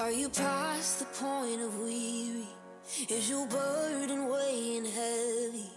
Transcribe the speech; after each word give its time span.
Are 0.00 0.10
you 0.10 0.30
past 0.30 1.00
the 1.00 1.04
point 1.04 1.60
of 1.60 1.78
weary? 1.78 2.48
Is 3.10 3.28
your 3.28 3.46
burden 3.46 4.30
weighing 4.30 4.86
heavy? 4.86 5.68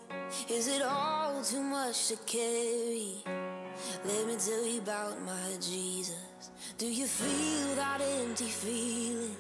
Is 0.50 0.70
it 0.70 0.82
all 0.82 1.44
too 1.44 1.60
much 1.62 2.08
to 2.08 2.16
carry? 2.26 3.22
Let 4.06 4.26
me 4.26 4.38
tell 4.38 4.66
you 4.66 4.80
about 4.80 5.22
my 5.24 5.50
Jesus. 5.60 6.16
Do 6.78 6.88
you 6.88 7.06
feel 7.06 7.76
that 7.76 8.00
empty 8.00 8.46
feeling? 8.46 9.36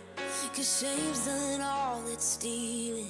Cause 0.53 0.81
shame's 0.81 1.27
done 1.27 1.61
all 1.61 2.05
it's 2.11 2.25
stealing, 2.25 3.09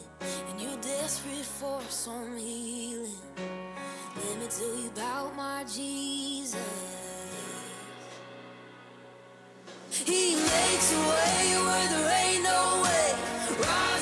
and 0.49 0.61
you're 0.61 0.77
desperate 0.77 1.43
for 1.59 1.81
some 1.89 2.37
healing. 2.37 3.17
Let 4.15 4.39
me 4.39 4.45
tell 4.47 4.77
you 4.79 4.89
about 4.89 5.35
my 5.35 5.63
Jesus. 5.63 6.92
He 10.05 10.35
makes 10.35 10.93
a 10.93 10.99
way 10.99 11.55
where 11.63 11.87
there 11.89 12.11
ain't 12.25 12.43
no 12.43 12.81
way. 12.83 13.13
Rises 13.59 13.92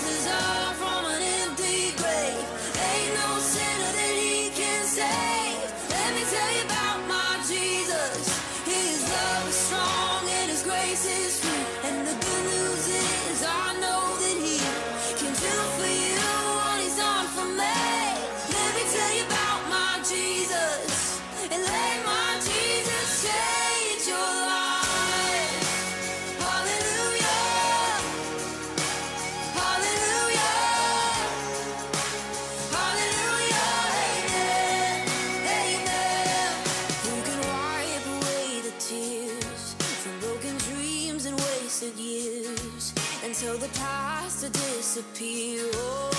disappear? 44.94 45.64
Oh, 45.74 46.12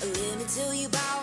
let 0.00 0.38
me 0.38 0.44
tell 0.44 0.72
you 0.72 0.86
about 0.86 1.13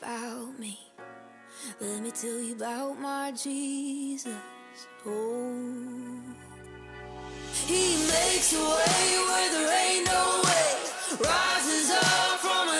about 0.00 0.58
me? 0.58 0.78
Let 1.80 2.02
me 2.02 2.10
tell 2.10 2.40
you 2.40 2.54
about 2.54 2.98
my 3.00 3.32
Jesus. 3.32 4.34
Oh. 5.06 6.20
He 7.66 7.96
makes 8.08 8.52
a 8.54 8.60
way 8.60 9.18
where 9.28 9.50
there 9.52 9.72
ain't 9.84 10.06
no 10.06 10.42
way. 10.44 10.72
Rises 11.20 11.90
up 11.90 12.40
from 12.40 12.68
an 12.68 12.79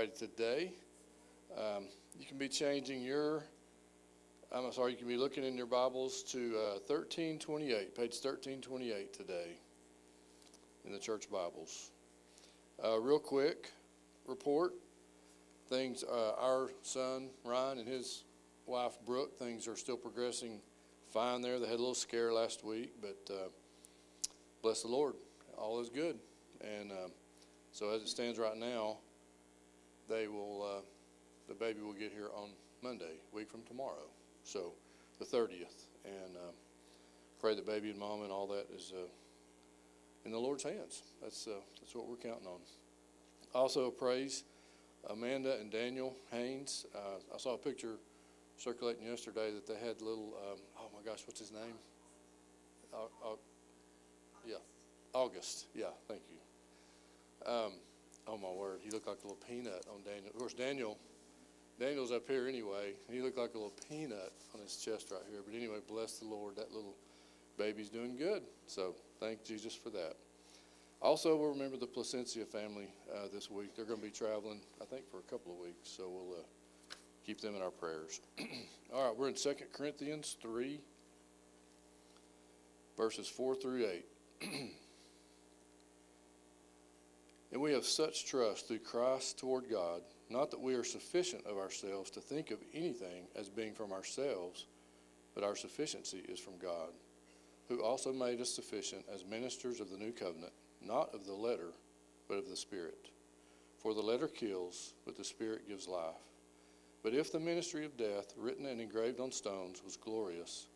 Everybody 0.00 0.26
today. 0.34 0.72
Um, 1.58 1.84
you 2.18 2.24
can 2.24 2.38
be 2.38 2.48
changing 2.48 3.02
your, 3.02 3.44
I'm 4.50 4.72
sorry, 4.72 4.92
you 4.92 4.96
can 4.96 5.06
be 5.06 5.18
looking 5.18 5.44
in 5.44 5.58
your 5.58 5.66
Bibles 5.66 6.22
to 6.32 6.38
uh, 6.56 6.78
1328, 6.86 7.94
page 7.94 8.12
1328 8.12 9.12
today 9.12 9.58
in 10.86 10.92
the 10.92 10.98
church 10.98 11.30
Bibles. 11.30 11.90
Uh, 12.82 12.98
real 12.98 13.18
quick 13.18 13.72
report. 14.26 14.72
Things, 15.68 16.02
uh, 16.02 16.32
our 16.38 16.70
son 16.80 17.28
Ryan 17.44 17.80
and 17.80 17.88
his 17.88 18.24
wife 18.64 18.96
Brooke, 19.04 19.38
things 19.38 19.68
are 19.68 19.76
still 19.76 19.98
progressing 19.98 20.60
fine 21.12 21.42
there. 21.42 21.58
They 21.58 21.66
had 21.66 21.74
a 21.74 21.76
little 21.76 21.94
scare 21.94 22.32
last 22.32 22.64
week, 22.64 22.94
but 23.02 23.34
uh, 23.34 23.48
bless 24.62 24.80
the 24.80 24.88
Lord, 24.88 25.16
all 25.58 25.78
is 25.78 25.90
good. 25.90 26.18
And 26.62 26.90
um, 26.90 27.10
so, 27.70 27.90
as 27.90 28.00
it 28.00 28.08
stands 28.08 28.38
right 28.38 28.56
now, 28.56 28.96
they 30.10 30.26
will, 30.26 30.62
uh, 30.62 30.82
the 31.48 31.54
baby 31.54 31.80
will 31.80 31.94
get 31.94 32.12
here 32.12 32.28
on 32.36 32.50
Monday, 32.82 33.20
week 33.32 33.50
from 33.50 33.62
tomorrow. 33.62 34.10
So, 34.42 34.72
the 35.18 35.24
30th. 35.24 35.86
And 36.04 36.36
um, 36.36 36.54
pray 37.40 37.54
that 37.54 37.64
baby 37.64 37.90
and 37.90 37.98
mom 37.98 38.22
and 38.22 38.32
all 38.32 38.46
that 38.48 38.66
is 38.74 38.92
uh, 38.94 39.06
in 40.24 40.32
the 40.32 40.38
Lord's 40.38 40.64
hands. 40.64 41.02
That's, 41.22 41.46
uh, 41.46 41.60
that's 41.80 41.94
what 41.94 42.08
we're 42.08 42.16
counting 42.16 42.46
on. 42.46 42.60
Also, 43.54 43.90
praise 43.90 44.44
Amanda 45.08 45.58
and 45.58 45.70
Daniel 45.70 46.14
Haynes. 46.30 46.86
Uh, 46.94 47.34
I 47.34 47.38
saw 47.38 47.54
a 47.54 47.58
picture 47.58 47.96
circulating 48.56 49.06
yesterday 49.06 49.52
that 49.52 49.66
they 49.66 49.74
had 49.74 50.02
little, 50.02 50.34
um, 50.50 50.58
oh 50.78 50.88
my 50.94 51.08
gosh, 51.08 51.22
what's 51.26 51.40
his 51.40 51.52
name? 51.52 51.74
Uh, 52.92 53.04
uh, 53.24 53.36
yeah, 54.46 54.56
August. 55.12 55.66
Yeah, 55.74 55.86
thank 56.08 56.22
you. 56.30 57.50
Um, 57.50 57.72
oh 58.30 58.38
my 58.38 58.50
word, 58.50 58.80
he 58.82 58.90
looked 58.90 59.08
like 59.08 59.18
a 59.24 59.26
little 59.26 59.42
peanut 59.48 59.84
on 59.92 60.02
Daniel. 60.04 60.28
Of 60.32 60.38
course, 60.38 60.54
Daniel, 60.54 60.96
Daniel's 61.78 62.12
up 62.12 62.28
here 62.28 62.46
anyway. 62.46 62.92
He 63.10 63.20
looked 63.20 63.38
like 63.38 63.54
a 63.54 63.58
little 63.58 63.74
peanut 63.88 64.32
on 64.54 64.60
his 64.60 64.76
chest 64.76 65.08
right 65.10 65.22
here. 65.30 65.40
But 65.44 65.54
anyway, 65.54 65.78
bless 65.88 66.18
the 66.18 66.26
Lord, 66.26 66.56
that 66.56 66.72
little 66.72 66.94
baby's 67.58 67.88
doing 67.88 68.16
good. 68.16 68.42
So 68.66 68.94
thank 69.18 69.44
Jesus 69.44 69.74
for 69.74 69.90
that. 69.90 70.14
Also, 71.02 71.34
we'll 71.34 71.50
remember 71.50 71.76
the 71.76 71.86
Placencia 71.86 72.46
family 72.46 72.88
uh, 73.12 73.26
this 73.32 73.50
week. 73.50 73.74
They're 73.74 73.86
going 73.86 74.00
to 74.00 74.06
be 74.06 74.12
traveling, 74.12 74.60
I 74.80 74.84
think, 74.84 75.10
for 75.10 75.18
a 75.18 75.22
couple 75.22 75.52
of 75.52 75.58
weeks. 75.58 75.88
So 75.88 76.08
we'll 76.08 76.38
uh, 76.38 76.42
keep 77.24 77.40
them 77.40 77.56
in 77.56 77.62
our 77.62 77.70
prayers. 77.70 78.20
All 78.94 79.08
right, 79.08 79.16
we're 79.16 79.28
in 79.28 79.34
2 79.34 79.54
Corinthians 79.72 80.36
3, 80.42 80.78
verses 82.96 83.28
4 83.28 83.54
through 83.56 83.86
8. 84.42 84.70
and 87.52 87.60
we 87.60 87.72
have 87.72 87.84
such 87.84 88.26
trust 88.26 88.68
through 88.68 88.78
Christ 88.78 89.38
toward 89.38 89.68
God, 89.68 90.02
not 90.28 90.50
that 90.50 90.60
we 90.60 90.74
are 90.74 90.84
sufficient 90.84 91.44
of 91.46 91.58
ourselves 91.58 92.10
to 92.10 92.20
think 92.20 92.50
of 92.50 92.62
anything 92.72 93.26
as 93.34 93.48
being 93.48 93.74
from 93.74 93.92
ourselves, 93.92 94.66
but 95.34 95.42
our 95.42 95.56
sufficiency 95.56 96.22
is 96.28 96.38
from 96.38 96.58
God, 96.58 96.90
who 97.68 97.82
also 97.82 98.12
made 98.12 98.40
us 98.40 98.50
sufficient 98.50 99.04
as 99.12 99.24
ministers 99.24 99.80
of 99.80 99.90
the 99.90 99.96
new 99.96 100.12
covenant, 100.12 100.52
not 100.80 101.12
of 101.14 101.26
the 101.26 101.32
letter, 101.32 101.72
but 102.28 102.38
of 102.38 102.48
the 102.48 102.56
Spirit. 102.56 103.10
For 103.78 103.94
the 103.94 104.00
letter 104.00 104.28
kills, 104.28 104.94
but 105.04 105.16
the 105.16 105.24
Spirit 105.24 105.66
gives 105.66 105.88
life. 105.88 106.14
But 107.02 107.14
if 107.14 107.32
the 107.32 107.40
ministry 107.40 107.84
of 107.84 107.96
death, 107.96 108.34
written 108.36 108.66
and 108.66 108.80
engraved 108.80 109.20
on 109.20 109.32
stones, 109.32 109.82
was 109.84 109.96
glorious, 109.96 110.68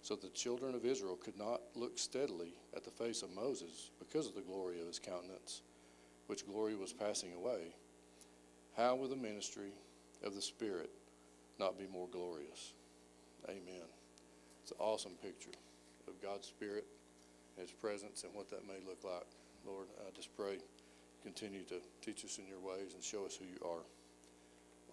so 0.00 0.16
the 0.16 0.28
children 0.28 0.74
of 0.74 0.84
Israel 0.84 1.16
could 1.16 1.36
not 1.36 1.60
look 1.74 1.98
steadily 1.98 2.54
at 2.74 2.84
the 2.84 2.90
face 2.90 3.22
of 3.22 3.34
Moses 3.34 3.90
because 3.98 4.26
of 4.26 4.34
the 4.34 4.40
glory 4.40 4.80
of 4.80 4.86
his 4.86 4.98
countenance, 4.98 5.62
which 6.32 6.46
glory 6.46 6.74
was 6.74 6.94
passing 6.94 7.34
away, 7.34 7.74
how 8.74 8.96
will 8.96 9.06
the 9.06 9.14
ministry 9.14 9.70
of 10.24 10.34
the 10.34 10.40
Spirit 10.40 10.88
not 11.60 11.78
be 11.78 11.86
more 11.92 12.08
glorious? 12.10 12.72
Amen. 13.50 13.84
It's 14.62 14.70
an 14.70 14.78
awesome 14.80 15.12
picture 15.22 15.50
of 16.08 16.18
God's 16.22 16.48
Spirit 16.48 16.86
His 17.58 17.70
presence 17.70 18.24
and 18.24 18.32
what 18.32 18.48
that 18.48 18.66
may 18.66 18.80
look 18.88 19.04
like. 19.04 19.26
Lord, 19.66 19.88
I 20.06 20.10
just 20.16 20.34
pray, 20.34 20.56
continue 21.22 21.64
to 21.64 21.74
teach 22.00 22.24
us 22.24 22.38
in 22.38 22.46
your 22.46 22.60
ways 22.60 22.94
and 22.94 23.04
show 23.04 23.26
us 23.26 23.36
who 23.36 23.44
you 23.44 23.70
are. 23.70 23.84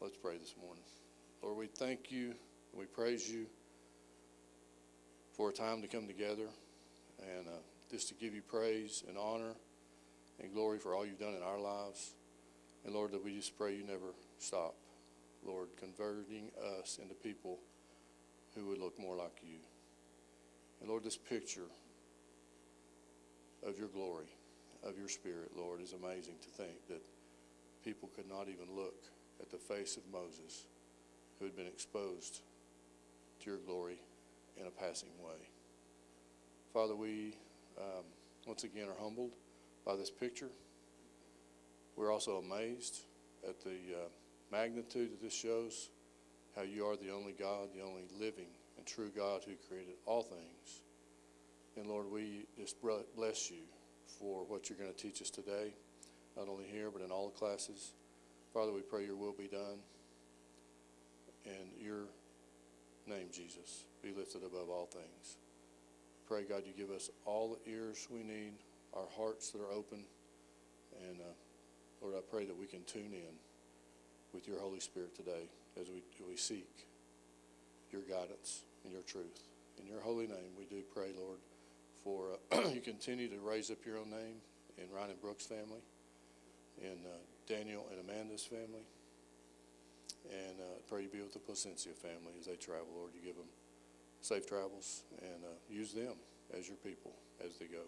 Let's 0.02 0.18
pray 0.18 0.38
this 0.38 0.56
morning. 0.62 0.84
Lord, 1.42 1.56
we 1.56 1.68
thank 1.68 2.12
you 2.12 2.34
we 2.74 2.84
praise 2.84 3.32
you 3.32 3.46
for 5.38 5.52
a 5.52 5.54
time 5.54 5.82
to 5.84 5.88
come 5.88 6.06
together 6.06 6.50
and 7.22 7.48
uh, 7.48 7.62
just 7.90 8.10
to 8.10 8.14
give 8.16 8.36
you 8.36 8.42
praise 8.42 9.06
and 9.08 9.18
honor 9.18 9.54
and 10.42 10.54
glory 10.54 10.80
for 10.80 10.96
all 10.96 11.06
you've 11.06 11.20
done 11.20 11.36
in 11.36 11.44
our 11.44 11.60
lives. 11.60 12.14
And 12.86 12.94
Lord, 12.94 13.12
that 13.12 13.24
we 13.24 13.36
just 13.36 13.58
pray 13.58 13.76
you 13.76 13.84
never 13.84 14.14
stop, 14.38 14.76
Lord, 15.46 15.70
converting 15.78 16.50
us 16.80 17.00
into 17.02 17.14
people 17.14 17.60
who 18.56 18.66
would 18.68 18.80
look 18.80 19.00
more 19.00 19.16
like 19.16 19.38
you. 19.44 19.60
And 20.82 20.90
Lord, 20.90 21.04
this 21.04 21.18
picture 21.18 21.68
of 23.68 23.78
your 23.78 23.90
glory, 23.90 24.28
of 24.84 24.98
your 24.98 25.10
spirit, 25.10 25.52
Lord, 25.58 25.82
is 25.82 25.94
amazing 25.94 26.36
to 26.42 26.50
think 26.50 26.88
that 26.88 27.02
people 27.84 28.10
could 28.16 28.30
not 28.30 28.48
even 28.48 28.76
look 28.76 29.04
at 29.42 29.50
the 29.52 29.58
face 29.58 29.98
of 29.98 30.04
Moses, 30.12 30.66
who 31.38 31.46
had 31.46 31.56
been 31.56 31.68
exposed 31.68 32.42
to 33.42 33.50
your 33.50 33.60
glory 33.60 34.00
in 34.60 34.68
a 34.68 34.72
passing 34.72 35.10
way. 35.20 35.50
Father, 36.74 36.96
we 36.96 37.36
um, 37.78 38.04
once 38.46 38.64
again 38.64 38.88
are 38.88 39.02
humbled 39.04 39.32
by 39.90 39.96
this 39.96 40.12
picture. 40.12 40.52
We're 41.96 42.14
also 42.14 42.38
amazed 42.38 43.00
at 43.48 43.60
the 43.62 43.72
uh, 43.72 44.08
magnitude 44.52 45.12
that 45.12 45.20
this 45.20 45.34
shows, 45.34 45.90
how 46.56 46.62
you 46.62 46.86
are 46.86 46.96
the 46.96 47.10
only 47.12 47.32
God, 47.32 47.70
the 47.76 47.82
only 47.82 48.04
living 48.20 48.50
and 48.78 48.86
true 48.86 49.10
God 49.10 49.42
who 49.44 49.54
created 49.68 49.96
all 50.06 50.22
things. 50.22 50.84
And 51.76 51.88
Lord, 51.88 52.06
we 52.12 52.46
just 52.56 52.76
bless 53.16 53.50
you 53.50 53.64
for 54.20 54.44
what 54.44 54.70
you're 54.70 54.78
going 54.78 54.94
to 54.94 54.96
teach 54.96 55.24
us 55.24 55.32
today, 55.32 55.74
not 56.38 56.48
only 56.48 56.66
here, 56.66 56.92
but 56.92 57.02
in 57.02 57.10
all 57.10 57.30
the 57.30 57.40
classes. 57.40 57.94
Father, 58.54 58.72
we 58.72 58.82
pray 58.82 59.06
your 59.08 59.16
will 59.16 59.34
be 59.34 59.48
done 59.48 59.80
and 61.46 61.70
your 61.84 62.04
name, 63.08 63.30
Jesus, 63.32 63.86
be 64.04 64.14
lifted 64.16 64.44
above 64.44 64.70
all 64.70 64.86
things. 64.86 65.38
Pray, 66.28 66.44
God, 66.44 66.62
you 66.68 66.74
give 66.78 66.96
us 66.96 67.10
all 67.26 67.58
the 67.66 67.72
ears 67.72 68.08
we 68.12 68.22
need, 68.22 68.54
our 68.94 69.08
hearts 69.18 69.52
that 69.52 69.62
are 69.62 69.72
open. 69.72 70.04
And 71.08 71.20
uh, 71.20 71.34
Lord, 72.02 72.16
I 72.18 72.22
pray 72.30 72.46
that 72.46 72.58
we 72.58 72.66
can 72.66 72.84
tune 72.84 73.14
in 73.14 73.36
with 74.34 74.48
your 74.48 74.60
Holy 74.60 74.80
Spirit 74.80 75.16
today 75.16 75.50
as 75.80 75.88
we, 75.90 76.04
we 76.28 76.36
seek 76.36 76.70
your 77.92 78.02
guidance 78.02 78.64
and 78.84 78.94
your 78.94 79.02
truth. 79.04 79.44
In 79.80 79.88
your 79.88 80.02
holy 80.02 80.28
name, 80.28 80.54
we 80.58 80.66
do 80.66 80.82
pray, 80.94 81.10
Lord, 81.18 81.40
for 82.04 82.38
uh, 82.52 82.70
you 82.74 82.82
continue 82.82 83.28
to 83.30 83.40
raise 83.40 83.72
up 83.72 83.78
your 83.86 83.98
own 83.98 84.10
name 84.10 84.42
in 84.78 84.86
Ryan 84.94 85.12
and 85.12 85.22
Brooke's 85.22 85.46
family, 85.46 85.82
in 86.82 86.98
uh, 87.06 87.18
Daniel 87.48 87.86
and 87.92 88.00
Amanda's 88.00 88.44
family. 88.44 88.86
And 90.30 90.60
uh, 90.60 90.80
pray 90.90 91.04
you 91.04 91.10
be 91.10 91.22
with 91.22 91.34
the 91.34 91.40
Placencia 91.40 91.96
family 91.96 92.34
as 92.40 92.46
they 92.46 92.56
travel. 92.56 92.88
Lord, 92.96 93.12
you 93.16 93.26
give 93.26 93.36
them 93.36 93.50
safe 94.22 94.48
travels 94.48 95.04
and 95.22 95.44
uh, 95.44 95.58
use 95.70 95.94
them 95.94 96.14
as 96.58 96.68
your 96.68 96.78
people 96.78 97.14
as 97.44 97.58
they 97.58 97.66
go. 97.66 97.88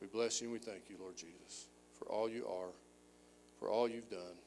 We 0.00 0.06
bless 0.06 0.40
you 0.40 0.46
and 0.46 0.52
we 0.52 0.58
thank 0.58 0.82
you, 0.88 0.96
Lord 1.00 1.16
Jesus, 1.16 1.66
for 1.98 2.06
all 2.06 2.28
you 2.28 2.46
are, 2.46 2.70
for 3.58 3.68
all 3.68 3.88
you've 3.88 4.10
done, 4.10 4.38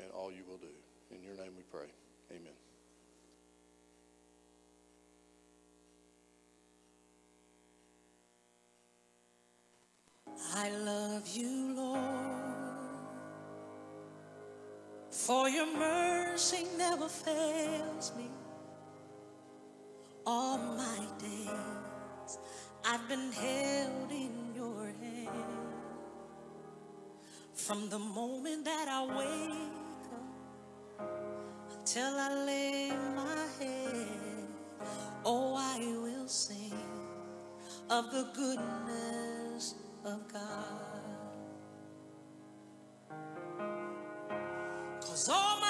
and 0.00 0.10
all 0.12 0.30
you 0.30 0.42
will 0.48 0.56
do. 0.56 0.68
In 1.14 1.22
your 1.22 1.34
name 1.34 1.52
we 1.56 1.62
pray. 1.64 1.88
Amen. 2.30 2.52
I 10.54 10.70
love 10.70 11.28
you, 11.28 11.74
Lord. 11.74 12.00
For 15.10 15.48
your 15.48 15.66
mercy 15.76 16.66
never 16.78 17.08
fails 17.08 18.12
me. 18.16 18.30
All 20.26 20.58
my 20.58 20.98
days 21.18 22.38
I've 22.84 23.08
been 23.08 23.32
held 23.32 24.10
in 24.10 24.49
From 27.66 27.88
the 27.88 27.98
moment 27.98 28.64
that 28.64 28.88
I 28.88 29.04
wake 29.18 29.52
up 30.98 31.78
until 31.78 32.14
I 32.16 32.44
lay 32.44 32.90
my 33.14 33.46
head, 33.60 34.48
oh, 35.24 35.54
I 35.54 35.78
will 35.78 36.26
sing 36.26 36.72
of 37.90 38.10
the 38.10 38.26
goodness 38.34 39.74
of 40.04 40.26
God. 40.32 41.02
Cause 45.00 45.28
all 45.28 45.60
my 45.60 45.69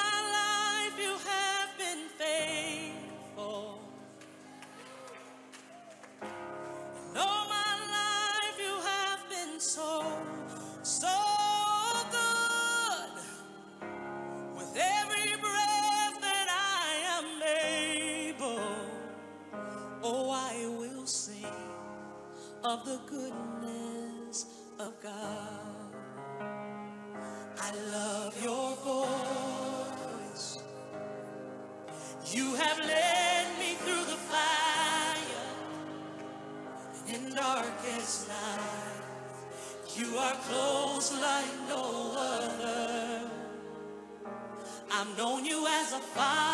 you 46.01 46.50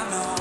I 0.00 0.08
know. 0.08 0.39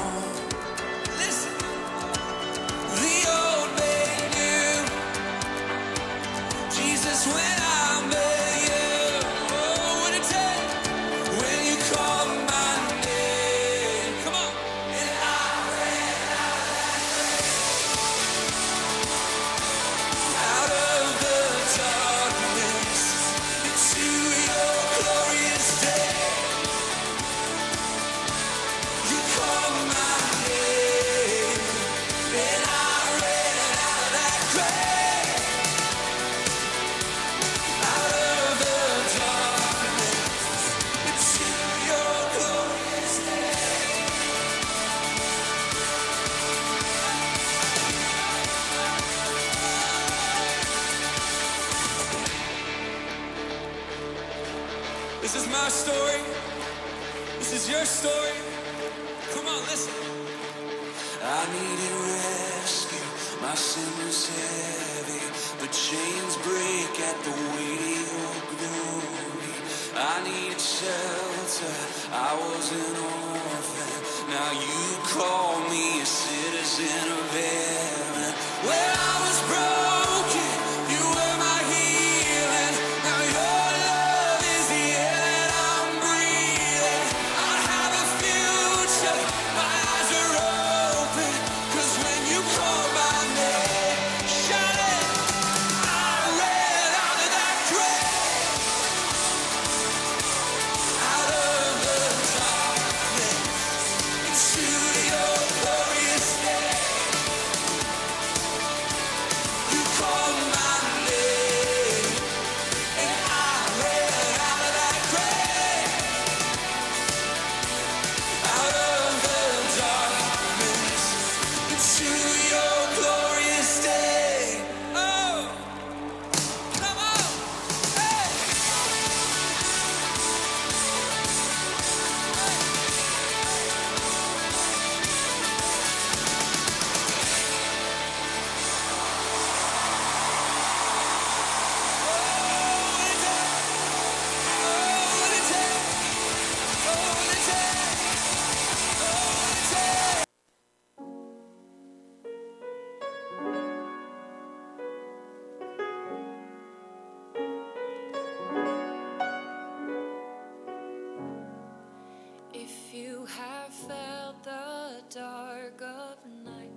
of 166.00 166.18
night, 166.46 166.72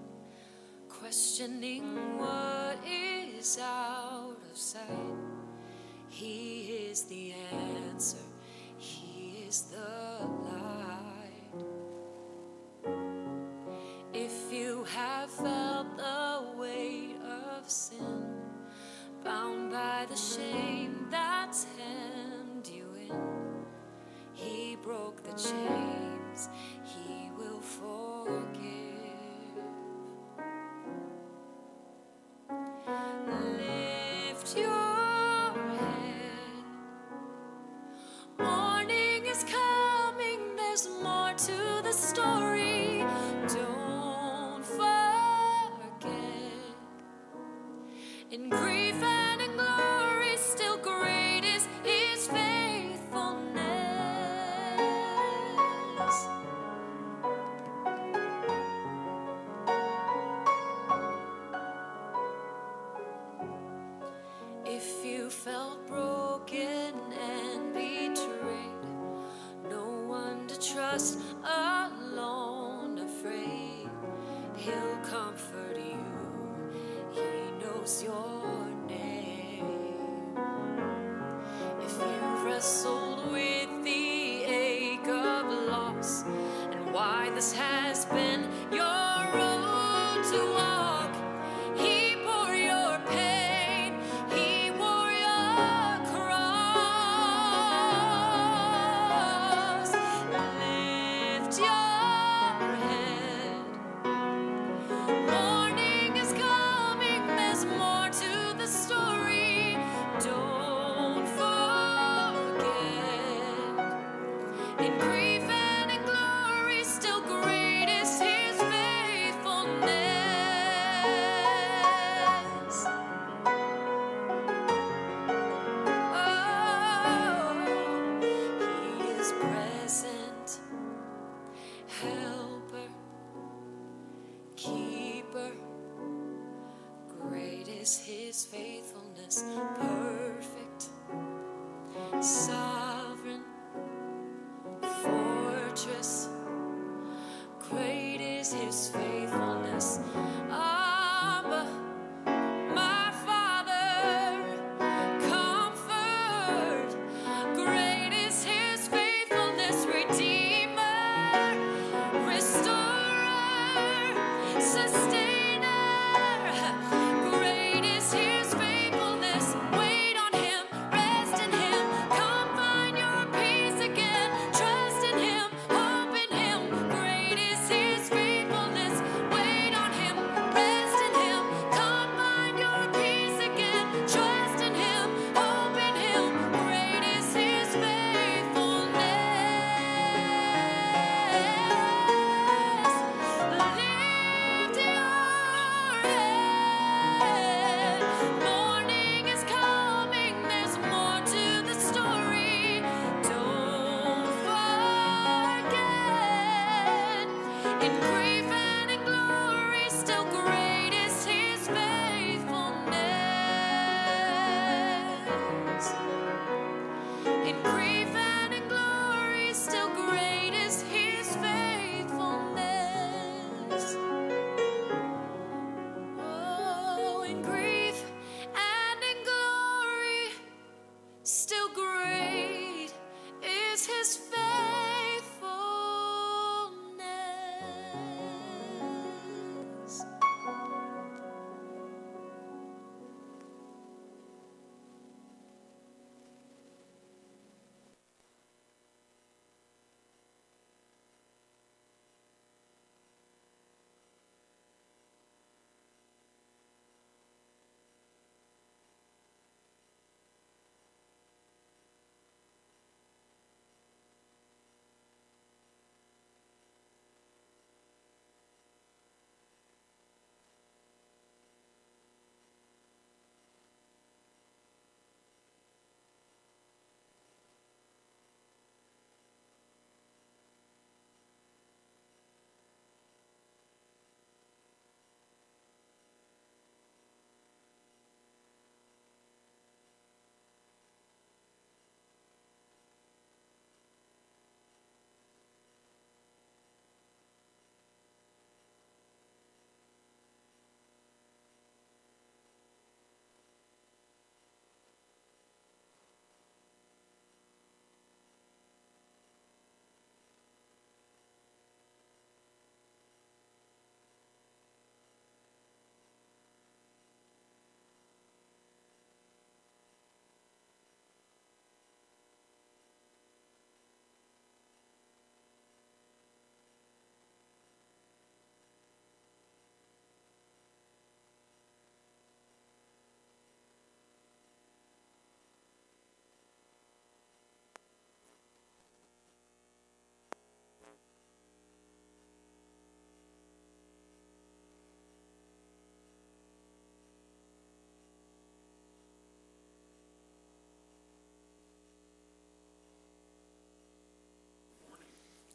questioning 0.88 2.18
what 2.18 2.78
is 2.85 3.58
out 3.62 4.37
of 4.50 4.56
sight. 4.56 4.88
He 6.08 6.88
is 6.90 7.04
the 7.04 7.32
answer, 7.52 8.24
He 8.78 9.44
is 9.46 9.62
the 9.62 10.26
light. 10.50 11.30
If 14.12 14.52
you 14.52 14.85
have 14.96 15.30
felt 15.30 15.96
the 15.96 16.42
weight 16.56 17.16
of 17.24 17.70
sin, 17.70 18.26
bound 19.24 19.70
by 19.70 20.06
the 20.08 20.16
shame 20.16 21.06
that's 21.11 21.66
hemmed 21.78 22.66
you 22.66 22.88
in, 23.08 23.64
He 24.35 24.76
broke 24.82 25.22
the 25.22 25.32
chains, 25.40 26.48
He 26.85 27.30
will 27.38 27.61
fall. 27.61 28.41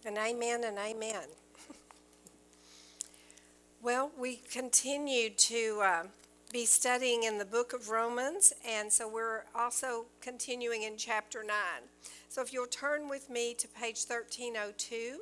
And 0.07 0.17
amen 0.17 0.63
and 0.63 0.77
amen. 0.77 1.25
well, 3.83 4.09
we 4.17 4.37
continue 4.49 5.29
to 5.31 5.81
uh, 5.83 6.03
be 6.49 6.63
studying 6.63 7.23
in 7.23 7.39
the 7.39 7.43
book 7.43 7.73
of 7.73 7.89
Romans, 7.89 8.53
and 8.65 8.89
so 8.89 9.05
we're 9.05 9.43
also 9.53 10.05
continuing 10.21 10.83
in 10.83 10.95
chapter 10.95 11.43
9. 11.43 11.53
So 12.29 12.41
if 12.41 12.53
you'll 12.53 12.67
turn 12.67 13.09
with 13.09 13.29
me 13.29 13.53
to 13.55 13.67
page 13.67 14.05
1302. 14.07 15.19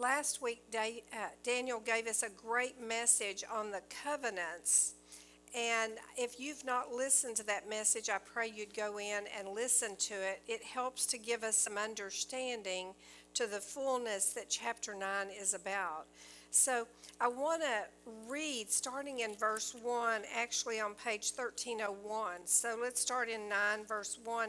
Last 0.00 0.40
week, 0.40 0.62
uh, 0.74 1.16
Daniel 1.44 1.78
gave 1.78 2.06
us 2.06 2.22
a 2.22 2.30
great 2.30 2.80
message 2.80 3.44
on 3.52 3.70
the 3.70 3.82
covenants. 4.02 4.94
And 5.54 5.92
if 6.16 6.40
you've 6.40 6.64
not 6.64 6.90
listened 6.90 7.36
to 7.36 7.42
that 7.44 7.68
message, 7.68 8.08
I 8.08 8.16
pray 8.16 8.50
you'd 8.50 8.72
go 8.72 8.98
in 8.98 9.24
and 9.38 9.48
listen 9.54 9.96
to 9.96 10.14
it. 10.14 10.40
It 10.48 10.62
helps 10.64 11.04
to 11.08 11.18
give 11.18 11.44
us 11.44 11.58
some 11.58 11.76
understanding 11.76 12.94
to 13.34 13.46
the 13.46 13.60
fullness 13.60 14.32
that 14.32 14.48
chapter 14.48 14.94
9 14.94 15.26
is 15.38 15.52
about. 15.52 16.06
So 16.50 16.86
I 17.20 17.28
want 17.28 17.60
to 17.60 17.82
read, 18.26 18.70
starting 18.70 19.20
in 19.20 19.34
verse 19.34 19.76
1, 19.82 20.22
actually 20.34 20.80
on 20.80 20.94
page 20.94 21.30
1301. 21.36 22.46
So 22.46 22.74
let's 22.80 23.02
start 23.02 23.28
in 23.28 23.50
9, 23.50 23.84
verse 23.86 24.18
1. 24.24 24.48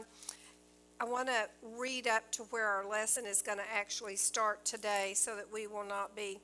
I 1.00 1.04
want 1.04 1.28
to 1.28 1.48
read 1.76 2.06
up 2.06 2.30
to 2.32 2.42
where 2.44 2.66
our 2.66 2.88
lesson 2.88 3.26
is 3.26 3.42
going 3.42 3.58
to 3.58 3.64
actually 3.74 4.16
start 4.16 4.64
today 4.64 5.12
so 5.14 5.34
that 5.36 5.52
we 5.52 5.66
will 5.66 5.84
not 5.84 6.14
be 6.14 6.38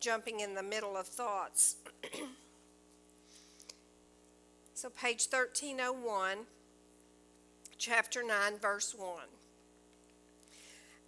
jumping 0.00 0.40
in 0.40 0.54
the 0.54 0.62
middle 0.62 0.96
of 0.96 1.06
thoughts. 1.06 1.76
so, 4.74 4.88
page 4.90 5.26
1301, 5.28 6.38
chapter 7.76 8.22
9, 8.22 8.58
verse 8.58 8.94
1. 8.96 9.18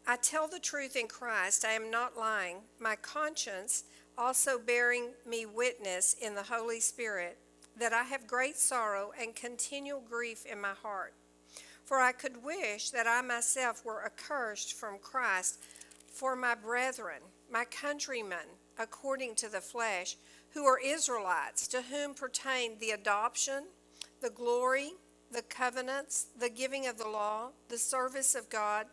I 0.07 0.17
tell 0.17 0.49
the 0.49 0.59
truth 0.59 0.97
in 0.97 1.07
Christ, 1.07 1.65
I 1.65 1.73
am 1.73 1.91
not 1.91 2.17
lying. 2.17 2.63
My 2.81 2.97
conscience 2.97 3.85
also 4.19 4.59
bearing 4.59 5.11
me 5.27 5.47
witness 5.47 6.17
in 6.21 6.35
the 6.35 6.43
Holy 6.43 6.81
Spirit 6.81 7.39
that 7.79 7.93
I 7.93 8.03
have 8.03 8.27
great 8.27 8.57
sorrow 8.57 9.13
and 9.19 9.35
continual 9.35 10.01
grief 10.01 10.45
in 10.45 10.61
my 10.61 10.73
heart. 10.83 11.15
For 11.91 11.99
I 11.99 12.13
could 12.13 12.45
wish 12.45 12.91
that 12.91 13.09
I 13.09 13.21
myself 13.21 13.85
were 13.85 14.05
accursed 14.05 14.75
from 14.75 15.01
Christ 15.01 15.59
for 16.07 16.37
my 16.37 16.55
brethren, 16.55 17.21
my 17.51 17.65
countrymen, 17.65 18.47
according 18.79 19.35
to 19.35 19.49
the 19.49 19.61
flesh, 19.61 20.17
who 20.51 20.65
are 20.67 20.79
Israelites, 20.79 21.67
to 21.67 21.83
whom 21.83 22.15
pertain 22.15 22.79
the 22.79 22.93
adoption, 22.93 23.65
the 24.21 24.31
glory, 24.31 24.93
the 25.33 25.43
covenants, 25.43 26.29
the 26.39 26.49
giving 26.49 26.87
of 26.87 26.97
the 26.97 27.09
law, 27.09 27.49
the 27.69 27.77
service 27.79 28.37
of 28.37 28.49
God, 28.49 28.87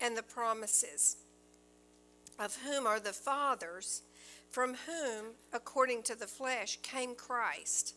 and 0.00 0.16
the 0.16 0.22
promises, 0.22 1.18
of 2.38 2.56
whom 2.64 2.86
are 2.86 2.98
the 2.98 3.12
fathers, 3.12 4.04
from 4.50 4.74
whom, 4.86 5.34
according 5.52 6.02
to 6.04 6.18
the 6.18 6.26
flesh, 6.26 6.78
came 6.80 7.14
Christ, 7.14 7.94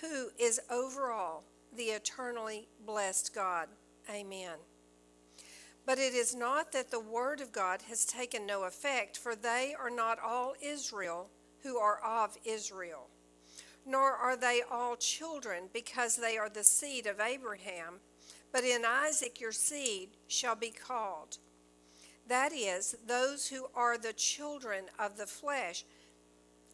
who 0.00 0.28
is 0.38 0.60
over 0.70 1.10
all 1.10 1.42
the 1.76 1.86
eternally 1.86 2.68
blessed 2.86 3.34
God. 3.34 3.66
Amen. 4.10 4.58
But 5.86 5.98
it 5.98 6.14
is 6.14 6.34
not 6.34 6.72
that 6.72 6.90
the 6.90 7.00
word 7.00 7.40
of 7.40 7.52
God 7.52 7.82
has 7.88 8.04
taken 8.04 8.46
no 8.46 8.64
effect, 8.64 9.16
for 9.16 9.34
they 9.34 9.74
are 9.78 9.90
not 9.90 10.18
all 10.24 10.54
Israel 10.62 11.28
who 11.62 11.78
are 11.78 12.00
of 12.04 12.36
Israel, 12.44 13.08
nor 13.86 14.12
are 14.12 14.36
they 14.36 14.62
all 14.70 14.96
children, 14.96 15.64
because 15.72 16.16
they 16.16 16.36
are 16.36 16.48
the 16.48 16.64
seed 16.64 17.06
of 17.06 17.20
Abraham. 17.20 18.00
But 18.52 18.64
in 18.64 18.84
Isaac 18.84 19.40
your 19.40 19.52
seed 19.52 20.10
shall 20.26 20.56
be 20.56 20.70
called. 20.70 21.38
That 22.26 22.52
is, 22.52 22.96
those 23.06 23.48
who 23.48 23.66
are 23.74 23.98
the 23.98 24.12
children 24.12 24.84
of 24.98 25.16
the 25.16 25.26
flesh 25.26 25.84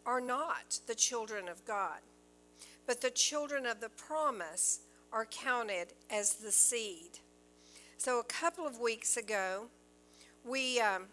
are 0.05 0.20
not 0.20 0.81
the 0.87 0.94
children 0.94 1.49
of 1.49 1.64
God, 1.64 2.01
but 2.87 3.01
the 3.01 3.11
children 3.11 3.66
of 3.66 3.81
the 3.81 3.88
promise 3.88 4.81
are 5.12 5.25
counted 5.25 5.94
as 6.11 6.35
the 6.35 6.53
seed. 6.53 7.20
So, 7.98 8.20
a 8.20 8.24
couple 8.24 8.66
of 8.66 8.78
weeks 8.78 9.16
ago, 9.16 9.66
we 10.44 10.80
um, 10.80 11.04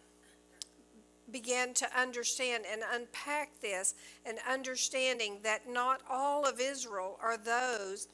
began 1.32 1.74
to 1.74 2.00
understand 2.00 2.66
and 2.72 2.82
unpack 2.94 3.60
this, 3.62 3.96
and 4.26 4.38
understanding 4.50 5.40
that 5.44 5.70
not 5.70 6.02
all 6.10 6.46
of 6.46 6.60
Israel 6.60 7.18
are 7.22 7.38
those 7.38 8.08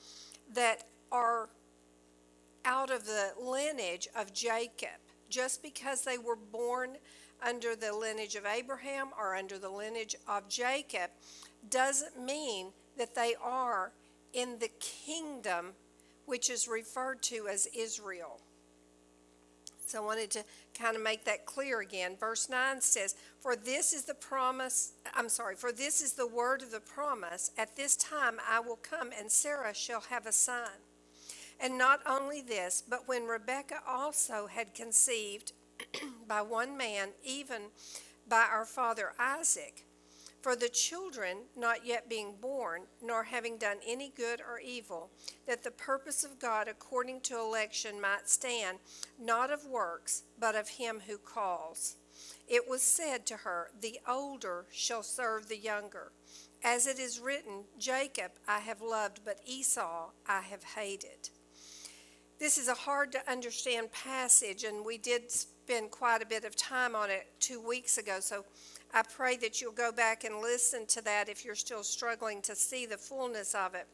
that 0.54 0.86
are 1.12 1.50
out 2.64 2.92
of 2.92 3.06
the 3.06 3.32
lineage 3.42 4.08
of 4.16 4.34
Jacob. 4.34 5.00
Just 5.30 5.62
because 5.62 6.04
they 6.04 6.18
were 6.18 6.36
born 6.36 6.98
under 7.42 7.76
the 7.76 7.94
lineage 7.94 8.36
of 8.36 8.46
Abraham 8.46 9.10
or 9.18 9.36
under 9.36 9.58
the 9.58 9.70
lineage 9.70 10.16
of 10.28 10.48
Jacob 10.50 11.10
doesn't 11.70 12.24
mean 12.24 12.68
that 12.98 13.16
they 13.16 13.36
are 13.42 13.92
in 14.34 14.60
the 14.60 14.70
kingdom 14.80 15.74
which 16.26 16.50
is 16.50 16.68
referred 16.68 17.22
to 17.24 17.48
as 17.48 17.68
Israel. 17.76 18.40
So 19.90 20.04
I 20.04 20.06
wanted 20.06 20.30
to 20.32 20.44
kind 20.78 20.96
of 20.96 21.02
make 21.02 21.26
that 21.26 21.48
clear 21.48 21.82
again. 21.82 22.16
Verse 22.20 22.48
9 22.48 22.80
says, 22.80 23.16
For 23.40 23.56
this 23.56 23.92
is 23.92 24.06
the 24.06 24.14
promise, 24.14 24.94
I'm 25.16 25.30
sorry, 25.30 25.56
for 25.56 25.72
this 25.72 26.04
is 26.04 26.14
the 26.14 26.28
word 26.28 26.62
of 26.62 26.70
the 26.70 26.80
promise. 26.80 27.50
At 27.58 27.76
this 27.76 27.96
time 27.96 28.38
I 28.48 28.60
will 28.60 28.78
come, 28.78 29.10
and 29.18 29.32
Sarah 29.32 29.74
shall 29.74 30.02
have 30.02 30.28
a 30.28 30.32
son. 30.32 30.70
And 31.60 31.76
not 31.76 32.02
only 32.06 32.42
this, 32.42 32.84
but 32.88 33.08
when 33.08 33.26
Rebekah 33.26 33.82
also 33.88 34.46
had 34.46 34.76
conceived 34.76 35.54
by 36.28 36.44
one 36.44 36.78
man, 36.78 37.10
even 37.24 37.64
by 38.28 38.46
our 38.50 38.66
father 38.66 39.14
Isaac, 39.18 39.86
for 40.42 40.56
the 40.56 40.70
children 40.70 41.38
not 41.56 41.86
yet 41.86 42.10
being 42.10 42.36
born, 42.40 42.84
nor 43.02 43.24
having 43.24 43.58
done 43.58 43.78
any 43.86 44.12
good 44.16 44.42
or 44.42 44.60
evil, 44.60 45.10
that 45.48 45.64
the 45.64 45.72
purpose 45.72 46.24
of 46.24 46.40
God 46.40 46.68
according 46.68 47.22
to 47.22 47.40
election 47.40 48.00
might 48.00 48.30
stand, 48.30 48.80
not 49.20 49.52
of 49.52 49.66
works, 49.66 50.24
but 50.40 50.56
of 50.56 50.70
him 50.70 51.02
who 51.08 51.18
calls. 51.18 51.98
It 52.48 52.68
was 52.68 52.82
said 52.82 53.26
to 53.28 53.38
her, 53.38 53.72
The 53.80 54.00
older 54.08 54.66
shall 54.72 55.04
serve 55.04 55.48
the 55.48 55.58
younger. 55.58 56.12
As 56.64 56.88
it 56.88 57.00
is 57.00 57.20
written, 57.20 57.64
Jacob 57.78 58.32
I 58.48 58.60
have 58.60 58.82
loved, 58.82 59.22
but 59.24 59.40
Esau 59.46 60.10
I 60.28 60.42
have 60.42 60.64
hated. 60.64 61.30
This 62.40 62.58
is 62.58 62.68
a 62.68 62.74
hard 62.74 63.12
to 63.14 63.32
understand 63.32 63.92
passage, 63.92 64.64
and 64.64 64.86
we 64.86 64.98
did 64.98 65.30
spend 65.30 65.92
quite 65.92 66.22
a 66.22 66.26
bit 66.26 66.46
of 66.46 66.56
time 66.56 66.96
on 66.96 67.10
it 67.10 67.28
two 67.40 67.62
weeks 67.62 67.98
ago, 67.98 68.20
so 68.20 68.46
I 68.94 69.04
pray 69.04 69.38
that 69.38 69.62
you'll 69.62 69.72
go 69.72 69.92
back 69.92 70.24
and 70.24 70.38
listen 70.38 70.86
to 70.88 71.04
that 71.04 71.30
if 71.30 71.46
you're 71.46 71.56
still 71.56 71.84
struggling 71.84 72.42
to 72.44 72.56
see 72.56 72.86
the 72.86 72.98
fullness 72.98 73.54
of 73.54 73.76
it. 73.76 73.88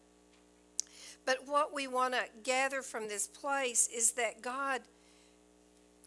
But 1.26 1.48
what 1.48 1.74
we 1.74 1.88
want 1.88 2.14
to 2.14 2.26
gather 2.44 2.82
from 2.82 3.08
this 3.08 3.28
place 3.28 3.90
is 3.94 4.12
that 4.14 4.42
God, 4.42 4.82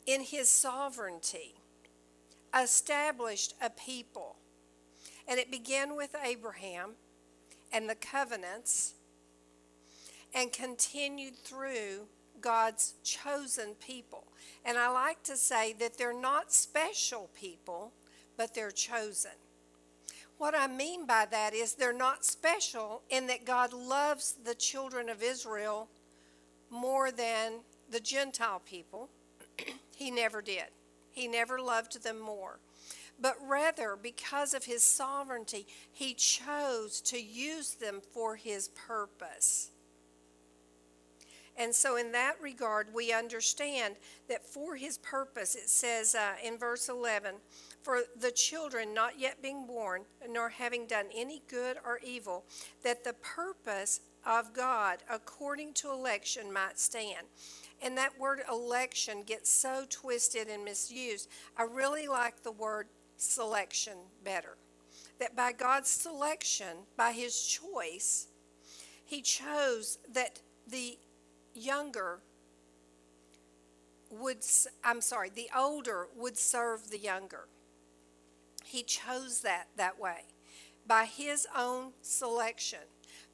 in 0.06 0.22
His 0.22 0.48
sovereignty, 0.48 1.54
established 2.58 3.54
a 3.60 3.70
people. 3.70 4.36
And 5.26 5.38
it 5.38 5.50
began 5.50 5.96
with 5.96 6.14
Abraham 6.24 6.92
and 7.72 7.88
the 7.88 7.94
covenants 7.94 8.94
and 10.34 10.52
continued 10.52 11.36
through 11.36 12.06
God's 12.40 12.94
chosen 13.02 13.74
people. 13.74 14.24
And 14.64 14.78
I 14.78 14.88
like 14.88 15.22
to 15.24 15.36
say 15.36 15.74
that 15.74 15.98
they're 15.98 16.18
not 16.18 16.52
special 16.52 17.28
people, 17.34 17.92
but 18.38 18.54
they're 18.54 18.70
chosen. 18.70 19.32
What 20.38 20.54
I 20.56 20.68
mean 20.68 21.04
by 21.04 21.26
that 21.30 21.52
is 21.52 21.74
they're 21.74 21.92
not 21.92 22.24
special 22.24 23.02
in 23.10 23.26
that 23.26 23.44
God 23.44 23.72
loves 23.74 24.36
the 24.42 24.54
children 24.54 25.10
of 25.10 25.22
Israel 25.22 25.88
more 26.70 27.10
than 27.10 27.54
the 27.90 28.00
Gentile 28.00 28.62
people. 28.64 29.10
he 29.96 30.10
never 30.10 30.40
did. 30.40 30.66
He 31.10 31.26
never 31.26 31.60
loved 31.60 32.04
them 32.04 32.20
more. 32.20 32.60
But 33.20 33.36
rather, 33.44 33.98
because 34.00 34.54
of 34.54 34.64
his 34.64 34.84
sovereignty, 34.84 35.66
he 35.92 36.14
chose 36.14 37.00
to 37.00 37.20
use 37.20 37.74
them 37.74 38.00
for 38.00 38.36
his 38.36 38.68
purpose. 38.68 39.72
And 41.56 41.74
so, 41.74 41.96
in 41.96 42.12
that 42.12 42.36
regard, 42.40 42.94
we 42.94 43.12
understand 43.12 43.96
that 44.28 44.46
for 44.46 44.76
his 44.76 44.98
purpose, 44.98 45.56
it 45.56 45.68
says 45.68 46.14
uh, 46.14 46.34
in 46.44 46.56
verse 46.56 46.88
11, 46.88 47.34
for 47.82 48.02
the 48.20 48.30
children 48.30 48.92
not 48.92 49.18
yet 49.18 49.42
being 49.42 49.66
born, 49.66 50.02
nor 50.28 50.48
having 50.48 50.86
done 50.86 51.06
any 51.14 51.42
good 51.48 51.76
or 51.84 52.00
evil, 52.04 52.44
that 52.82 53.04
the 53.04 53.14
purpose 53.14 54.00
of 54.26 54.52
God 54.52 54.98
according 55.10 55.72
to 55.74 55.90
election 55.90 56.52
might 56.52 56.78
stand. 56.78 57.26
And 57.80 57.96
that 57.96 58.18
word 58.18 58.42
election 58.50 59.22
gets 59.24 59.50
so 59.50 59.84
twisted 59.88 60.48
and 60.48 60.64
misused. 60.64 61.28
I 61.56 61.62
really 61.62 62.08
like 62.08 62.42
the 62.42 62.52
word 62.52 62.88
selection 63.16 63.94
better. 64.24 64.56
That 65.18 65.36
by 65.36 65.52
God's 65.52 65.88
selection, 65.88 66.86
by 66.96 67.12
his 67.12 67.42
choice, 67.42 68.28
he 69.04 69.22
chose 69.22 69.98
that 70.12 70.40
the 70.68 70.98
younger 71.54 72.18
would, 74.10 74.38
I'm 74.84 75.00
sorry, 75.00 75.30
the 75.34 75.48
older 75.56 76.08
would 76.16 76.36
serve 76.36 76.90
the 76.90 76.98
younger. 76.98 77.46
He 78.68 78.82
chose 78.82 79.40
that 79.40 79.68
that 79.76 79.98
way 79.98 80.26
by 80.86 81.06
his 81.06 81.46
own 81.56 81.92
selection. 82.02 82.80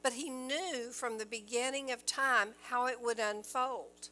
But 0.01 0.13
he 0.13 0.31
knew 0.31 0.91
from 0.93 1.19
the 1.19 1.27
beginning 1.27 1.91
of 1.91 2.07
time 2.07 2.51
how 2.69 2.87
it 2.87 3.03
would 3.03 3.19
unfold. 3.19 4.11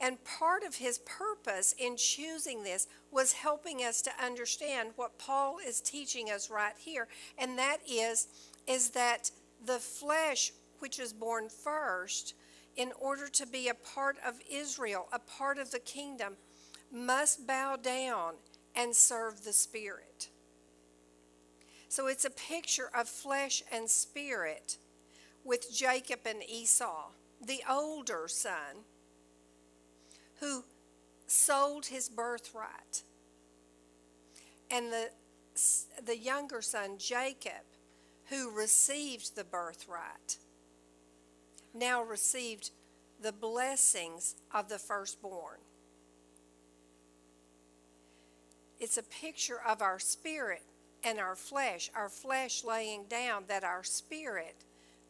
And 0.00 0.24
part 0.24 0.64
of 0.64 0.76
his 0.76 0.98
purpose 0.98 1.76
in 1.78 1.96
choosing 1.96 2.64
this 2.64 2.88
was 3.12 3.34
helping 3.34 3.84
us 3.84 4.02
to 4.02 4.10
understand 4.20 4.90
what 4.96 5.16
Paul 5.16 5.58
is 5.64 5.80
teaching 5.80 6.28
us 6.28 6.50
right 6.50 6.74
here. 6.76 7.06
And 7.38 7.56
that 7.58 7.78
is, 7.88 8.26
is 8.66 8.90
that 8.90 9.30
the 9.64 9.78
flesh, 9.78 10.52
which 10.80 10.98
is 10.98 11.12
born 11.12 11.50
first, 11.50 12.34
in 12.74 12.90
order 12.98 13.28
to 13.28 13.46
be 13.46 13.68
a 13.68 13.74
part 13.74 14.16
of 14.26 14.40
Israel, 14.50 15.06
a 15.12 15.20
part 15.20 15.58
of 15.58 15.70
the 15.70 15.78
kingdom, 15.78 16.34
must 16.90 17.46
bow 17.46 17.76
down 17.76 18.34
and 18.74 18.96
serve 18.96 19.44
the 19.44 19.52
Spirit. 19.52 20.30
So 21.92 22.06
it's 22.06 22.24
a 22.24 22.30
picture 22.30 22.88
of 22.98 23.06
flesh 23.06 23.62
and 23.70 23.86
spirit 23.86 24.78
with 25.44 25.70
Jacob 25.70 26.20
and 26.24 26.42
Esau, 26.42 27.08
the 27.38 27.60
older 27.68 28.28
son 28.28 28.86
who 30.40 30.64
sold 31.26 31.84
his 31.84 32.08
birthright, 32.08 33.02
and 34.70 34.90
the, 34.90 35.10
the 36.02 36.16
younger 36.16 36.62
son, 36.62 36.96
Jacob, 36.96 37.62
who 38.30 38.50
received 38.50 39.36
the 39.36 39.44
birthright, 39.44 40.38
now 41.74 42.02
received 42.02 42.70
the 43.20 43.32
blessings 43.32 44.36
of 44.50 44.70
the 44.70 44.78
firstborn. 44.78 45.58
It's 48.80 48.96
a 48.96 49.02
picture 49.02 49.60
of 49.60 49.82
our 49.82 49.98
spirit 49.98 50.62
and 51.04 51.18
our 51.18 51.36
flesh, 51.36 51.90
our 51.94 52.08
flesh 52.08 52.64
laying 52.64 53.04
down 53.04 53.44
that 53.48 53.64
our 53.64 53.82
spirit 53.82 54.64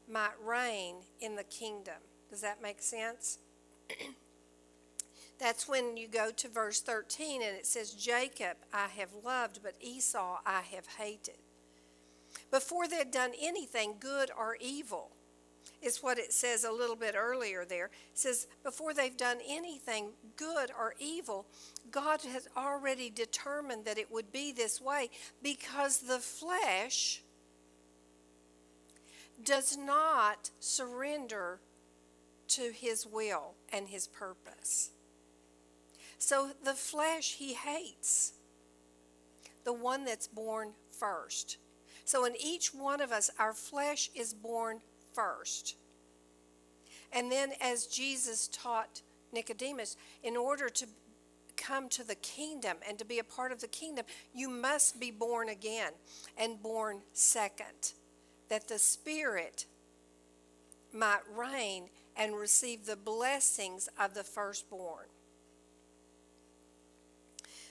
might 0.08 0.32
reign 0.44 0.96
in 1.20 1.36
the 1.36 1.44
kingdom. 1.44 2.00
Does 2.30 2.40
that 2.40 2.62
make 2.62 2.82
sense? 2.82 3.38
That's 5.38 5.68
when 5.68 5.96
you 5.96 6.08
go 6.08 6.30
to 6.30 6.48
verse 6.48 6.80
13 6.80 7.42
and 7.42 7.56
it 7.56 7.66
says, 7.66 7.92
Jacob 7.92 8.58
I 8.72 8.86
have 8.86 9.10
loved, 9.24 9.60
but 9.62 9.74
Esau 9.80 10.38
I 10.46 10.60
have 10.60 10.86
hated. 10.98 11.38
Before 12.50 12.86
they'd 12.86 13.10
done 13.10 13.32
anything 13.40 13.94
good 13.98 14.30
or 14.36 14.56
evil, 14.60 15.10
is 15.82 16.02
what 16.02 16.18
it 16.18 16.32
says 16.32 16.64
a 16.64 16.72
little 16.72 16.96
bit 16.96 17.14
earlier 17.16 17.64
there. 17.64 17.86
It 17.86 18.18
says, 18.18 18.46
before 18.62 18.94
they've 18.94 19.16
done 19.16 19.38
anything 19.46 20.10
good 20.36 20.70
or 20.78 20.94
evil, 20.98 21.46
God 21.90 22.22
has 22.22 22.48
already 22.56 23.10
determined 23.10 23.84
that 23.84 23.98
it 23.98 24.10
would 24.10 24.32
be 24.32 24.52
this 24.52 24.80
way 24.80 25.10
because 25.42 25.98
the 25.98 26.20
flesh 26.20 27.22
does 29.42 29.76
not 29.76 30.50
surrender 30.60 31.58
to 32.48 32.70
his 32.72 33.06
will 33.06 33.54
and 33.72 33.88
his 33.88 34.06
purpose. 34.06 34.90
So 36.18 36.50
the 36.62 36.74
flesh 36.74 37.34
he 37.34 37.54
hates, 37.54 38.34
the 39.64 39.72
one 39.72 40.04
that's 40.04 40.28
born 40.28 40.74
first. 40.96 41.58
So 42.04 42.24
in 42.24 42.34
each 42.40 42.72
one 42.72 43.00
of 43.00 43.10
us, 43.10 43.30
our 43.38 43.52
flesh 43.52 44.10
is 44.14 44.34
born 44.34 44.80
first. 45.14 45.76
And 47.12 47.30
then, 47.30 47.52
as 47.60 47.86
Jesus 47.86 48.48
taught 48.48 49.02
Nicodemus, 49.32 49.96
in 50.22 50.36
order 50.36 50.68
to 50.68 50.86
come 51.56 51.88
to 51.90 52.06
the 52.06 52.14
kingdom 52.16 52.78
and 52.88 52.98
to 52.98 53.04
be 53.04 53.18
a 53.18 53.24
part 53.24 53.52
of 53.52 53.60
the 53.60 53.68
kingdom, 53.68 54.04
you 54.34 54.48
must 54.48 54.98
be 54.98 55.10
born 55.10 55.48
again 55.48 55.92
and 56.36 56.62
born 56.62 57.00
second, 57.12 57.92
that 58.48 58.68
the 58.68 58.78
Spirit 58.78 59.66
might 60.92 61.20
reign 61.34 61.88
and 62.16 62.36
receive 62.36 62.86
the 62.86 62.96
blessings 62.96 63.88
of 63.98 64.14
the 64.14 64.24
firstborn. 64.24 65.06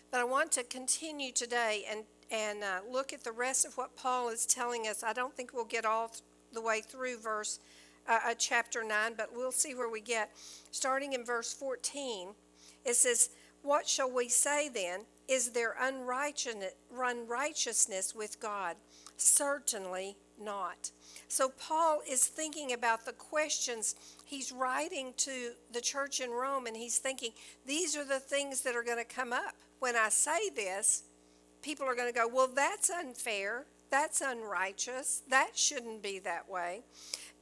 But 0.09 0.19
I 0.19 0.23
want 0.23 0.51
to 0.53 0.63
continue 0.63 1.31
today 1.31 1.85
and, 1.89 2.01
and 2.29 2.63
uh, 2.63 2.79
look 2.91 3.13
at 3.13 3.23
the 3.23 3.31
rest 3.31 3.65
of 3.65 3.77
what 3.77 3.95
Paul 3.95 4.29
is 4.29 4.45
telling 4.45 4.87
us. 4.87 5.03
I 5.03 5.13
don't 5.13 5.35
think 5.35 5.53
we'll 5.53 5.63
get 5.63 5.85
all 5.85 6.11
the 6.53 6.61
way 6.61 6.81
through 6.81 7.19
verse 7.19 7.59
uh, 8.07 8.19
uh, 8.27 8.33
chapter 8.37 8.83
9, 8.83 9.13
but 9.15 9.29
we'll 9.33 9.51
see 9.51 9.73
where 9.75 9.89
we 9.89 10.01
get. 10.01 10.31
Starting 10.71 11.13
in 11.13 11.25
verse 11.25 11.53
14, 11.53 12.29
it 12.85 12.95
says, 12.95 13.29
What 13.61 13.87
shall 13.87 14.11
we 14.11 14.29
say 14.29 14.69
then? 14.69 15.01
Is 15.27 15.51
there 15.51 15.75
unrighteousness 15.79 18.15
with 18.15 18.39
God? 18.39 18.77
Certainly 19.17 20.17
not. 20.41 20.89
So 21.27 21.49
Paul 21.49 22.01
is 22.09 22.25
thinking 22.27 22.73
about 22.73 23.05
the 23.05 23.13
questions 23.13 23.93
he's 24.25 24.51
writing 24.51 25.13
to 25.17 25.51
the 25.71 25.79
church 25.79 26.19
in 26.19 26.31
Rome, 26.31 26.65
and 26.65 26.75
he's 26.75 26.97
thinking, 26.97 27.33
these 27.65 27.95
are 27.95 28.03
the 28.03 28.19
things 28.19 28.61
that 28.61 28.75
are 28.75 28.81
going 28.83 28.97
to 28.97 29.05
come 29.05 29.31
up 29.31 29.53
when 29.81 29.95
I 29.95 30.09
say 30.09 30.51
this, 30.55 31.01
people 31.63 31.87
are 31.87 31.95
going 31.95 32.07
to 32.07 32.17
go, 32.17 32.27
well, 32.27 32.47
that's 32.47 32.91
unfair. 32.91 33.65
That's 33.91 34.21
unrighteous. 34.21 35.21
That 35.29 35.57
shouldn't 35.57 36.01
be 36.01 36.17
that 36.19 36.49
way. 36.49 36.81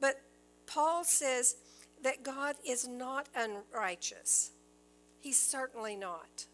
But 0.01 0.21
Paul 0.65 1.03
says 1.03 1.55
that 2.03 2.23
God 2.23 2.55
is 2.67 2.87
not 2.87 3.29
unrighteous. 3.35 4.51
He's 5.19 5.37
certainly 5.37 5.95
not. 5.95 6.47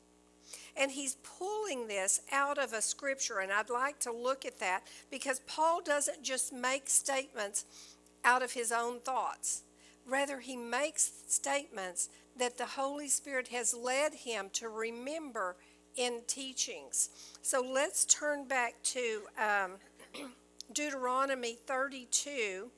And 0.77 0.91
he's 0.91 1.17
pulling 1.23 1.87
this 1.87 2.21
out 2.31 2.57
of 2.57 2.73
a 2.73 2.81
scripture, 2.81 3.39
and 3.39 3.51
I'd 3.51 3.69
like 3.69 3.99
to 3.99 4.11
look 4.11 4.45
at 4.45 4.59
that 4.59 4.81
because 5.09 5.39
Paul 5.47 5.81
doesn't 5.81 6.21
just 6.21 6.51
make 6.51 6.89
statements 6.89 7.65
out 8.23 8.43
of 8.43 8.51
his 8.51 8.71
own 8.71 8.99
thoughts. 8.99 9.63
Rather, 10.05 10.39
he 10.39 10.57
makes 10.57 11.23
statements 11.27 12.09
that 12.37 12.57
the 12.57 12.65
Holy 12.65 13.07
Spirit 13.07 13.47
has 13.47 13.73
led 13.73 14.13
him 14.13 14.49
to 14.53 14.67
remember 14.67 15.55
in 15.95 16.21
teachings. 16.27 17.09
So 17.41 17.61
let's 17.61 18.05
turn 18.05 18.45
back 18.45 18.81
to 18.83 19.21
um, 19.37 19.71
Deuteronomy 20.73 21.57
32. 21.65 22.69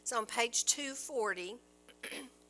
It's 0.00 0.12
on 0.12 0.26
page 0.26 0.64
240. 0.64 1.56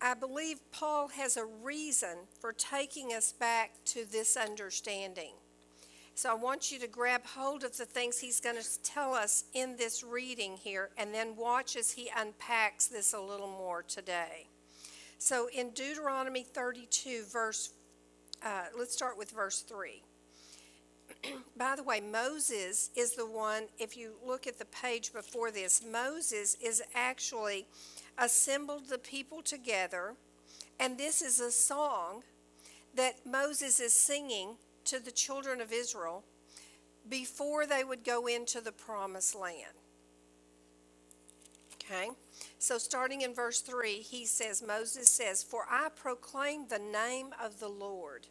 I 0.00 0.14
believe 0.14 0.60
Paul 0.70 1.08
has 1.08 1.36
a 1.36 1.44
reason 1.44 2.28
for 2.40 2.52
taking 2.52 3.12
us 3.12 3.32
back 3.32 3.72
to 3.86 4.04
this 4.10 4.36
understanding. 4.36 5.32
So 6.14 6.30
I 6.30 6.34
want 6.34 6.70
you 6.70 6.78
to 6.80 6.86
grab 6.86 7.24
hold 7.24 7.64
of 7.64 7.76
the 7.76 7.84
things 7.84 8.18
he's 8.18 8.40
going 8.40 8.56
to 8.56 8.82
tell 8.82 9.14
us 9.14 9.44
in 9.54 9.76
this 9.76 10.04
reading 10.04 10.56
here 10.56 10.90
and 10.96 11.12
then 11.12 11.36
watch 11.36 11.76
as 11.76 11.92
he 11.92 12.10
unpacks 12.16 12.86
this 12.86 13.12
a 13.12 13.20
little 13.20 13.48
more 13.48 13.82
today. 13.82 14.46
So 15.18 15.48
in 15.54 15.70
Deuteronomy 15.70 16.44
32, 16.44 17.24
verse, 17.32 17.72
uh, 18.44 18.66
let's 18.76 18.92
start 18.92 19.18
with 19.18 19.30
verse 19.30 19.62
3. 19.62 20.02
By 21.56 21.74
the 21.76 21.82
way, 21.82 22.00
Moses 22.00 22.90
is 22.96 23.14
the 23.14 23.26
one, 23.26 23.64
if 23.78 23.96
you 23.96 24.12
look 24.24 24.46
at 24.46 24.58
the 24.58 24.64
page 24.66 25.12
before 25.12 25.50
this, 25.50 25.82
Moses 25.84 26.56
is 26.62 26.82
actually 26.94 27.66
assembled 28.18 28.88
the 28.88 28.98
people 28.98 29.42
together, 29.42 30.14
and 30.78 30.98
this 30.98 31.22
is 31.22 31.40
a 31.40 31.50
song 31.50 32.22
that 32.94 33.24
Moses 33.24 33.80
is 33.80 33.92
singing 33.92 34.56
to 34.84 34.98
the 34.98 35.10
children 35.10 35.60
of 35.60 35.72
Israel 35.72 36.24
before 37.08 37.66
they 37.66 37.84
would 37.84 38.04
go 38.04 38.26
into 38.26 38.60
the 38.60 38.72
promised 38.72 39.34
land. 39.34 39.74
Okay? 41.74 42.08
So, 42.58 42.76
starting 42.76 43.22
in 43.22 43.34
verse 43.34 43.60
3, 43.60 43.94
he 44.00 44.26
says, 44.26 44.62
Moses 44.66 45.08
says, 45.08 45.42
For 45.42 45.64
I 45.70 45.88
proclaim 45.94 46.68
the 46.68 46.78
name 46.78 47.28
of 47.42 47.60
the 47.60 47.68
Lord. 47.68 48.26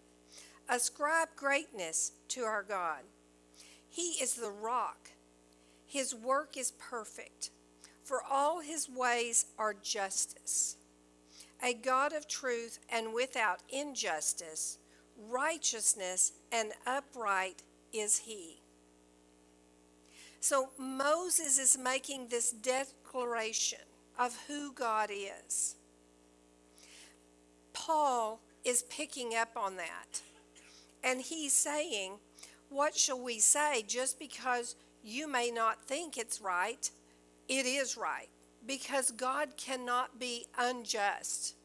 Ascribe 0.70 1.30
greatness 1.36 2.12
to 2.30 2.42
our 2.42 2.62
God. 2.62 3.00
He 3.90 4.22
is 4.22 4.36
the 4.36 4.52
rock, 4.52 5.12
his 5.86 6.14
work 6.14 6.58
is 6.58 6.72
perfect 6.72 7.52
for 8.08 8.22
all 8.24 8.62
his 8.62 8.88
ways 8.90 9.48
are 9.60 9.74
justice. 9.74 10.78
a 11.62 11.74
God 11.74 12.14
of 12.14 12.28
truth 12.28 12.80
and 12.88 13.14
without 13.14 13.64
injustice, 13.68 14.78
righteousness 15.30 16.32
and 16.52 16.72
upright 16.86 17.64
is 17.92 18.20
he. 18.20 18.62
So 20.40 20.70
Moses 20.78 21.58
is 21.58 21.78
making 21.78 22.28
this 22.28 22.52
declaration 22.52 23.80
of 24.18 24.38
who 24.48 24.72
God 24.72 25.10
is. 25.12 25.76
Paul 27.74 28.40
is 28.64 28.84
picking 28.84 29.36
up 29.36 29.58
on 29.58 29.76
that. 29.78 30.22
And 31.04 31.22
he's 31.22 31.54
saying, 31.54 32.20
What 32.70 32.96
shall 32.96 33.20
we 33.20 33.40
say? 33.40 33.84
Just 33.86 34.18
because 34.20 34.76
you 35.04 35.28
may 35.28 35.52
not 35.52 35.84
think 35.84 36.18
it's 36.18 36.40
right, 36.40 36.90
it 37.48 37.66
is 37.66 37.98
right. 37.98 38.30
Because 38.66 39.12
God 39.12 39.56
cannot 39.56 40.20
be 40.20 40.48
unjust, 40.58 41.56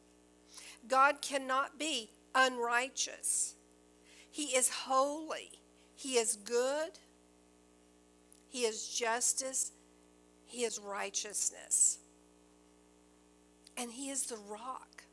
God 0.87 1.21
cannot 1.21 1.79
be 1.79 2.11
unrighteous. 2.35 3.55
He 4.31 4.57
is 4.57 4.69
holy, 4.69 5.51
He 5.95 6.15
is 6.15 6.37
good, 6.37 6.99
He 8.49 8.61
is 8.61 8.89
justice, 8.89 9.73
He 10.47 10.65
is 10.65 10.79
righteousness. 10.79 11.99
And 13.77 13.91
He 13.91 14.11
is 14.11 14.25
the 14.25 14.39
rock. 14.49 15.05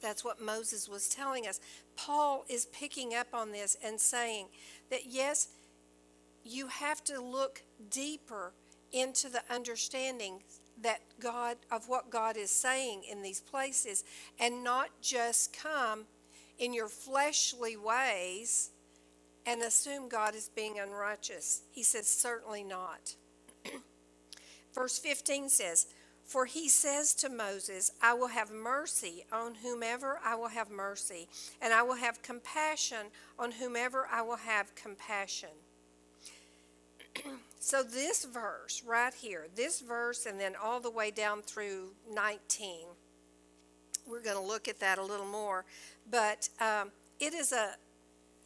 That's 0.00 0.24
what 0.24 0.40
Moses 0.40 0.88
was 0.88 1.08
telling 1.08 1.46
us. 1.46 1.60
Paul 1.96 2.44
is 2.48 2.66
picking 2.66 3.14
up 3.14 3.28
on 3.32 3.52
this 3.52 3.76
and 3.84 4.00
saying 4.00 4.48
that 4.90 5.06
yes, 5.06 5.48
you 6.44 6.66
have 6.66 7.04
to 7.04 7.20
look 7.20 7.62
deeper 7.90 8.52
into 8.92 9.28
the 9.28 9.42
understanding 9.50 10.42
that 10.80 11.00
God 11.20 11.56
of 11.70 11.88
what 11.88 12.10
God 12.10 12.36
is 12.36 12.50
saying 12.50 13.02
in 13.10 13.22
these 13.22 13.40
places 13.40 14.04
and 14.38 14.64
not 14.64 14.88
just 15.00 15.56
come 15.56 16.04
in 16.58 16.74
your 16.74 16.88
fleshly 16.88 17.76
ways 17.76 18.70
and 19.46 19.62
assume 19.62 20.08
God 20.08 20.34
is 20.34 20.48
being 20.48 20.78
unrighteous. 20.78 21.62
He 21.70 21.82
says 21.82 22.06
certainly 22.06 22.62
not. 22.62 23.16
Verse 24.74 24.98
15 24.98 25.48
says, 25.48 25.86
for 26.24 26.46
he 26.46 26.68
says 26.68 27.14
to 27.16 27.28
Moses, 27.28 27.92
I 28.00 28.14
will 28.14 28.28
have 28.28 28.50
mercy 28.50 29.24
on 29.32 29.56
whomever 29.56 30.18
I 30.24 30.34
will 30.34 30.48
have 30.48 30.70
mercy, 30.70 31.28
and 31.60 31.74
I 31.74 31.82
will 31.82 31.96
have 31.96 32.22
compassion 32.22 33.08
on 33.38 33.52
whomever 33.52 34.06
I 34.10 34.22
will 34.22 34.36
have 34.36 34.74
compassion. 34.74 35.50
So, 37.58 37.82
this 37.82 38.24
verse 38.24 38.82
right 38.86 39.14
here, 39.14 39.46
this 39.54 39.80
verse, 39.80 40.26
and 40.26 40.38
then 40.40 40.54
all 40.60 40.80
the 40.80 40.90
way 40.90 41.10
down 41.10 41.42
through 41.42 41.92
19, 42.12 42.86
we're 44.06 44.22
going 44.22 44.36
to 44.36 44.42
look 44.42 44.68
at 44.68 44.80
that 44.80 44.98
a 44.98 45.04
little 45.04 45.26
more. 45.26 45.64
But 46.10 46.48
um, 46.60 46.90
it 47.20 47.34
is 47.34 47.52
a 47.52 47.76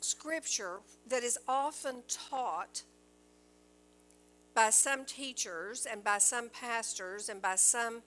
scripture 0.01 0.81
that 1.09 1.23
is 1.23 1.39
often 1.49 2.03
taught 2.09 2.83
by 4.55 4.71
some 4.71 5.05
teachers 5.05 5.87
and 5.91 6.03
by 6.03 6.19
some 6.19 6.49
pastors 6.49 7.29
and 7.29 7.43
by 7.43 7.57
some 7.57 8.03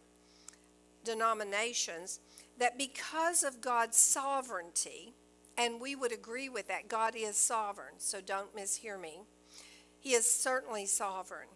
denominations 1.04 2.20
that 2.58 2.78
because 2.78 3.44
of 3.44 3.62
God's 3.62 3.98
sovereignty, 3.98 5.14
and 5.58 5.80
we 5.80 5.96
would 5.96 6.12
agree 6.12 6.50
with 6.50 6.68
that, 6.68 6.88
God 6.88 7.14
is 7.16 7.38
sovereign, 7.38 7.96
so 7.98 8.20
don't 8.22 8.56
mishear 8.56 9.00
me. 9.00 9.22
He 10.00 10.14
is 10.14 10.30
certainly 10.30 10.86
sovereign. 10.86 11.48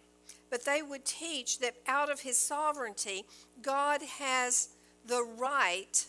But 0.49 0.65
they 0.65 0.81
would 0.81 1.05
teach 1.05 1.59
that 1.59 1.75
out 1.87 2.11
of 2.11 2.21
his 2.21 2.37
sovereignty, 2.37 3.25
God 3.61 4.01
has 4.19 4.69
the 5.05 5.23
right 5.23 6.05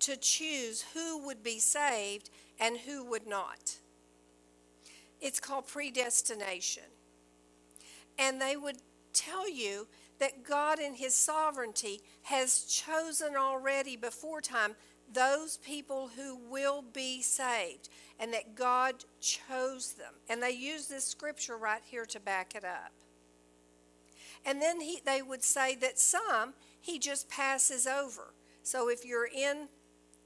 to 0.00 0.16
choose 0.16 0.84
who 0.94 1.18
would 1.26 1.42
be 1.42 1.58
saved 1.58 2.30
and 2.60 2.78
who 2.78 3.04
would 3.04 3.26
not. 3.26 3.76
It's 5.20 5.40
called 5.40 5.66
predestination 5.66 6.84
and 8.18 8.40
they 8.40 8.56
would 8.56 8.78
tell 9.12 9.48
you 9.48 9.86
that 10.18 10.42
God, 10.42 10.80
in 10.80 10.94
His 10.94 11.14
sovereignty, 11.14 12.00
has 12.22 12.64
chosen 12.64 13.36
already 13.36 13.96
before 13.96 14.40
time 14.40 14.74
those 15.12 15.56
people 15.58 16.10
who 16.16 16.36
will 16.36 16.82
be 16.92 17.22
saved, 17.22 17.88
and 18.18 18.32
that 18.32 18.54
God 18.54 19.04
chose 19.20 19.94
them. 19.94 20.14
And 20.28 20.42
they 20.42 20.50
use 20.50 20.86
this 20.86 21.04
scripture 21.04 21.56
right 21.56 21.82
here 21.84 22.04
to 22.06 22.20
back 22.20 22.54
it 22.54 22.64
up. 22.64 22.92
And 24.44 24.60
then 24.60 24.80
he, 24.80 25.00
they 25.04 25.22
would 25.22 25.42
say 25.42 25.74
that 25.76 25.98
some 25.98 26.54
He 26.80 26.98
just 26.98 27.28
passes 27.28 27.86
over. 27.86 28.34
So 28.62 28.88
if 28.88 29.04
you're 29.04 29.26
in 29.26 29.68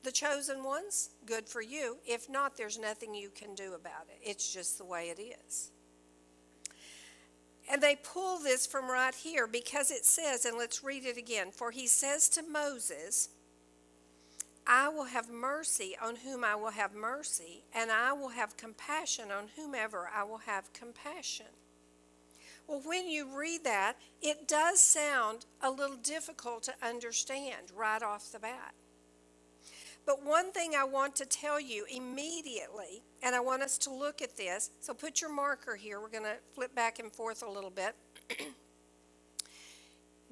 the 0.02 0.12
chosen 0.12 0.64
ones, 0.64 1.10
good 1.26 1.48
for 1.48 1.62
you. 1.62 1.98
If 2.06 2.28
not, 2.28 2.56
there's 2.56 2.78
nothing 2.78 3.14
you 3.14 3.30
can 3.30 3.54
do 3.54 3.74
about 3.74 4.06
it. 4.08 4.18
It's 4.22 4.52
just 4.52 4.78
the 4.78 4.84
way 4.84 5.14
it 5.16 5.20
is. 5.20 5.70
And 7.70 7.80
they 7.80 7.96
pull 7.96 8.38
this 8.38 8.66
from 8.66 8.90
right 8.90 9.14
here 9.14 9.46
because 9.46 9.90
it 9.90 10.04
says, 10.04 10.44
and 10.44 10.58
let's 10.58 10.82
read 10.82 11.04
it 11.04 11.16
again. 11.16 11.52
For 11.52 11.70
he 11.70 11.86
says 11.86 12.28
to 12.30 12.42
Moses, 12.42 13.28
I 14.66 14.88
will 14.88 15.04
have 15.04 15.28
mercy 15.28 15.96
on 16.00 16.16
whom 16.16 16.44
I 16.44 16.54
will 16.54 16.70
have 16.70 16.94
mercy, 16.94 17.64
and 17.74 17.90
I 17.90 18.12
will 18.12 18.28
have 18.28 18.56
compassion 18.56 19.30
on 19.30 19.48
whomever 19.56 20.08
I 20.14 20.22
will 20.24 20.38
have 20.38 20.72
compassion. 20.72 21.46
Well, 22.66 22.80
when 22.84 23.08
you 23.08 23.26
read 23.36 23.64
that, 23.64 23.94
it 24.20 24.46
does 24.46 24.80
sound 24.80 25.46
a 25.60 25.70
little 25.70 25.96
difficult 25.96 26.62
to 26.64 26.74
understand 26.82 27.72
right 27.76 28.02
off 28.02 28.30
the 28.30 28.38
bat. 28.38 28.74
But 30.04 30.24
one 30.24 30.52
thing 30.52 30.72
I 30.76 30.84
want 30.84 31.14
to 31.16 31.26
tell 31.26 31.60
you 31.60 31.84
immediately, 31.94 33.02
and 33.22 33.34
I 33.34 33.40
want 33.40 33.62
us 33.62 33.78
to 33.78 33.92
look 33.92 34.20
at 34.20 34.36
this. 34.36 34.70
So 34.80 34.94
put 34.94 35.20
your 35.20 35.32
marker 35.32 35.76
here. 35.76 36.00
We're 36.00 36.08
going 36.08 36.24
to 36.24 36.36
flip 36.54 36.74
back 36.74 36.98
and 36.98 37.12
forth 37.12 37.42
a 37.42 37.50
little 37.50 37.70
bit. 37.70 37.94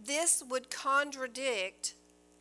this 0.05 0.43
would 0.49 0.71
contradict 0.71 1.95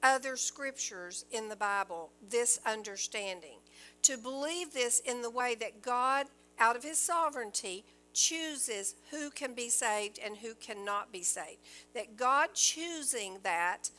other 0.04 0.36
scriptures 0.36 1.26
in 1.32 1.50
the 1.50 1.56
Bible, 1.56 2.12
this 2.28 2.60
understanding. 2.66 3.60
To 4.04 4.18
believe 4.18 4.74
this 4.74 5.00
in 5.00 5.22
the 5.22 5.30
way 5.30 5.56
that 5.56 5.82
God, 5.82 6.28
out 6.58 6.76
of 6.76 6.84
his 6.84 6.98
sovereignty, 6.98 7.84
chooses 8.14 8.96
who 9.12 9.30
can 9.30 9.54
be 9.54 9.70
saved 9.70 10.20
and 10.24 10.38
who 10.38 10.54
cannot 10.56 11.12
be 11.12 11.24
saved. 11.24 11.60
That 11.94 12.18
God 12.18 12.50
choosing 12.54 13.40
that 13.44 13.90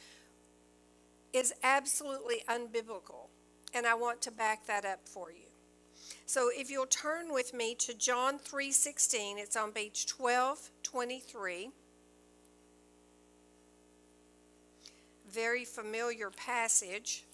is 1.32 1.54
absolutely 1.62 2.42
unbiblical. 2.48 3.28
And 3.72 3.86
I 3.86 3.94
want 3.94 4.20
to 4.22 4.30
back 4.30 4.66
that 4.66 4.84
up 4.84 5.06
for 5.06 5.30
you. 5.30 5.46
So 6.26 6.50
if 6.52 6.70
you'll 6.70 6.86
turn 6.86 7.32
with 7.32 7.54
me 7.54 7.74
to 7.76 7.94
John 7.94 8.38
3:16, 8.38 9.38
it's 9.38 9.56
on 9.56 9.72
page 9.72 10.06
1223. 10.06 11.70
Very 15.32 15.64
familiar 15.64 16.30
passage. 16.30 17.24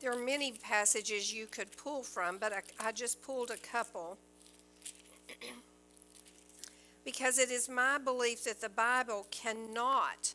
There 0.00 0.12
are 0.12 0.18
many 0.18 0.52
passages 0.52 1.32
you 1.32 1.46
could 1.46 1.76
pull 1.76 2.02
from, 2.02 2.38
but 2.38 2.52
I, 2.52 2.88
I 2.88 2.92
just 2.92 3.22
pulled 3.22 3.50
a 3.50 3.56
couple. 3.56 4.18
because 7.04 7.38
it 7.38 7.50
is 7.50 7.68
my 7.68 7.98
belief 7.98 8.44
that 8.44 8.60
the 8.60 8.68
Bible 8.68 9.26
cannot 9.30 10.34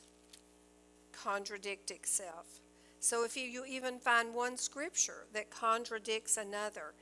contradict 1.12 1.92
itself. 1.92 2.60
So 3.00 3.24
if 3.24 3.36
you 3.36 3.66
even 3.66 4.00
find 4.00 4.34
one 4.34 4.58
scripture 4.58 5.26
that 5.34 5.50
contradicts 5.50 6.38
another, 6.38 6.94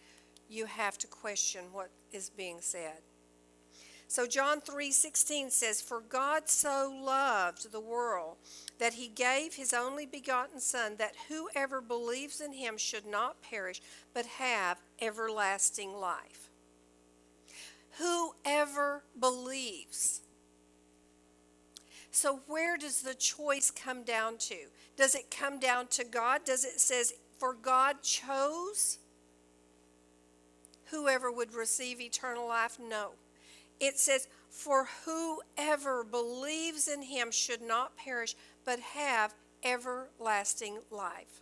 you 0.50 0.66
have 0.66 0.98
to 1.00 1.08
question 1.08 1.66
what 1.72 1.90
is 2.12 2.30
being 2.30 2.58
said. 2.62 3.02
So 4.08 4.26
John 4.26 4.62
3:16 4.62 5.52
says, 5.52 5.82
"For 5.82 6.00
God 6.00 6.50
so 6.50 6.90
loved 6.90 7.72
the 7.72 7.80
world 7.80 8.38
that 8.78 8.94
he 8.94 9.08
gave 9.08 9.56
his 9.56 9.74
only 9.74 10.06
begotten 10.06 10.62
son 10.62 10.96
that 10.96 11.16
whoever 11.28 11.82
believes 11.82 12.40
in 12.40 12.54
him 12.54 12.78
should 12.78 13.06
not 13.06 13.42
perish 13.42 13.82
but 14.14 14.26
have 14.26 14.82
everlasting 15.00 15.94
life." 15.94 16.50
Whoever 17.98 19.04
believes 19.20 20.22
so 22.18 22.38
where 22.48 22.78
does 22.78 23.04
the 23.04 23.14
choice 23.14 23.70
come 23.70 24.02
down 24.02 24.40
to? 24.40 24.72
Does 24.96 25.14
it 25.14 25.30
come 25.30 25.60
down 25.60 25.86
to 25.90 26.04
God? 26.04 26.44
Does 26.46 26.66
it 26.66 26.82
says 26.82 27.14
for 27.38 27.54
God 27.54 28.02
chose 28.02 28.98
whoever 30.86 31.32
would 31.32 31.54
receive 31.54 32.02
eternal 32.02 32.48
life? 32.48 32.80
No. 32.80 33.12
It 33.80 33.98
says 34.00 34.28
for 34.50 34.88
whoever 35.06 36.04
believes 36.04 36.88
in 36.88 37.04
him 37.04 37.32
should 37.32 37.62
not 37.62 37.96
perish 37.98 38.36
but 38.66 38.80
have 38.80 39.34
everlasting 39.64 40.80
life. 40.90 41.42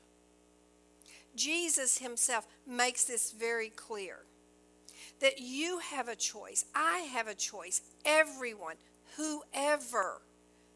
Jesus 1.36 1.99
himself 1.99 2.47
makes 2.65 3.05
this 3.05 3.31
very 3.31 3.69
clear 3.69 4.25
that 5.19 5.39
you 5.39 5.79
have 5.79 6.07
a 6.07 6.15
choice. 6.15 6.65
I 6.73 6.99
have 6.99 7.27
a 7.27 7.36
choice. 7.36 7.81
Everyone, 8.03 8.75
whoever 9.17 10.21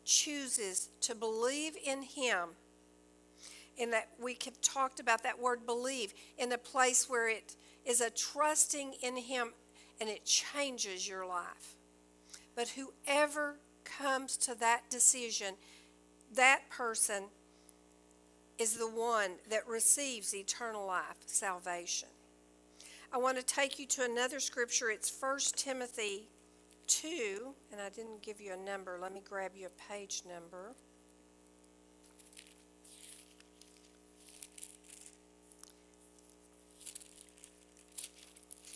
chooses 0.06 0.90
to 1.02 1.16
believe 1.16 1.76
in 1.86 2.02
Him, 2.02 2.50
in 3.78 3.92
that 3.92 4.10
we 4.22 4.38
have 4.46 4.60
talked 4.62 5.00
about 5.00 5.24
that 5.24 5.40
word 5.40 5.66
believe, 5.66 6.14
in 6.38 6.52
a 6.52 6.58
place 6.58 7.10
where 7.10 7.30
it 7.30 7.56
is 7.86 8.02
a 8.02 8.10
trusting 8.10 8.94
in 9.02 9.18
Him 9.18 9.54
and 10.00 10.10
it 10.10 10.26
changes 10.26 11.08
your 11.08 11.26
life. 11.26 11.76
But 12.56 12.70
whoever 12.70 13.56
comes 13.84 14.38
to 14.38 14.56
that 14.60 14.90
decision, 14.90 15.56
that 16.36 16.70
person 16.70 17.26
is 18.58 18.78
the 18.78 18.90
one 18.90 19.32
that 19.50 19.68
receives 19.68 20.36
eternal 20.36 20.86
life, 20.86 21.16
salvation. 21.26 22.10
I 23.12 23.18
want 23.18 23.38
to 23.38 23.44
take 23.44 23.80
you 23.80 23.88
to 23.88 24.04
another 24.04 24.40
scripture. 24.40 24.90
It's 24.90 25.12
1 25.18 25.40
Timothy 25.56 26.28
2, 26.88 27.54
and 27.72 27.82
I 27.82 27.90
didn't 27.90 28.22
give 28.22 28.40
you 28.42 28.54
a 28.54 28.58
number. 28.58 29.00
Let 29.02 29.14
me 29.14 29.22
grab 29.28 29.52
you 29.56 29.68
a 29.68 29.92
page 29.92 30.24
number. 30.28 30.76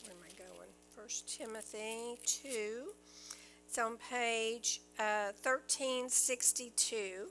Where 0.06 0.16
am 0.16 0.24
I 0.24 0.34
going? 1.14 1.48
1 1.48 1.48
Timothy 1.48 2.18
2. 2.26 2.48
It's 3.68 3.78
on 3.78 3.98
page 4.10 4.82
uh, 5.00 5.32
1362. 5.42 7.30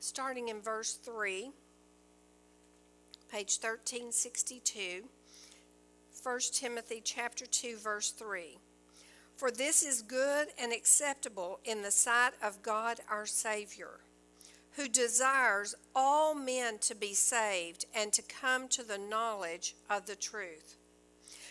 starting 0.00 0.48
in 0.48 0.60
verse 0.60 0.94
3, 0.94 1.52
page 3.30 3.58
1362, 3.60 5.04
1 6.22 6.40
Timothy 6.52 7.00
chapter 7.04 7.46
2 7.46 7.76
verse 7.76 8.10
3. 8.10 8.58
For 9.36 9.52
this 9.52 9.84
is 9.84 10.02
good 10.02 10.48
and 10.60 10.72
acceptable 10.72 11.60
in 11.64 11.82
the 11.82 11.92
sight 11.92 12.32
of 12.42 12.62
God 12.62 12.98
our 13.08 13.24
Savior, 13.24 14.00
who 14.72 14.88
desires 14.88 15.76
all 15.94 16.34
men 16.34 16.78
to 16.78 16.96
be 16.96 17.14
saved 17.14 17.86
and 17.94 18.12
to 18.12 18.22
come 18.22 18.66
to 18.68 18.82
the 18.82 18.98
knowledge 18.98 19.76
of 19.88 20.06
the 20.06 20.16
truth. 20.16 20.76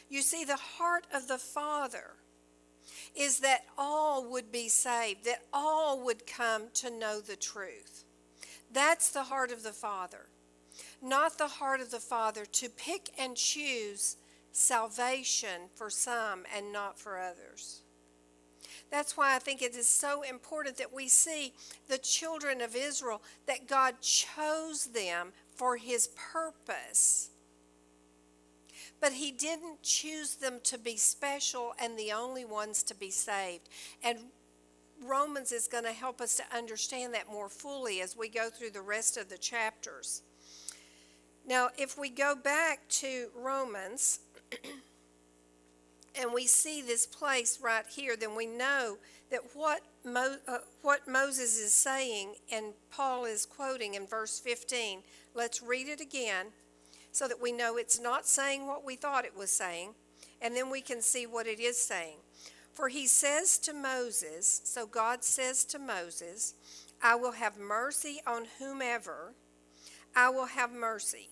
You 0.10 0.22
see, 0.22 0.44
the 0.44 0.58
heart 0.58 1.08
of 1.14 1.30
the 1.30 1.38
Father 1.38 2.16
is 3.16 3.40
that 3.40 3.66
all 3.78 4.30
would 4.30 4.52
be 4.52 4.68
saved, 4.68 5.24
that 5.26 5.44
all 5.54 6.04
would 6.04 6.28
come 6.28 6.64
to 6.74 6.90
know 6.90 7.22
the 7.22 7.38
truth. 7.38 8.04
That's 8.72 9.12
the 9.12 9.24
heart 9.24 9.52
of 9.52 9.64
the 9.64 9.72
Father. 9.72 10.28
Not 11.02 11.38
the 11.38 11.48
heart 11.48 11.80
of 11.80 11.92
the 11.92 12.00
Father 12.00 12.46
to 12.46 12.70
pick 12.70 13.12
and 13.18 13.38
choose 13.38 14.18
salvation 14.58 15.70
for 15.76 15.90
some 15.90 16.44
and 16.56 16.74
not 16.74 16.98
for 16.98 17.20
others. 17.20 17.82
That's 18.90 19.16
why 19.16 19.36
I 19.36 19.40
think 19.40 19.62
it 19.62 19.76
is 19.76 19.88
so 19.88 20.24
important 20.24 20.78
that 20.78 20.94
we 20.94 21.08
see 21.08 21.54
the 21.88 21.98
children 21.98 22.62
of 22.62 22.76
Israel, 22.76 23.22
that 23.46 23.68
God 23.68 24.02
chose 24.02 24.88
them 24.88 25.34
for 25.56 25.78
his 25.78 26.10
purpose. 26.16 27.30
But 29.00 29.14
he 29.14 29.32
didn't 29.32 29.84
choose 29.84 30.36
them 30.36 30.60
to 30.64 30.78
be 30.80 30.98
special 30.98 31.74
and 31.80 31.98
the 31.98 32.12
only 32.12 32.46
ones 32.46 32.82
to 32.84 32.96
be 32.96 33.12
saved. 33.12 33.70
And 34.04 34.18
Romans 35.04 35.52
is 35.52 35.68
going 35.68 35.84
to 35.84 35.94
help 35.94 36.20
us 36.20 36.36
to 36.38 36.56
understand 36.56 37.14
that 37.14 37.32
more 37.32 37.50
fully 37.50 38.02
as 38.02 38.18
we 38.18 38.30
go 38.30 38.50
through 38.50 38.72
the 38.72 38.82
rest 38.82 39.18
of 39.18 39.30
the 39.30 39.38
chapters. 39.38 40.24
Now, 41.46 41.70
if 41.78 41.98
we 41.98 42.10
go 42.10 42.36
back 42.36 42.88
to 42.90 43.30
Romans 43.34 44.20
and 46.20 46.34
we 46.34 46.46
see 46.48 46.82
this 46.82 47.06
place 47.06 47.60
right 47.62 47.86
here, 47.88 48.16
then 48.16 48.36
we 48.36 48.46
know 48.46 48.98
that 49.30 49.42
what, 49.54 49.82
Mo, 50.04 50.38
uh, 50.48 50.60
what 50.82 51.08
Moses 51.08 51.60
is 51.60 51.74
saying 51.74 52.36
and 52.52 52.74
Paul 52.92 53.26
is 53.26 53.46
quoting 53.46 53.94
in 53.94 54.08
verse 54.08 54.40
15, 54.40 55.00
let's 55.34 55.62
read 55.62 55.88
it 55.88 56.02
again 56.02 56.48
so 57.12 57.28
that 57.28 57.42
we 57.42 57.52
know 57.52 57.78
it's 57.78 58.00
not 58.00 58.28
saying 58.28 58.68
what 58.68 58.86
we 58.86 58.96
thought 58.96 59.26
it 59.26 59.36
was 59.36 59.50
saying, 59.50 59.96
and 60.42 60.56
then 60.56 60.70
we 60.70 60.82
can 60.82 61.02
see 61.02 61.26
what 61.26 61.48
it 61.48 61.60
is 61.60 61.78
saying. 61.78 62.18
For 62.74 62.90
he 62.90 63.08
says 63.08 63.58
to 63.60 63.74
Moses, 63.74 64.62
so 64.64 64.86
God 64.86 65.24
says 65.24 65.66
to 65.66 65.80
Moses, 65.80 66.54
I 67.02 67.16
will 67.16 67.32
have 67.32 67.58
mercy 67.58 68.22
on 68.28 68.46
whomever 68.60 69.34
I 70.18 70.30
will 70.30 70.48
have 70.48 70.72
mercy, 70.72 71.30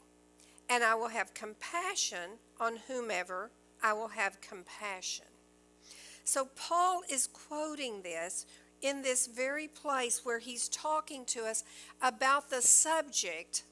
and 0.69 0.83
I 0.83 0.95
will 0.95 1.09
have 1.09 1.33
compassion 1.33 2.39
on 2.59 2.77
whomever 2.87 3.51
I 3.83 3.93
will 3.93 4.09
have 4.09 4.41
compassion. 4.41 5.25
So 6.23 6.49
Paul 6.55 7.01
is 7.09 7.27
quoting 7.27 8.01
this 8.01 8.45
in 8.81 9.01
this 9.01 9.27
very 9.27 9.67
place 9.67 10.25
where 10.25 10.39
he's 10.39 10.67
talking 10.67 11.25
to 11.25 11.45
us 11.45 11.63
about 12.01 12.49
the 12.49 12.61
subject 12.61 13.63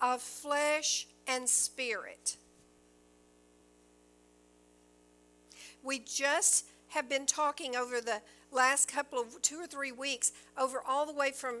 of 0.00 0.20
flesh 0.20 1.06
and 1.26 1.48
spirit. 1.48 2.36
We 5.82 5.98
just 5.98 6.66
have 6.88 7.08
been 7.08 7.26
talking 7.26 7.76
over 7.76 8.00
the 8.00 8.20
last 8.50 8.90
couple 8.90 9.18
of 9.18 9.40
two 9.42 9.56
or 9.56 9.66
three 9.66 9.92
weeks, 9.92 10.32
over 10.56 10.82
all 10.86 11.06
the 11.06 11.12
way 11.12 11.30
from 11.30 11.60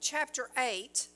chapter 0.00 0.50
8, 0.56 1.08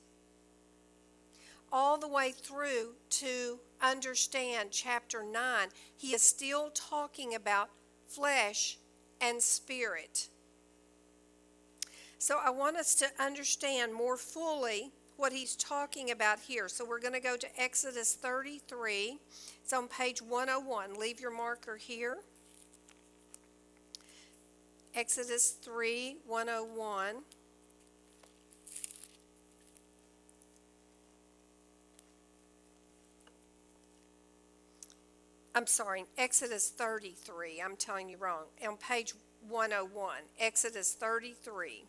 all 1.73 1.97
the 1.97 2.07
way 2.07 2.31
through 2.31 2.93
to 3.09 3.59
understand 3.81 4.69
chapter 4.69 5.23
9. 5.23 5.69
He 5.97 6.13
is 6.13 6.21
still 6.21 6.69
talking 6.69 7.33
about 7.33 7.71
flesh 8.07 8.77
and 9.19 9.41
spirit. 9.41 10.29
So 12.19 12.39
I 12.41 12.51
want 12.51 12.77
us 12.77 12.93
to 12.95 13.07
understand 13.19 13.93
more 13.93 14.17
fully 14.17 14.91
what 15.17 15.33
he's 15.33 15.55
talking 15.55 16.11
about 16.11 16.39
here. 16.39 16.69
So 16.69 16.85
we're 16.85 16.99
going 16.99 17.13
to 17.15 17.19
go 17.19 17.35
to 17.35 17.61
Exodus 17.61 18.13
33. 18.13 19.17
It's 19.63 19.73
on 19.73 19.87
page 19.87 20.21
101. 20.21 20.93
Leave 20.93 21.19
your 21.19 21.35
marker 21.35 21.77
here. 21.77 22.19
Exodus 24.95 25.51
3 25.51 26.17
101. 26.27 27.15
I'm 35.55 35.67
sorry, 35.67 36.05
Exodus 36.17 36.69
33. 36.69 37.61
I'm 37.63 37.75
telling 37.75 38.09
you 38.09 38.17
wrong. 38.17 38.45
On 38.67 38.75
page 38.75 39.13
101, 39.47 40.15
Exodus 40.39 40.93
33. 40.93 41.85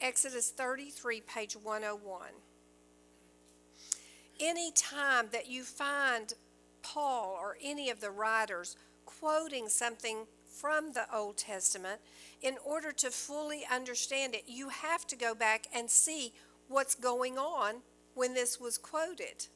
Exodus 0.00 0.50
33, 0.50 1.22
page 1.22 1.54
101. 1.54 2.20
Any 4.38 4.72
time 4.72 5.28
that 5.32 5.48
you 5.48 5.62
find 5.62 6.34
Paul 6.82 7.38
or 7.40 7.56
any 7.62 7.88
of 7.88 8.00
the 8.00 8.10
writers 8.10 8.76
quoting 9.06 9.68
something 9.68 10.26
from 10.46 10.92
the 10.92 11.04
Old 11.14 11.38
Testament, 11.38 12.00
in 12.42 12.56
order 12.64 12.92
to 12.92 13.10
fully 13.10 13.62
understand 13.72 14.34
it, 14.34 14.44
you 14.46 14.68
have 14.68 15.06
to 15.06 15.16
go 15.16 15.34
back 15.34 15.66
and 15.74 15.88
see 15.88 16.32
what's 16.68 16.94
going 16.94 17.38
on 17.38 17.76
when 18.14 18.34
this 18.34 18.60
was 18.60 18.76
quoted. 18.76 19.46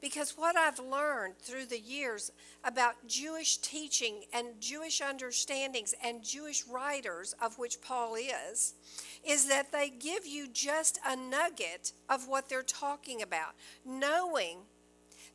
Because 0.00 0.32
what 0.36 0.56
I've 0.56 0.78
learned 0.78 1.38
through 1.38 1.66
the 1.66 1.80
years 1.80 2.30
about 2.62 2.94
Jewish 3.06 3.56
teaching 3.58 4.24
and 4.32 4.60
Jewish 4.60 5.00
understandings 5.00 5.94
and 6.04 6.22
Jewish 6.22 6.64
writers, 6.66 7.34
of 7.40 7.58
which 7.58 7.80
Paul 7.80 8.16
is, 8.16 8.74
is 9.26 9.48
that 9.48 9.72
they 9.72 9.88
give 9.88 10.26
you 10.26 10.48
just 10.48 10.98
a 11.06 11.16
nugget 11.16 11.92
of 12.08 12.28
what 12.28 12.48
they're 12.48 12.62
talking 12.62 13.22
about, 13.22 13.54
knowing 13.84 14.58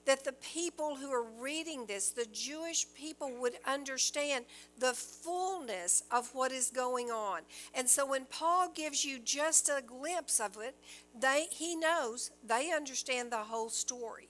that 0.05 0.24
the 0.24 0.34
people 0.34 0.95
who 0.95 1.12
are 1.12 1.26
reading 1.39 1.86
this, 1.86 2.09
the 2.09 2.26
Jewish 2.32 2.88
people, 2.95 3.32
would 3.39 3.53
understand 3.68 4.45
the 4.78 4.93
fullness 4.93 6.03
of 6.12 6.30
what 6.34 6.51
is 6.51 6.70
going 6.70 7.12
on. 7.12 7.41
And 7.74 7.88
so 7.88 8.05
when 8.05 8.26
Paul 8.26 8.72
gives 8.74 9.05
you 9.05 9.20
just 9.20 9.70
a 9.70 9.84
glimpse 9.86 10.39
of 10.39 10.57
it, 10.59 10.76
they, 11.20 11.45
he 11.51 11.76
knows 11.76 12.32
they 12.43 12.72
understand 12.72 13.32
the 13.32 13.38
whole 13.38 13.70
story. 13.70 14.28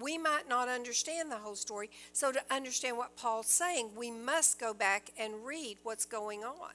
We 0.00 0.18
might 0.18 0.48
not 0.48 0.68
understand 0.68 1.30
the 1.30 1.38
whole 1.38 1.56
story, 1.56 1.90
so 2.12 2.30
to 2.32 2.40
understand 2.50 2.96
what 2.96 3.16
Paul's 3.16 3.48
saying, 3.48 3.90
we 3.96 4.10
must 4.10 4.58
go 4.58 4.72
back 4.72 5.10
and 5.18 5.44
read 5.44 5.78
what's 5.82 6.04
going 6.04 6.44
on. 6.44 6.72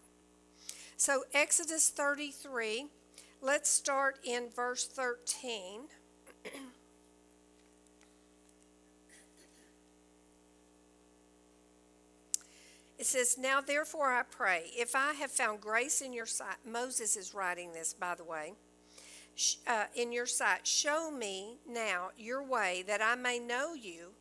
So, 0.97 1.23
Exodus 1.33 1.89
33, 1.89 2.87
let's 3.41 3.69
start 3.69 4.19
in 4.23 4.49
verse 4.53 4.87
13. 4.87 5.81
It 13.03 13.07
says, 13.07 13.37
Now 13.37 13.59
therefore 13.59 14.13
I 14.13 14.23
pray, 14.23 14.71
if 14.77 14.95
I 14.95 15.11
have 15.11 15.29
found 15.29 15.59
grace 15.59 15.99
in 15.99 16.13
your 16.13 16.25
sight, 16.25 16.55
Moses 16.65 17.17
is 17.17 17.33
writing 17.33 17.73
this, 17.73 17.93
by 17.93 18.15
the 18.15 18.23
way, 18.23 18.53
uh, 19.67 19.85
in 19.95 20.11
your 20.11 20.25
sight, 20.25 20.67
show 20.67 21.11
me 21.11 21.57
now 21.67 22.09
your 22.17 22.43
way 22.43 22.83
that 22.87 23.01
I 23.01 23.15
may 23.15 23.39
know 23.39 23.73
you 23.73 24.13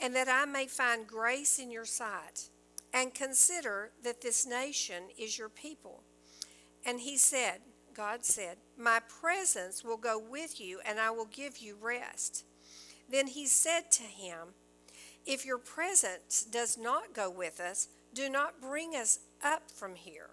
and 0.00 0.14
that 0.14 0.28
I 0.28 0.44
may 0.44 0.66
find 0.66 1.06
grace 1.06 1.58
in 1.58 1.70
your 1.70 1.84
sight. 1.84 2.50
And 2.92 3.12
consider 3.12 3.90
that 4.04 4.20
this 4.20 4.46
nation 4.46 5.04
is 5.18 5.36
your 5.36 5.48
people. 5.48 6.02
And 6.86 7.00
he 7.00 7.16
said, 7.16 7.60
God 7.94 8.24
said, 8.24 8.58
My 8.78 9.00
presence 9.00 9.82
will 9.84 9.96
go 9.96 10.18
with 10.18 10.60
you 10.60 10.80
and 10.86 11.00
I 11.00 11.10
will 11.10 11.26
give 11.26 11.58
you 11.58 11.76
rest. 11.80 12.44
Then 13.10 13.28
he 13.28 13.46
said 13.46 13.90
to 13.92 14.02
him, 14.02 14.54
If 15.26 15.44
your 15.44 15.58
presence 15.58 16.44
does 16.44 16.78
not 16.78 17.14
go 17.14 17.30
with 17.30 17.60
us, 17.60 17.88
do 18.12 18.28
not 18.28 18.60
bring 18.60 18.94
us 18.94 19.20
up 19.42 19.70
from 19.70 19.96
here. 19.96 20.30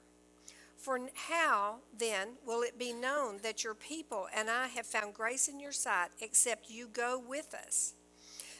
For 0.81 0.99
how 1.13 1.75
then 1.95 2.29
will 2.43 2.63
it 2.63 2.79
be 2.79 2.91
known 2.91 3.37
that 3.43 3.63
your 3.63 3.75
people 3.75 4.27
and 4.35 4.49
I 4.49 4.65
have 4.65 4.87
found 4.87 5.13
grace 5.13 5.47
in 5.47 5.59
your 5.59 5.71
sight, 5.71 6.09
except 6.19 6.71
you 6.71 6.87
go 6.87 7.21
with 7.25 7.53
us? 7.53 7.93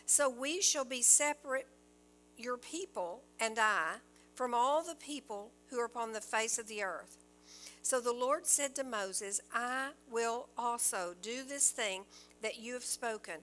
So 0.06 0.30
we 0.30 0.62
shall 0.62 0.86
be 0.86 1.02
separate, 1.02 1.66
your 2.38 2.58
people 2.58 3.24
and 3.40 3.58
I, 3.58 3.96
from 4.36 4.54
all 4.54 4.84
the 4.84 4.96
people 4.96 5.50
who 5.72 5.80
are 5.80 5.86
upon 5.86 6.14
the 6.14 6.22
face 6.22 6.60
of 6.60 6.68
the 6.68 6.84
earth. 6.84 7.18
So 7.82 8.00
the 8.00 8.14
Lord 8.14 8.46
said 8.46 8.76
to 8.76 8.84
Moses, 8.84 9.42
I 9.52 9.90
will 10.10 10.50
also 10.56 11.16
do 11.24 11.44
this 11.44 11.72
thing 11.72 12.04
that 12.44 12.60
you 12.60 12.76
have 12.76 12.84
spoken, 12.84 13.38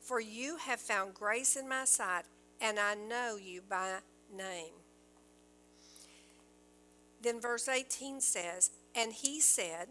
for 0.00 0.18
you 0.20 0.56
have 0.56 0.80
found 0.80 1.14
grace 1.14 1.54
in 1.54 1.68
my 1.68 1.84
sight, 1.84 2.24
and 2.60 2.80
I 2.80 2.94
know 2.96 3.36
you 3.40 3.62
by 3.68 3.98
name. 4.36 4.85
Then 7.26 7.40
verse 7.40 7.66
18 7.66 8.20
says, 8.20 8.70
And 8.94 9.12
he 9.12 9.40
said, 9.40 9.88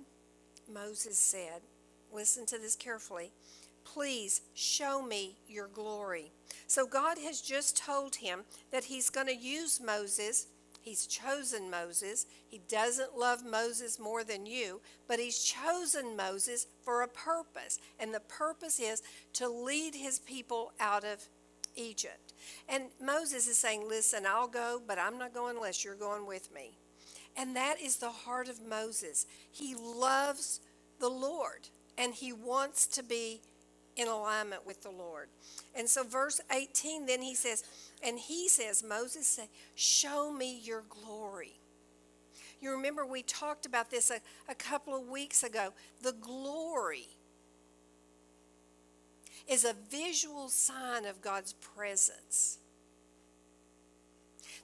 Moses 0.74 1.20
said, 1.20 1.64
listen 2.10 2.46
to 2.46 2.58
this 2.58 2.78
carefully, 2.78 3.34
please 3.84 4.40
show 4.54 5.02
me 5.02 5.36
your 5.46 5.68
glory. 5.68 6.32
So 6.66 6.88
God 6.88 7.18
has 7.18 7.42
just 7.42 7.76
told 7.76 8.16
him 8.16 8.46
that 8.72 8.86
he's 8.86 9.10
going 9.10 9.28
to 9.28 9.36
use 9.36 9.82
Moses. 9.86 10.48
He's 10.82 11.06
chosen 11.08 11.70
Moses. 11.70 12.26
He 12.48 12.62
doesn't 12.70 13.18
love 13.18 13.44
Moses 13.46 14.00
more 14.00 14.24
than 14.24 14.46
you, 14.46 14.80
but 15.06 15.20
he's 15.20 15.44
chosen 15.44 16.16
Moses 16.16 16.68
for 16.86 17.02
a 17.02 17.08
purpose. 17.10 17.80
And 18.00 18.14
the 18.14 18.22
purpose 18.22 18.80
is 18.80 19.04
to 19.34 19.50
lead 19.50 19.94
his 19.94 20.20
people 20.20 20.72
out 20.80 21.04
of 21.04 21.28
Egypt. 21.76 22.32
And 22.70 22.86
Moses 23.02 23.46
is 23.46 23.58
saying, 23.58 23.90
Listen, 23.90 24.26
I'll 24.26 24.48
go, 24.48 24.82
but 24.88 24.98
I'm 24.98 25.18
not 25.18 25.34
going 25.34 25.58
unless 25.58 25.84
you're 25.84 25.96
going 25.96 26.26
with 26.26 26.54
me. 26.54 26.78
And 27.38 27.56
that 27.56 27.82
is 27.82 27.98
the 27.98 28.10
heart 28.10 28.48
of 28.48 28.66
Moses. 28.66 29.26
He 29.52 29.76
loves 29.76 30.62
the 31.00 31.10
Lord 31.10 31.70
and 31.98 32.14
he 32.14 32.32
wants 32.32 32.88
to 32.88 33.04
be 33.04 33.42
in 33.96 34.08
alignment 34.08 34.66
with 34.66 34.84
the 34.84 34.92
Lord. 34.92 35.30
And 35.74 35.88
so, 35.88 36.04
verse 36.04 36.42
18, 36.54 37.06
then 37.06 37.22
he 37.22 37.36
says, 37.36 37.64
and 38.04 38.20
he 38.20 38.50
says, 38.50 38.84
Moses 38.88 39.26
said, 39.26 39.48
Show 39.76 40.32
me 40.32 40.60
your 40.62 40.84
glory. 40.90 41.54
You 42.62 42.72
remember 42.72 43.06
we 43.06 43.22
talked 43.22 43.66
about 43.66 43.92
this 43.92 44.10
a, 44.12 44.20
a 44.50 44.56
couple 44.56 44.96
of 44.96 45.08
weeks 45.08 45.44
ago. 45.44 45.74
The 46.02 46.14
glory 46.14 47.08
is 49.48 49.64
a 49.64 49.76
visual 49.90 50.50
sign 50.50 51.06
of 51.06 51.22
God's 51.22 51.54
presence. 51.54 52.58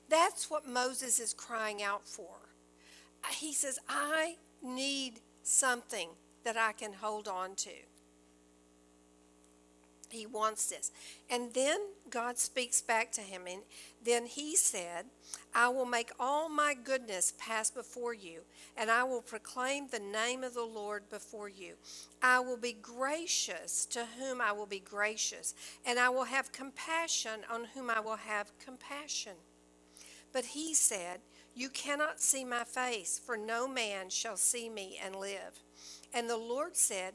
That's 0.10 0.50
what 0.50 0.68
Moses 0.68 1.20
is 1.20 1.34
crying 1.34 1.82
out 1.82 2.06
for. 2.06 2.41
He 3.30 3.54
says, 3.54 3.80
I 3.90 4.36
need 4.62 5.22
something 5.44 6.10
that 6.44 6.58
I 6.58 6.72
can 6.74 6.94
hold 6.94 7.28
on 7.28 7.56
to. 7.56 7.72
He 10.12 10.26
wants 10.26 10.70
this. 10.70 10.92
And 11.30 11.54
then 11.54 11.80
God 12.10 12.38
speaks 12.38 12.82
back 12.82 13.12
to 13.14 13.22
him. 13.22 13.44
And 13.48 13.62
then 14.04 14.26
he 14.26 14.56
said, 14.56 15.06
I 15.56 15.70
will 15.70 15.86
make 15.86 16.12
all 16.20 16.50
my 16.50 16.74
goodness 16.74 17.34
pass 17.38 17.72
before 17.72 18.14
you, 18.14 18.42
and 18.76 18.92
I 18.92 19.04
will 19.04 19.22
proclaim 19.22 19.88
the 19.88 20.00
name 20.00 20.44
of 20.44 20.54
the 20.54 20.66
Lord 20.66 21.10
before 21.10 21.48
you. 21.48 21.76
I 22.22 22.40
will 22.42 22.58
be 22.58 22.74
gracious 22.74 23.86
to 23.88 24.06
whom 24.20 24.42
I 24.42 24.52
will 24.52 24.66
be 24.66 24.80
gracious, 24.82 25.54
and 25.86 25.98
I 25.98 26.10
will 26.10 26.26
have 26.26 26.52
compassion 26.52 27.42
on 27.50 27.66
whom 27.74 27.90
I 27.90 28.02
will 28.02 28.18
have 28.18 28.52
compassion. 28.60 29.34
But 30.34 30.46
he 30.46 30.74
said, 30.74 31.20
You 31.54 31.70
cannot 31.70 32.22
see 32.22 32.46
my 32.46 32.64
face, 32.64 33.20
for 33.24 33.36
no 33.36 33.68
man 33.68 34.10
shall 34.10 34.38
see 34.38 34.70
me 34.70 34.98
and 35.04 35.16
live. 35.16 35.60
And 36.14 36.30
the 36.30 36.38
Lord 36.38 36.78
said, 36.78 37.14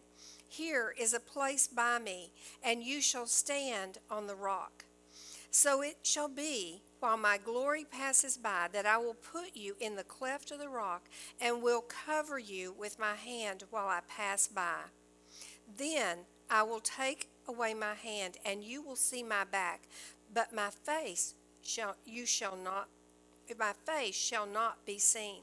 here 0.49 0.95
is 0.99 1.13
a 1.13 1.21
place 1.21 1.67
by 1.67 1.99
me, 1.99 2.33
and 2.63 2.83
you 2.83 3.01
shall 3.01 3.27
stand 3.27 3.99
on 4.11 4.27
the 4.27 4.37
rock. 4.37 4.85
So 5.51 5.83
it 5.83 5.99
shall 6.03 6.29
be, 6.29 6.83
while 7.01 7.17
my 7.17 7.39
glory 7.39 7.85
passes 7.85 8.37
by, 8.37 8.69
that 8.73 8.87
I 8.87 8.99
will 8.99 9.15
put 9.15 9.55
you 9.55 9.77
in 9.81 9.97
the 9.97 10.05
cleft 10.05 10.51
of 10.51 10.59
the 10.59 10.69
rock, 10.69 11.09
and 11.41 11.63
will 11.63 11.83
cover 11.83 12.39
you 12.39 12.75
with 12.79 12.99
my 12.99 13.15
hand 13.15 13.65
while 13.71 13.89
I 13.89 14.01
pass 14.07 14.47
by. 14.47 14.91
Then 15.77 16.19
I 16.51 16.63
will 16.63 16.81
take 16.81 17.29
away 17.49 17.75
my 17.75 17.95
hand, 17.95 18.37
and 18.45 18.63
you 18.63 18.83
will 18.83 18.97
see 18.97 19.23
my 19.23 19.45
back, 19.45 19.83
but 20.33 20.55
my 20.55 20.71
face 20.71 21.35
shall 21.63 21.97
you 22.05 22.27
shall 22.27 22.57
not 22.57 22.89
my 23.59 23.73
face 23.85 24.15
shall 24.15 24.47
not 24.47 24.85
be 24.87 24.99
seen. 24.99 25.43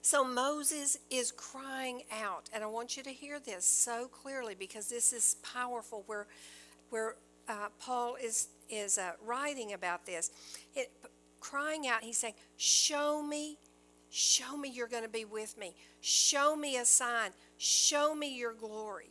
So 0.00 0.24
Moses 0.24 0.98
is 1.10 1.32
crying 1.32 2.02
out, 2.22 2.48
and 2.52 2.62
I 2.62 2.66
want 2.66 2.96
you 2.96 3.02
to 3.02 3.10
hear 3.10 3.38
this 3.40 3.64
so 3.64 4.06
clearly 4.06 4.54
because 4.54 4.88
this 4.88 5.12
is 5.12 5.36
powerful. 5.42 6.04
Where, 6.06 6.26
where 6.90 7.16
uh, 7.48 7.68
Paul 7.78 8.16
is 8.22 8.48
is 8.70 8.98
uh, 8.98 9.12
writing 9.24 9.72
about 9.72 10.06
this, 10.06 10.30
it, 10.74 10.90
crying 11.40 11.88
out, 11.88 12.02
he's 12.02 12.18
saying, 12.18 12.34
"Show 12.56 13.22
me, 13.22 13.58
show 14.08 14.56
me 14.56 14.70
you're 14.70 14.88
going 14.88 15.02
to 15.02 15.08
be 15.08 15.24
with 15.24 15.58
me. 15.58 15.74
Show 16.00 16.56
me 16.56 16.76
a 16.76 16.84
sign. 16.84 17.30
Show 17.56 18.14
me 18.14 18.34
your 18.34 18.54
glory. 18.54 19.10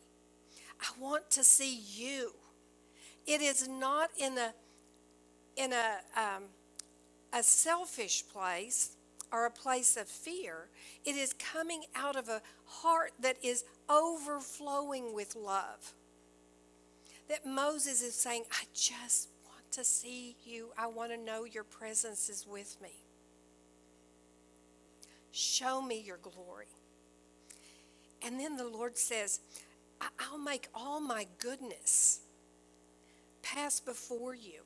I 0.81 0.87
want 0.99 1.29
to 1.31 1.43
see 1.43 1.75
you." 1.75 2.33
It 3.27 3.41
is 3.41 3.67
not 3.67 4.09
in 4.17 4.37
a 4.37 4.53
in 5.57 5.73
a 5.73 5.97
um, 6.15 6.43
a 7.33 7.43
selfish 7.43 8.23
place 8.31 8.91
or 9.31 9.45
a 9.45 9.51
place 9.51 9.97
of 9.97 10.07
fear. 10.07 10.69
It 11.05 11.15
is 11.15 11.33
coming 11.33 11.83
out 11.95 12.15
of 12.15 12.29
a 12.29 12.41
heart 12.65 13.11
that 13.19 13.37
is 13.43 13.65
overflowing 13.89 15.13
with 15.13 15.35
love. 15.35 15.93
That 17.29 17.45
Moses 17.45 18.01
is 18.01 18.15
saying, 18.15 18.43
I 18.51 18.63
just 18.73 19.29
want 19.45 19.69
to 19.71 19.83
see 19.83 20.35
you. 20.45 20.69
I 20.77 20.87
want 20.87 21.11
to 21.11 21.17
know 21.17 21.43
your 21.43 21.65
presence 21.65 22.29
is 22.29 22.45
with 22.49 22.77
me. 22.81 23.03
Show 25.31 25.81
me 25.81 26.01
your 26.05 26.17
glory. 26.17 26.67
And 28.21 28.39
then 28.39 28.57
the 28.57 28.67
Lord 28.67 28.97
says, 28.97 29.41
I'll 30.19 30.37
make 30.37 30.67
all 30.73 30.99
my 30.99 31.27
goodness 31.39 32.21
pass 33.41 33.79
before 33.79 34.35
you 34.35 34.61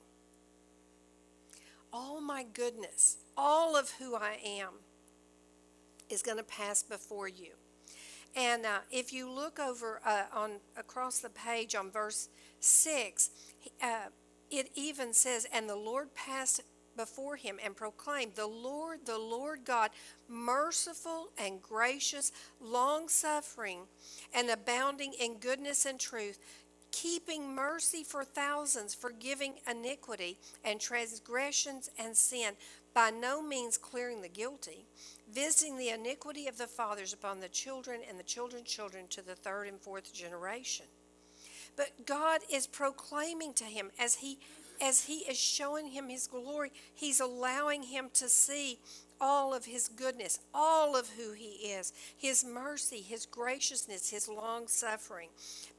all 1.93 2.21
my 2.21 2.45
goodness, 2.53 3.17
all 3.35 3.75
of 3.75 3.91
who 3.99 4.15
I 4.15 4.37
am 4.43 4.69
is 6.09 6.21
going 6.21 6.37
to 6.37 6.43
pass 6.43 6.83
before 6.83 7.27
you. 7.27 7.51
And 8.35 8.65
uh, 8.65 8.79
if 8.91 9.11
you 9.11 9.29
look 9.29 9.59
over 9.59 10.01
uh, 10.05 10.23
on 10.33 10.51
across 10.77 11.19
the 11.19 11.29
page 11.29 11.75
on 11.75 11.91
verse 11.91 12.29
six, 12.59 13.29
uh, 13.81 14.07
it 14.49 14.71
even 14.75 15.13
says, 15.13 15.45
"And 15.51 15.69
the 15.69 15.75
Lord 15.75 16.13
passed 16.15 16.61
before 16.95 17.35
him 17.37 17.57
and 17.63 17.75
proclaimed, 17.75 18.35
The 18.35 18.47
Lord, 18.47 18.99
the 19.05 19.17
Lord 19.17 19.65
God, 19.65 19.91
merciful 20.27 21.29
and 21.37 21.61
gracious, 21.61 22.31
long 22.59 23.07
suffering, 23.09 23.79
and 24.33 24.49
abounding 24.49 25.13
in 25.19 25.37
goodness 25.37 25.85
and 25.85 25.99
truth." 25.99 26.39
Keeping 26.91 27.53
mercy 27.55 28.03
for 28.03 28.23
thousands, 28.23 28.93
forgiving 28.93 29.53
iniquity 29.69 30.37
and 30.63 30.79
transgressions 30.79 31.89
and 31.97 32.15
sin, 32.15 32.53
by 32.93 33.09
no 33.09 33.41
means 33.41 33.77
clearing 33.77 34.21
the 34.21 34.29
guilty, 34.29 34.85
visiting 35.33 35.77
the 35.77 35.89
iniquity 35.89 36.47
of 36.47 36.57
the 36.57 36.67
fathers 36.67 37.13
upon 37.13 37.39
the 37.39 37.47
children 37.47 38.01
and 38.07 38.19
the 38.19 38.23
children's 38.23 38.69
children 38.69 39.05
to 39.09 39.25
the 39.25 39.35
third 39.35 39.67
and 39.67 39.79
fourth 39.79 40.13
generation. 40.13 40.85
But 41.77 42.05
God 42.05 42.41
is 42.51 42.67
proclaiming 42.67 43.53
to 43.53 43.63
him 43.63 43.91
as 43.97 44.15
he 44.15 44.37
as 44.81 45.05
he 45.05 45.19
is 45.19 45.37
showing 45.37 45.91
him 45.91 46.09
his 46.09 46.25
glory, 46.25 46.71
he's 46.95 47.19
allowing 47.19 47.83
him 47.83 48.09
to 48.15 48.27
see 48.27 48.79
all 49.22 49.53
of 49.53 49.65
his 49.65 49.88
goodness, 49.88 50.39
all 50.53 50.95
of 50.95 51.09
who 51.11 51.34
he 51.34 51.69
is, 51.69 51.93
his 52.17 52.43
mercy, 52.43 53.01
his 53.01 53.28
graciousness, 53.28 54.09
his 54.09 54.28
long 54.28 54.67
suffering. 54.67 55.30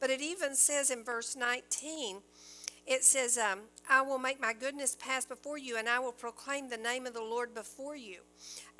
But 0.00 0.10
it 0.10 0.20
even 0.22 0.54
says 0.54 0.90
in 0.90 1.04
verse 1.04 1.36
19, 1.36 2.18
it 2.86 3.04
says, 3.04 3.36
um, 3.36 3.60
I 3.90 4.02
will 4.02 4.18
make 4.18 4.40
my 4.40 4.52
goodness 4.52 4.96
pass 4.98 5.24
before 5.24 5.58
you, 5.58 5.76
and 5.76 5.88
I 5.88 5.98
will 5.98 6.12
proclaim 6.12 6.68
the 6.68 6.76
name 6.76 7.06
of 7.06 7.14
the 7.14 7.22
Lord 7.22 7.54
before 7.54 7.96
you. 7.96 8.20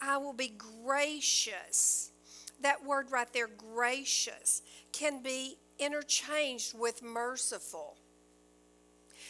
I 0.01 0.17
will 0.17 0.33
be 0.33 0.53
gracious. 0.85 2.11
That 2.61 2.85
word 2.85 3.11
right 3.11 3.33
there, 3.33 3.49
gracious, 3.49 4.63
can 4.93 5.23
be 5.23 5.57
interchanged 5.79 6.79
with 6.79 7.03
merciful. 7.03 7.97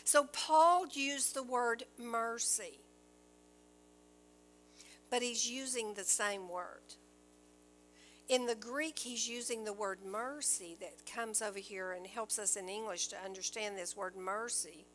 So 0.05 0.25
Paul 0.25 0.87
used 0.93 1.35
the 1.35 1.43
word 1.43 1.85
mercy, 1.99 2.81
but 5.13 5.21
he's 5.21 5.47
using 5.47 5.93
the 5.93 6.05
same 6.05 6.49
word. 6.49 6.95
In 8.31 8.47
the 8.47 8.55
Greek, 8.55 8.99
he's 8.99 9.29
using 9.29 9.63
the 9.63 9.73
word 9.75 9.99
mercy 10.03 10.75
that 10.81 11.05
comes 11.05 11.43
over 11.43 11.59
here 11.59 11.93
and 11.93 12.07
helps 12.07 12.39
us 12.39 12.57
in 12.57 12.67
English 12.67 13.09
to 13.09 13.17
understand 13.23 13.77
this 13.77 13.95
word 13.95 14.17
mercy. 14.17 14.87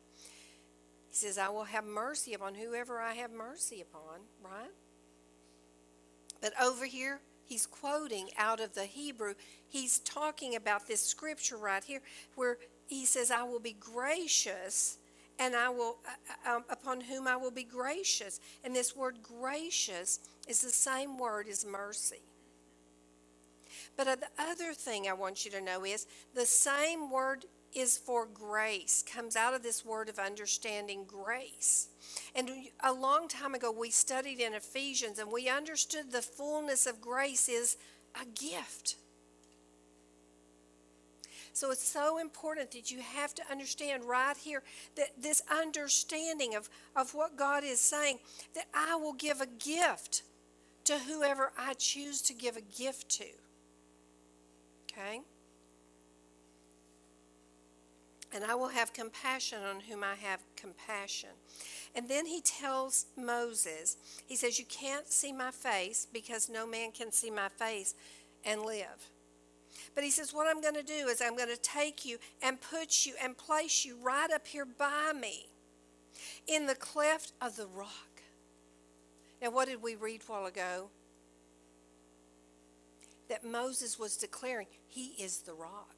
He 1.08 1.14
says, 1.14 1.38
I 1.38 1.50
will 1.50 1.62
have 1.62 1.84
mercy 1.84 2.34
upon 2.34 2.56
whoever 2.56 2.98
I 2.98 3.14
have 3.14 3.30
mercy 3.30 3.80
upon, 3.80 4.22
right? 4.42 4.72
But 6.42 6.52
over 6.60 6.84
here, 6.84 7.20
he's 7.44 7.66
quoting 7.66 8.30
out 8.36 8.58
of 8.58 8.74
the 8.74 8.86
Hebrew. 8.86 9.34
He's 9.68 10.00
talking 10.00 10.56
about 10.56 10.88
this 10.88 11.00
scripture 11.00 11.58
right 11.58 11.84
here 11.84 12.02
where 12.34 12.58
he 12.88 13.04
says, 13.04 13.30
I 13.30 13.44
will 13.44 13.60
be 13.60 13.76
gracious 13.78 14.98
and 15.38 15.54
I 15.54 15.68
will, 15.68 15.98
uh, 16.46 16.56
um, 16.56 16.64
upon 16.68 17.00
whom 17.00 17.28
I 17.28 17.36
will 17.36 17.50
be 17.50 17.64
gracious. 17.64 18.40
And 18.64 18.74
this 18.74 18.96
word 18.96 19.18
gracious 19.22 20.20
is 20.48 20.60
the 20.60 20.70
same 20.70 21.18
word 21.18 21.48
as 21.48 21.64
mercy. 21.64 22.22
But 23.96 24.08
uh, 24.08 24.16
the 24.16 24.28
other 24.38 24.72
thing 24.72 25.08
I 25.08 25.12
want 25.12 25.44
you 25.44 25.50
to 25.52 25.60
know 25.60 25.84
is 25.84 26.06
the 26.34 26.46
same 26.46 27.10
word 27.10 27.44
is 27.74 27.98
for 27.98 28.26
grace, 28.26 29.02
comes 29.02 29.36
out 29.36 29.54
of 29.54 29.62
this 29.62 29.84
word 29.84 30.08
of 30.08 30.18
understanding 30.18 31.04
grace. 31.06 31.88
And 32.34 32.50
a 32.82 32.92
long 32.92 33.28
time 33.28 33.54
ago, 33.54 33.70
we 33.70 33.90
studied 33.90 34.40
in 34.40 34.54
Ephesians 34.54 35.18
and 35.18 35.30
we 35.30 35.48
understood 35.48 36.10
the 36.10 36.22
fullness 36.22 36.86
of 36.86 37.00
grace 37.00 37.48
is 37.48 37.76
a 38.20 38.24
gift. 38.24 38.96
So 41.58 41.72
it's 41.72 41.82
so 41.82 42.18
important 42.18 42.70
that 42.70 42.92
you 42.92 43.00
have 43.00 43.34
to 43.34 43.42
understand 43.50 44.04
right 44.04 44.36
here 44.36 44.62
that 44.94 45.20
this 45.20 45.42
understanding 45.50 46.54
of, 46.54 46.70
of 46.94 47.14
what 47.14 47.36
God 47.36 47.64
is 47.64 47.80
saying, 47.80 48.20
that 48.54 48.66
I 48.72 48.94
will 48.94 49.14
give 49.14 49.40
a 49.40 49.46
gift 49.46 50.22
to 50.84 51.00
whoever 51.00 51.50
I 51.58 51.74
choose 51.74 52.22
to 52.22 52.32
give 52.32 52.56
a 52.56 52.60
gift 52.60 53.08
to. 53.08 53.24
Okay? 54.92 55.22
And 58.32 58.44
I 58.44 58.54
will 58.54 58.68
have 58.68 58.92
compassion 58.92 59.58
on 59.64 59.80
whom 59.80 60.04
I 60.04 60.14
have 60.14 60.38
compassion. 60.54 61.30
And 61.92 62.08
then 62.08 62.26
he 62.26 62.40
tells 62.40 63.06
Moses, 63.16 63.96
he 64.28 64.36
says, 64.36 64.60
You 64.60 64.64
can't 64.66 65.08
see 65.08 65.32
my 65.32 65.50
face 65.50 66.06
because 66.12 66.48
no 66.48 66.68
man 66.68 66.92
can 66.92 67.10
see 67.10 67.32
my 67.32 67.48
face 67.48 67.96
and 68.44 68.62
live. 68.62 69.10
But 69.98 70.04
he 70.04 70.12
says, 70.12 70.32
What 70.32 70.46
I'm 70.46 70.60
going 70.60 70.76
to 70.76 70.84
do 70.84 71.08
is 71.08 71.20
I'm 71.20 71.36
going 71.36 71.48
to 71.48 71.60
take 71.60 72.06
you 72.06 72.18
and 72.40 72.60
put 72.60 73.04
you 73.04 73.14
and 73.20 73.36
place 73.36 73.84
you 73.84 73.96
right 74.00 74.30
up 74.30 74.46
here 74.46 74.64
by 74.64 75.12
me 75.12 75.48
in 76.46 76.66
the 76.66 76.76
cleft 76.76 77.32
of 77.40 77.56
the 77.56 77.66
rock. 77.66 78.22
Now, 79.42 79.50
what 79.50 79.66
did 79.66 79.82
we 79.82 79.96
read 79.96 80.20
a 80.20 80.30
while 80.30 80.46
ago? 80.46 80.90
That 83.28 83.44
Moses 83.44 83.98
was 83.98 84.16
declaring, 84.16 84.68
He 84.86 85.20
is 85.20 85.38
the 85.38 85.52
rock. 85.52 85.96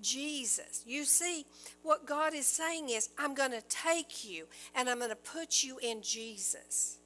Jesus. 0.00 0.84
You 0.86 1.04
see, 1.04 1.46
what 1.82 2.06
God 2.06 2.32
is 2.32 2.46
saying 2.46 2.90
is, 2.90 3.08
I'm 3.18 3.34
going 3.34 3.50
to 3.50 3.62
take 3.62 4.24
you 4.24 4.46
and 4.72 4.88
I'm 4.88 4.98
going 4.98 5.10
to 5.10 5.16
put 5.16 5.64
you 5.64 5.78
in 5.82 6.00
Jesus, 6.00 6.98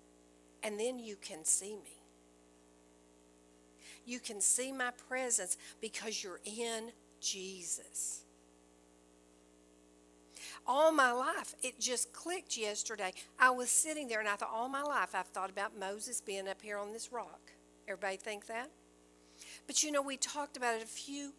and 0.62 0.78
then 0.78 0.98
you 0.98 1.16
can 1.16 1.46
see 1.46 1.76
me. 1.76 1.99
You 4.10 4.18
can 4.18 4.40
see 4.40 4.72
my 4.72 4.90
presence 5.08 5.56
because 5.80 6.24
you're 6.24 6.40
in 6.44 6.90
Jesus. 7.20 8.24
All 10.66 10.90
my 10.90 11.12
life, 11.12 11.54
it 11.62 11.78
just 11.78 12.12
clicked 12.12 12.56
yesterday. 12.56 13.12
I 13.38 13.50
was 13.50 13.70
sitting 13.70 14.08
there 14.08 14.18
and 14.18 14.28
I 14.28 14.34
thought, 14.34 14.50
all 14.52 14.68
my 14.68 14.82
life, 14.82 15.14
I've 15.14 15.28
thought 15.28 15.48
about 15.48 15.78
Moses 15.78 16.20
being 16.20 16.48
up 16.48 16.60
here 16.60 16.76
on 16.76 16.92
this 16.92 17.12
rock. 17.12 17.52
Everybody 17.86 18.16
think 18.16 18.48
that? 18.48 18.72
But 19.68 19.84
you 19.84 19.92
know, 19.92 20.02
we 20.02 20.16
talked 20.16 20.56
about 20.56 20.74
it 20.74 20.82
a 20.82 20.88
few 20.88 21.32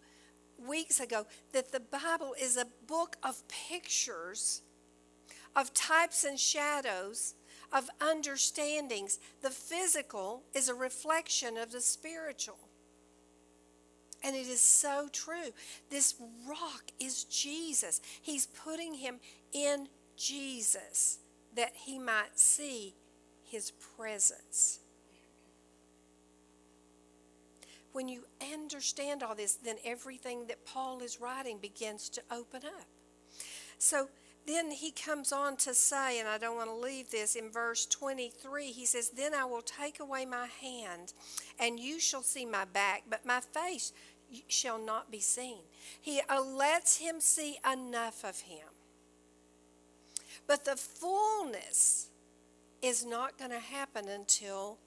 weeks 0.57 1.01
ago 1.01 1.25
that 1.51 1.73
the 1.73 1.81
Bible 1.81 2.33
is 2.41 2.55
a 2.55 2.67
book 2.87 3.17
of 3.21 3.43
pictures, 3.49 4.61
of 5.57 5.73
types 5.73 6.23
and 6.23 6.39
shadows, 6.39 7.33
of 7.71 7.89
understandings. 7.99 9.19
The 9.41 9.49
physical 9.49 10.43
is 10.53 10.69
a 10.69 10.73
reflection 10.73 11.57
of 11.57 11.71
the 11.71 11.81
spiritual. 11.81 12.59
And 14.23 14.35
it 14.35 14.47
is 14.47 14.61
so 14.61 15.07
true. 15.11 15.51
This 15.89 16.15
rock 16.47 16.91
is 16.99 17.23
Jesus. 17.23 18.01
He's 18.21 18.45
putting 18.45 18.95
him 18.95 19.19
in 19.51 19.87
Jesus 20.15 21.19
that 21.55 21.71
he 21.73 21.97
might 21.97 22.39
see 22.39 22.93
his 23.43 23.71
presence. 23.71 24.79
When 27.93 28.07
you 28.07 28.23
understand 28.53 29.21
all 29.23 29.35
this, 29.35 29.55
then 29.55 29.75
everything 29.83 30.47
that 30.47 30.65
Paul 30.65 31.01
is 31.01 31.19
writing 31.19 31.57
begins 31.57 32.07
to 32.09 32.21
open 32.31 32.61
up. 32.63 32.85
So 33.77 34.07
then 34.47 34.71
he 34.71 34.91
comes 34.91 35.31
on 35.31 35.55
to 35.57 35.73
say, 35.73 36.19
and 36.19 36.27
I 36.27 36.37
don't 36.37 36.55
want 36.55 36.69
to 36.69 36.75
leave 36.75 37.11
this, 37.11 37.35
in 37.35 37.51
verse 37.51 37.85
23, 37.85 38.67
he 38.67 38.85
says, 38.85 39.09
Then 39.09 39.33
I 39.33 39.45
will 39.45 39.61
take 39.61 39.99
away 39.99 40.25
my 40.25 40.47
hand, 40.47 41.13
and 41.59 41.79
you 41.79 41.99
shall 41.99 42.23
see 42.23 42.45
my 42.45 42.65
back, 42.65 43.03
but 43.09 43.25
my 43.25 43.39
face 43.39 43.93
shall 44.47 44.83
not 44.83 45.11
be 45.11 45.19
seen. 45.19 45.59
He 45.99 46.21
uh, 46.27 46.41
lets 46.41 46.97
him 46.97 47.19
see 47.19 47.57
enough 47.71 48.23
of 48.23 48.41
him. 48.41 48.67
But 50.47 50.65
the 50.65 50.75
fullness 50.75 52.09
is 52.81 53.05
not 53.05 53.37
going 53.37 53.51
to 53.51 53.59
happen 53.59 54.07
until 54.07 54.79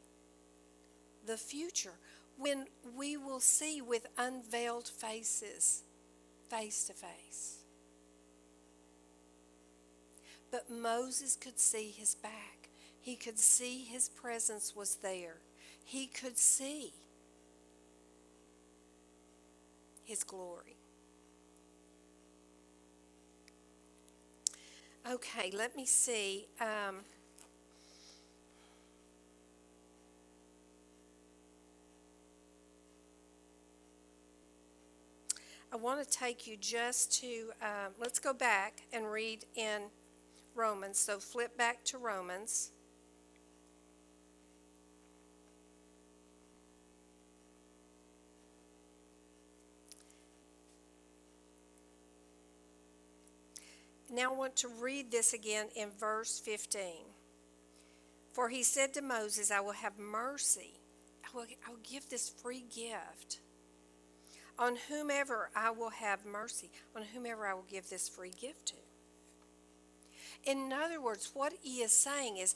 the 1.27 1.37
future 1.37 1.95
when 2.37 2.67
we 2.97 3.17
will 3.17 3.41
see 3.41 3.81
with 3.81 4.07
unveiled 4.19 4.89
faces, 4.89 5.85
face 6.51 6.85
to 6.85 6.93
face. 6.93 7.64
But 10.55 10.71
Moses 10.71 11.35
could 11.35 11.59
see 11.59 11.91
his 11.91 12.15
back. 12.15 12.69
He 13.01 13.17
could 13.17 13.41
see 13.41 13.83
his 13.83 14.09
presence 14.09 14.73
was 14.77 14.95
there. 15.03 15.39
He 15.85 16.07
could 16.07 16.39
see 16.39 16.93
his 20.05 20.23
glory. 20.23 20.77
Okay, 25.11 25.51
let 25.53 25.75
me 25.77 25.85
see. 25.85 26.47
Um, 26.61 26.99
I 35.73 35.77
want 35.77 36.01
to 36.01 36.09
take 36.09 36.47
you 36.47 36.57
just 36.57 37.13
to, 37.23 37.51
uh, 37.61 37.89
let's 37.99 38.21
go 38.21 38.33
back 38.33 38.83
and 38.93 39.11
read 39.11 39.47
in 39.57 39.91
Romans. 40.55 40.99
So 40.99 41.19
flip 41.19 41.57
back 41.57 41.85
to 41.87 41.99
Romans. 41.99 42.71
Now 54.11 54.33
I 54.33 54.37
want 54.37 54.55
to 54.57 54.69
read 54.69 55.11
this 55.11 55.33
again 55.33 55.67
in 55.75 55.89
verse 55.99 56.39
15. 56.39 56.81
For 58.33 58.49
he 58.49 58.63
said 58.63 58.95
to 58.95 59.03
Moses, 59.03 59.51
I 59.51 59.61
will 59.61 59.73
have 59.73 59.99
mercy. 59.99 60.75
I 61.25 61.37
will, 61.37 61.47
I 61.67 61.71
will 61.71 61.79
give 61.83 62.09
this 62.09 62.29
free 62.29 62.65
gift 62.73 63.41
on 64.59 64.77
whomever 64.89 65.51
I 65.57 65.71
will 65.71 65.91
have 65.91 66.25
mercy, 66.25 66.71
on 66.95 67.03
whomever 67.13 67.47
I 67.47 67.55
will 67.55 67.67
give 67.69 67.89
this 67.89 68.09
free 68.09 68.31
gift 68.41 68.67
to. 68.67 68.84
In 70.47 70.73
other 70.73 71.01
words, 71.01 71.31
what 71.35 71.55
he 71.63 71.83
is 71.83 71.93
saying 71.93 72.37
is 72.37 72.55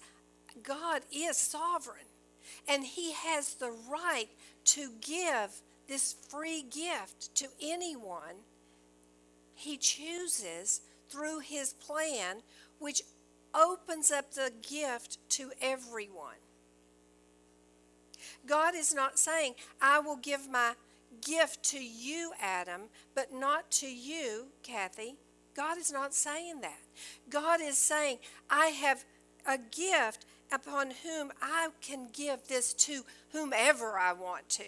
God 0.63 1.03
is 1.13 1.37
sovereign, 1.37 2.07
and 2.69 2.85
he 2.85 3.13
has 3.13 3.55
the 3.55 3.73
right 3.91 4.29
to 4.67 4.91
give 5.01 5.63
this 5.89 6.15
free 6.29 6.63
gift 6.63 7.35
to 7.37 7.49
anyone 7.63 8.45
he 9.55 9.77
chooses 9.77 10.83
through 11.09 11.41
his 11.41 11.73
plan, 11.73 12.43
which 12.79 13.03
opens 13.55 14.11
up 14.11 14.33
the 14.33 14.53
gift 14.63 15.19
to 15.31 15.51
everyone. 15.61 16.37
God 18.47 18.75
is 18.75 18.95
not 18.95 19.19
saying, 19.19 19.55
I 19.81 19.99
will 19.99 20.17
give 20.17 20.49
my 20.49 20.75
gift 21.27 21.63
to 21.71 21.83
you, 21.83 22.33
Adam, 22.41 22.83
but 23.15 23.33
not 23.33 23.71
to 23.73 23.87
you, 23.87 24.47
Kathy. 24.63 25.17
God 25.59 25.77
is 25.77 25.91
not 25.91 26.15
saying 26.15 26.61
that. 26.61 26.79
God 27.29 27.61
is 27.61 27.77
saying, 27.77 28.19
I 28.49 28.67
have 28.67 29.05
a 29.45 29.59
gift 29.59 30.25
upon 30.53 30.93
whom 31.03 31.33
I 31.43 31.71
can 31.81 32.11
give 32.13 32.47
this 32.47 32.73
to 32.75 33.03
whomever 33.33 33.99
I 33.99 34.13
want 34.13 34.49
to. 34.51 34.63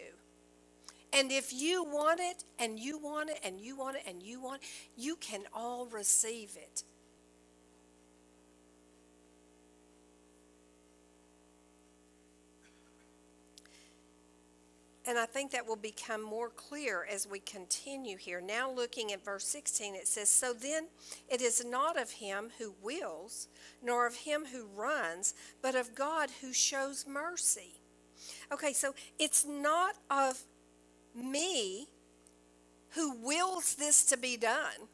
And 1.12 1.30
if 1.30 1.52
you 1.52 1.84
want 1.84 2.18
it, 2.18 2.42
and 2.58 2.76
you 2.80 2.98
want 2.98 3.30
it, 3.30 3.38
and 3.44 3.60
you 3.60 3.76
want 3.76 3.98
it, 3.98 4.02
and 4.04 4.20
you 4.20 4.42
want 4.42 4.62
it, 4.62 4.68
you 4.96 5.14
can 5.14 5.42
all 5.54 5.86
receive 5.86 6.56
it. 6.56 6.82
And 15.10 15.18
I 15.18 15.26
think 15.26 15.50
that 15.50 15.66
will 15.66 15.74
become 15.74 16.22
more 16.22 16.50
clear 16.50 17.04
as 17.12 17.26
we 17.26 17.40
continue 17.40 18.16
here. 18.16 18.40
Now, 18.40 18.70
looking 18.70 19.12
at 19.12 19.24
verse 19.24 19.44
16, 19.44 19.96
it 19.96 20.06
says, 20.06 20.28
So 20.28 20.52
then 20.52 20.86
it 21.28 21.42
is 21.42 21.64
not 21.64 22.00
of 22.00 22.12
him 22.12 22.50
who 22.58 22.76
wills, 22.80 23.48
nor 23.82 24.06
of 24.06 24.14
him 24.14 24.44
who 24.52 24.66
runs, 24.72 25.34
but 25.62 25.74
of 25.74 25.96
God 25.96 26.30
who 26.40 26.52
shows 26.52 27.08
mercy. 27.08 27.80
Okay, 28.52 28.72
so 28.72 28.94
it's 29.18 29.44
not 29.44 29.96
of 30.12 30.44
me 31.12 31.88
who 32.90 33.12
wills 33.12 33.74
this 33.74 34.04
to 34.04 34.16
be 34.16 34.36
done, 34.36 34.86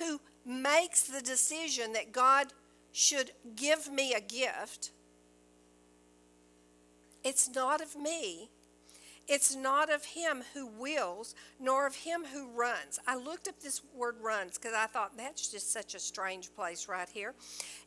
who 0.00 0.20
makes 0.44 1.04
the 1.04 1.22
decision 1.22 1.92
that 1.92 2.10
God 2.10 2.48
should 2.90 3.30
give 3.54 3.92
me 3.92 4.12
a 4.12 4.20
gift. 4.20 4.90
It's 7.22 7.48
not 7.48 7.80
of 7.80 7.94
me. 7.94 8.50
It's 9.28 9.54
not 9.54 9.90
of 9.90 10.04
him 10.04 10.42
who 10.52 10.66
wills, 10.66 11.34
nor 11.60 11.86
of 11.86 11.94
him 11.94 12.24
who 12.32 12.48
runs. 12.50 12.98
I 13.06 13.16
looked 13.16 13.46
up 13.48 13.60
this 13.60 13.80
word 13.94 14.16
runs 14.20 14.58
because 14.58 14.74
I 14.74 14.86
thought 14.86 15.16
that's 15.16 15.48
just 15.48 15.72
such 15.72 15.94
a 15.94 16.00
strange 16.00 16.52
place 16.54 16.88
right 16.88 17.08
here. 17.08 17.34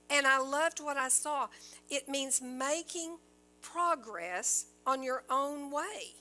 And 0.09 0.25
I 0.25 0.39
loved 0.39 0.79
what 0.79 0.97
I 0.97 1.09
saw. 1.09 1.47
It 1.89 2.07
means 2.07 2.41
making 2.41 3.17
progress 3.61 4.67
on 4.85 5.03
your 5.03 5.23
own 5.29 5.71
way. 5.71 6.15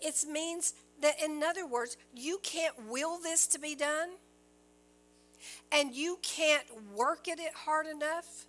It 0.00 0.24
means 0.28 0.74
that, 1.00 1.22
in 1.22 1.42
other 1.42 1.66
words, 1.66 1.96
you 2.14 2.40
can't 2.42 2.88
will 2.88 3.18
this 3.18 3.46
to 3.48 3.58
be 3.58 3.74
done, 3.74 4.10
and 5.70 5.94
you 5.94 6.18
can't 6.22 6.64
work 6.94 7.28
at 7.28 7.38
it 7.38 7.52
hard 7.54 7.86
enough, 7.86 8.46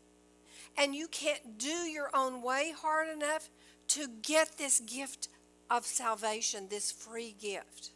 and 0.77 0.95
you 0.95 1.07
can't 1.07 1.57
do 1.57 1.67
your 1.67 2.09
own 2.13 2.41
way 2.41 2.73
hard 2.75 3.09
enough 3.09 3.49
to 3.91 4.07
get 4.21 4.57
this 4.57 4.79
gift 4.79 5.27
of 5.69 5.85
salvation, 5.85 6.67
this 6.69 6.91
free 6.91 7.35
gift. 7.39 7.91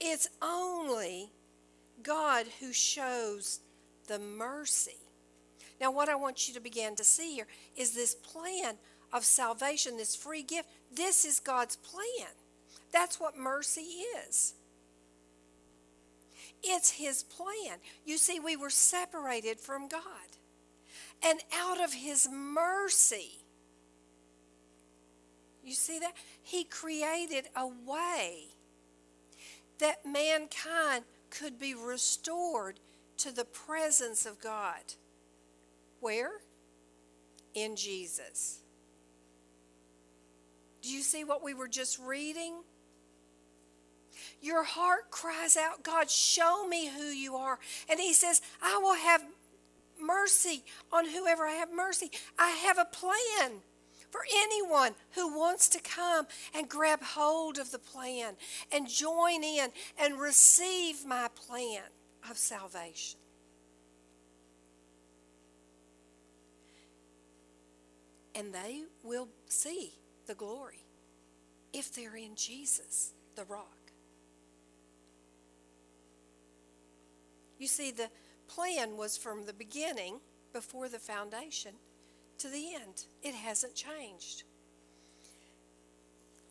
It's 0.00 0.28
only 0.42 1.30
God 2.02 2.46
who 2.60 2.72
shows 2.72 3.60
the 4.06 4.18
mercy. 4.18 4.98
Now, 5.80 5.90
what 5.90 6.08
I 6.08 6.14
want 6.14 6.46
you 6.46 6.54
to 6.54 6.60
begin 6.60 6.94
to 6.96 7.04
see 7.04 7.34
here 7.34 7.46
is 7.76 7.94
this 7.94 8.14
plan 8.14 8.76
of 9.12 9.24
salvation, 9.24 9.96
this 9.96 10.14
free 10.14 10.42
gift. 10.42 10.68
This 10.94 11.24
is 11.24 11.40
God's 11.40 11.76
plan. 11.76 12.30
That's 12.92 13.18
what 13.18 13.36
mercy 13.36 14.04
is. 14.26 14.54
It's 16.62 16.92
His 16.92 17.22
plan. 17.22 17.78
You 18.04 18.18
see, 18.18 18.40
we 18.40 18.56
were 18.56 18.70
separated 18.70 19.58
from 19.58 19.88
God. 19.88 20.02
And 21.22 21.40
out 21.52 21.82
of 21.82 21.94
His 21.94 22.28
mercy, 22.30 23.43
you 25.64 25.74
see 25.74 25.98
that? 25.98 26.12
He 26.42 26.64
created 26.64 27.48
a 27.56 27.66
way 27.66 28.48
that 29.78 30.06
mankind 30.06 31.04
could 31.30 31.58
be 31.58 31.74
restored 31.74 32.80
to 33.18 33.32
the 33.32 33.44
presence 33.44 34.26
of 34.26 34.40
God. 34.40 34.94
Where? 36.00 36.32
In 37.54 37.76
Jesus. 37.76 38.60
Do 40.82 40.90
you 40.90 41.00
see 41.00 41.24
what 41.24 41.42
we 41.42 41.54
were 41.54 41.68
just 41.68 41.98
reading? 41.98 42.56
Your 44.40 44.64
heart 44.64 45.10
cries 45.10 45.56
out, 45.56 45.82
God, 45.82 46.10
show 46.10 46.66
me 46.68 46.88
who 46.88 47.04
you 47.04 47.36
are. 47.36 47.58
And 47.88 47.98
He 47.98 48.12
says, 48.12 48.42
I 48.62 48.78
will 48.78 48.94
have 48.94 49.24
mercy 50.00 50.64
on 50.92 51.08
whoever 51.08 51.46
I 51.46 51.52
have 51.52 51.72
mercy. 51.72 52.10
I 52.38 52.50
have 52.50 52.78
a 52.78 52.84
plan 52.84 53.62
for 54.14 54.22
anyone 54.44 54.94
who 55.16 55.36
wants 55.36 55.68
to 55.68 55.80
come 55.80 56.24
and 56.54 56.68
grab 56.68 57.02
hold 57.02 57.58
of 57.58 57.72
the 57.72 57.80
plan 57.80 58.34
and 58.70 58.88
join 58.88 59.42
in 59.42 59.70
and 60.00 60.20
receive 60.20 61.04
my 61.04 61.26
plan 61.34 61.82
of 62.30 62.38
salvation. 62.38 63.18
And 68.36 68.54
they 68.54 68.84
will 69.02 69.26
see 69.48 69.94
the 70.28 70.36
glory 70.36 70.84
if 71.72 71.92
they're 71.92 72.14
in 72.14 72.36
Jesus, 72.36 73.14
the 73.34 73.44
rock. 73.46 73.90
You 77.58 77.66
see, 77.66 77.90
the 77.90 78.10
plan 78.46 78.96
was 78.96 79.16
from 79.16 79.46
the 79.46 79.52
beginning, 79.52 80.20
before 80.52 80.88
the 80.88 81.00
foundation, 81.00 81.72
to 82.38 82.48
the 82.48 82.74
end. 82.74 83.06
It 83.22 83.34
hasn't 83.34 83.74
changed. 83.74 84.44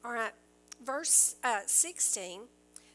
All 0.03 0.11
right, 0.11 0.33
verse 0.83 1.35
uh, 1.43 1.61
16. 1.65 2.41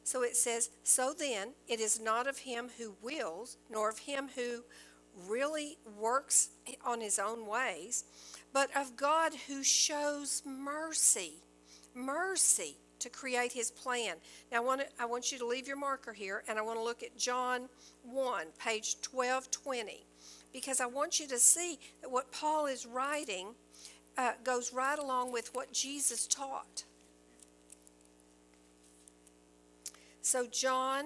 So 0.05 0.23
it 0.23 0.37
says, 0.37 0.71
So 0.85 1.15
then, 1.19 1.49
it 1.67 1.81
is 1.81 2.01
not 2.01 2.27
of 2.27 2.39
him 2.39 2.71
who 2.79 2.95
wills, 3.03 3.57
nor 3.71 3.91
of 3.91 3.99
him 3.99 4.29
who 4.35 4.65
really 5.27 5.79
works 5.99 6.51
on 6.85 7.01
his 7.01 7.19
own 7.19 7.47
ways, 7.47 8.05
but 8.53 8.75
of 8.77 8.97
God 8.97 9.33
who 9.49 9.63
shows 9.63 10.43
mercy. 10.47 11.43
Mercy 11.95 12.77
to 13.01 13.09
create 13.09 13.53
his 13.53 13.71
plan. 13.71 14.17
Now, 14.51 14.59
I 14.59 14.61
want, 14.61 14.81
to, 14.81 14.87
I 14.99 15.07
want 15.07 15.31
you 15.31 15.39
to 15.39 15.47
leave 15.47 15.67
your 15.69 15.77
marker 15.77 16.13
here, 16.13 16.43
and 16.49 16.59
I 16.59 16.63
want 16.63 16.79
to 16.79 16.85
look 16.85 17.03
at 17.03 17.17
John 17.17 17.69
1, 18.05 18.47
page 18.59 18.97
1220 19.11 20.08
because 20.53 20.81
I 20.81 20.87
want 20.87 21.21
you 21.21 21.27
to 21.29 21.39
see 21.39 21.79
that 22.01 22.11
what 22.11 22.33
Paul 22.33 22.67
is 22.67 22.87
writing 22.87 23.49
uh, 24.17 24.33
goes 24.43 24.73
right 24.73 24.99
along 24.99 25.33
with 25.33 25.55
what 25.55 25.73
Jesus 25.73 26.27
taught. 26.27 26.85
So, 30.21 30.47
John 30.47 31.05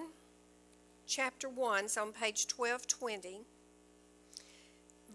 chapter 1.05 1.47
1 1.47 1.85
is 1.85 1.97
on 1.97 2.11
page 2.11 2.45
1220, 2.55 3.41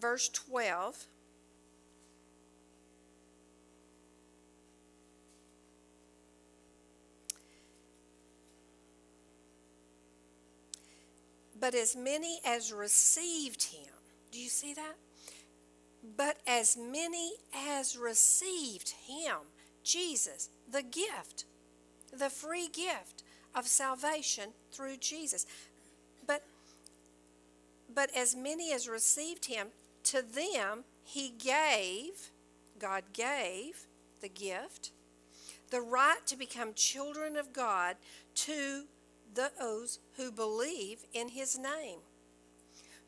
verse 0.00 0.28
12. 0.28 1.06
But 11.60 11.74
as 11.74 11.96
many 11.96 12.38
as 12.46 12.72
received 12.72 13.64
him, 13.64 13.87
do 14.30 14.38
you 14.38 14.48
see 14.48 14.74
that? 14.74 14.94
But 16.16 16.38
as 16.46 16.76
many 16.76 17.32
as 17.54 17.96
received 17.96 18.94
him, 19.06 19.36
Jesus, 19.82 20.48
the 20.70 20.82
gift, 20.82 21.44
the 22.16 22.30
free 22.30 22.68
gift 22.68 23.24
of 23.54 23.66
salvation 23.66 24.50
through 24.72 24.98
Jesus. 24.98 25.46
But 26.26 26.44
but 27.92 28.14
as 28.14 28.36
many 28.36 28.72
as 28.72 28.88
received 28.88 29.46
him, 29.46 29.68
to 30.04 30.22
them 30.22 30.84
he 31.02 31.30
gave, 31.30 32.30
God 32.78 33.04
gave 33.12 33.86
the 34.20 34.28
gift, 34.28 34.92
the 35.70 35.80
right 35.80 36.24
to 36.26 36.36
become 36.36 36.74
children 36.74 37.36
of 37.36 37.52
God 37.52 37.96
to 38.34 38.84
those 39.34 39.98
who 40.16 40.30
believe 40.30 41.04
in 41.12 41.28
his 41.28 41.58
name 41.58 42.00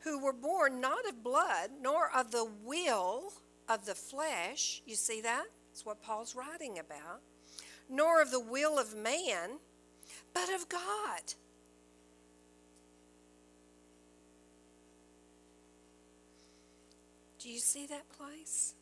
who 0.03 0.23
were 0.23 0.33
born 0.33 0.81
not 0.81 1.07
of 1.07 1.23
blood, 1.23 1.71
nor 1.81 2.09
of 2.15 2.31
the 2.31 2.49
will 2.63 3.33
of 3.69 3.85
the 3.85 3.95
flesh. 3.95 4.81
You 4.85 4.95
see 4.95 5.21
that? 5.21 5.45
That's 5.69 5.85
what 5.85 6.01
Paul's 6.01 6.35
writing 6.35 6.79
about. 6.79 7.21
Nor 7.89 8.21
of 8.21 8.31
the 8.31 8.39
will 8.39 8.79
of 8.79 8.95
man, 8.95 9.59
but 10.33 10.49
of 10.53 10.67
God. 10.69 11.33
Do 17.39 17.49
you 17.49 17.59
see 17.59 17.85
that 17.87 18.07
place? 18.09 18.75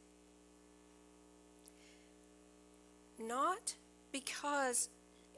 Not 3.17 3.75
because 4.11 4.89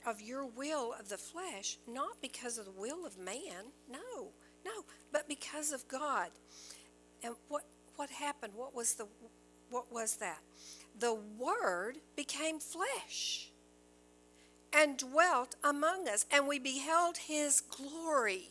of 0.05 0.21
your 0.21 0.45
will 0.45 0.93
of 0.99 1.09
the 1.09 1.17
flesh, 1.17 1.77
not 1.87 2.21
because 2.21 2.57
of 2.57 2.65
the 2.65 2.71
will 2.71 3.05
of 3.05 3.17
man. 3.17 3.73
No. 3.89 4.29
No, 4.65 4.85
but 5.11 5.27
because 5.27 5.71
of 5.71 5.87
God. 5.87 6.29
And 7.23 7.35
what 7.47 7.63
what 7.95 8.09
happened? 8.09 8.53
What 8.55 8.75
was 8.75 8.95
the 8.95 9.07
what 9.69 9.91
was 9.91 10.17
that? 10.17 10.39
The 10.97 11.13
word 11.13 11.97
became 12.15 12.59
flesh 12.59 13.49
and 14.73 14.97
dwelt 14.97 15.55
among 15.63 16.07
us, 16.07 16.25
and 16.31 16.47
we 16.47 16.59
beheld 16.59 17.17
his 17.17 17.61
glory. 17.61 18.49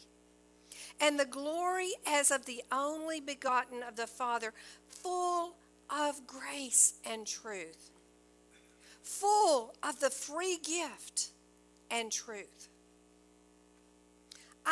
And 1.00 1.18
the 1.18 1.24
glory 1.24 1.92
as 2.06 2.30
of 2.30 2.44
the 2.44 2.62
only 2.70 3.20
begotten 3.20 3.82
of 3.82 3.96
the 3.96 4.06
Father, 4.06 4.52
full 4.86 5.56
of 5.88 6.26
grace 6.26 6.94
and 7.04 7.26
truth, 7.26 7.90
full 9.02 9.74
of 9.82 10.00
the 10.00 10.10
free 10.10 10.58
gift 10.58 11.30
and 11.90 12.12
truth. 12.12 12.69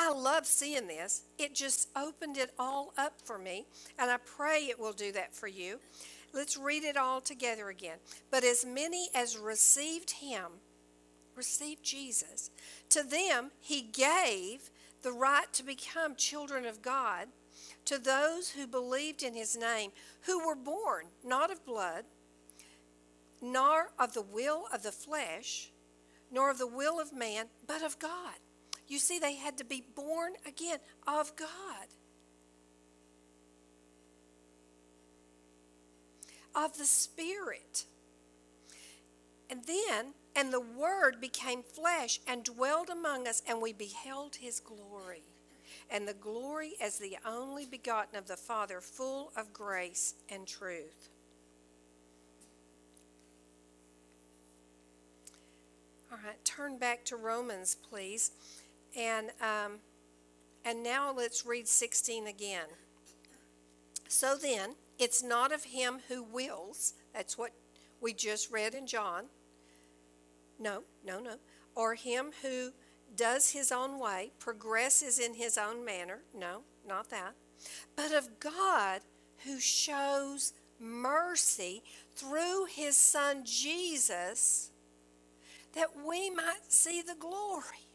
I 0.01 0.13
love 0.13 0.47
seeing 0.47 0.87
this. 0.87 1.25
It 1.39 1.57
just 1.57 1.89
opened 1.97 2.37
it 2.37 2.53
all 2.57 2.93
up 2.97 3.15
for 3.25 3.37
me, 3.37 3.67
and 3.99 4.09
I 4.09 4.19
pray 4.19 4.59
it 4.59 4.79
will 4.79 4.93
do 4.93 5.11
that 5.11 5.35
for 5.35 5.49
you. 5.49 5.81
Let's 6.33 6.57
read 6.57 6.85
it 6.85 6.97
all 6.97 7.21
together 7.21 7.69
again. 7.69 7.99
But 8.31 8.45
as 8.45 8.65
many 8.65 9.09
as 9.13 9.37
received 9.37 10.13
him, 10.13 10.61
received 11.35 11.83
Jesus, 11.83 12.53
to 12.91 13.03
them 13.03 13.51
he 13.59 13.83
gave 13.83 14.71
the 15.03 15.11
right 15.11 15.53
to 15.55 15.65
become 15.65 16.15
children 16.15 16.65
of 16.65 16.81
God, 16.81 17.27
to 17.85 17.99
those 17.99 18.51
who 18.51 18.69
believed 18.69 19.25
in 19.25 19.35
his 19.35 19.57
name, 19.57 19.91
who 20.23 20.47
were 20.47 20.55
born 20.55 21.07
not 21.25 21.51
of 21.51 21.67
blood, 21.67 22.05
nor 23.43 23.91
of 23.99 24.15
the 24.15 24.23
will 24.23 24.67
of 24.73 24.85
the 24.85 24.93
flesh, 24.93 25.73
nor 26.31 26.53
of 26.53 26.59
the 26.59 26.69
will 26.69 27.01
of 27.01 27.13
man, 27.13 27.47
but 27.67 27.83
of 27.83 27.99
God. 27.99 28.37
You 28.89 28.99
see, 28.99 29.19
they 29.19 29.37
had 29.37 29.59
to 29.59 29.65
be 29.65 29.85
born 29.95 30.33
again 30.47 30.79
of 31.07 31.37
God. 31.37 31.89
Of 36.55 36.79
the 36.79 36.87
Spirit. 36.87 37.85
And 39.51 39.61
then, 39.65 40.15
and 40.35 40.53
the 40.53 40.61
Word 40.61 41.21
became 41.21 41.63
flesh 41.63 42.21
and 42.27 42.43
dwelled 42.43 42.89
among 42.89 43.29
us, 43.29 43.43
and 43.47 43.61
we 43.61 43.73
beheld 43.73 44.37
his 44.37 44.59
glory. 44.59 45.23
And 45.91 46.09
the 46.09 46.15
glory 46.15 46.73
as 46.81 46.99
the 46.99 47.17
only 47.27 47.67
begotten 47.67 48.19
of 48.19 48.27
the 48.27 48.37
Father, 48.37 48.81
full 48.81 49.33
of 49.37 49.53
grace 49.53 50.15
and 50.31 50.47
truth. 50.47 51.09
All 56.11 56.19
right, 56.25 56.43
turn 56.45 56.79
back 56.79 57.05
to 57.07 57.17
Romans, 57.17 57.77
please. 57.89 58.33
And, 58.99 59.29
um, 59.41 59.79
and 60.65 60.83
now 60.83 61.13
let's 61.17 61.47
read 61.47 61.69
16 61.69 62.27
again. 62.27 62.67
So 64.09 64.37
then, 64.37 64.75
it's 64.99 65.23
not 65.23 65.53
of 65.53 65.65
him 65.65 66.01
who 66.09 66.23
wills, 66.23 66.95
that's 67.15 67.39
what 67.39 67.53
we 68.01 68.13
just 68.13 68.51
read 68.51 68.75
in 68.75 68.87
John. 68.87 69.27
No, 70.59 70.83
no, 71.05 71.21
no. 71.21 71.37
Or 71.77 71.95
him 71.95 72.33
who 72.43 72.73
does 73.15 73.51
his 73.51 73.71
own 73.71 74.01
way, 74.01 74.33
progresses 74.39 75.19
in 75.19 75.35
his 75.35 75.57
own 75.57 75.85
manner. 75.85 76.21
No, 76.35 76.63
not 76.87 77.11
that. 77.11 77.35
But 77.95 78.13
of 78.13 78.41
God 78.41 79.03
who 79.45 79.61
shows 79.61 80.53
mercy 80.81 81.83
through 82.15 82.67
his 82.67 82.97
son 82.97 83.43
Jesus 83.45 84.71
that 85.75 85.91
we 86.05 86.31
might 86.31 86.73
see 86.73 87.03
the 87.03 87.15
glory. 87.15 87.88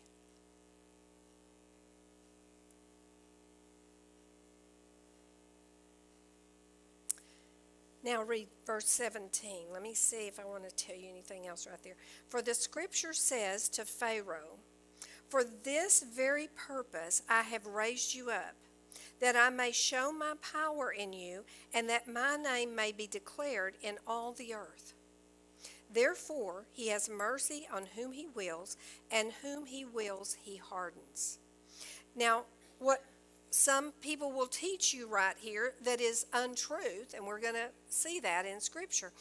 Now 8.04 8.22
read 8.22 8.47
verse 8.66 8.89
17. 8.89 9.68
Let 9.72 9.82
me 9.82 9.93
see 9.93 10.28
if 10.28 10.39
I 10.39 10.45
want 10.45 10.68
to 10.68 10.76
tell 10.76 10.95
you 10.95 11.10
anything 11.10 11.47
else 11.47 11.66
right 11.66 11.82
there. 11.84 11.95
For 12.28 12.41
the 12.41 12.54
scripture 12.54 13.14
says 13.14 13.70
to 13.70 13.86
Pharaoh, 13.86 14.60
For 15.30 15.43
this 15.43 16.04
very 16.04 16.49
purpose 16.54 17.22
I 17.30 17.43
have 17.43 17.66
raised 17.66 18.14
you 18.14 18.30
up, 18.30 18.56
that 19.22 19.38
I 19.38 19.49
may 19.49 19.72
show 19.72 20.12
my 20.12 20.34
power 20.41 20.91
in 20.91 21.14
you, 21.14 21.45
and 21.74 21.89
that 21.89 22.08
my 22.08 22.36
name 22.36 22.76
may 22.76 22.91
be 22.91 23.08
declared 23.08 23.76
in 23.82 23.95
all 24.06 24.34
the 24.34 24.54
earth. 24.54 24.93
Therefore, 25.89 26.66
he 26.72 26.89
has 26.89 27.08
mercy 27.08 27.68
on 27.72 27.86
whom 27.95 28.12
he 28.12 28.28
wills, 28.28 28.76
and 29.12 29.32
whom 29.41 29.66
he 29.66 29.86
wills, 29.86 30.36
he 30.41 30.58
hardens. 30.58 31.39
Now, 32.16 32.43
what 32.80 33.04
some 33.54 33.91
people 34.01 34.32
will 34.32 34.47
teach 34.47 34.95
you 34.95 35.08
right 35.08 35.36
here 35.38 35.74
that 35.84 36.01
is 36.01 36.26
untruth, 36.34 37.14
and 37.16 37.24
we're 37.24 37.39
going 37.39 37.54
to 37.54 37.70
see 37.88 38.20
that 38.20 38.47
in 38.47 38.60
Scripture, 38.60 39.12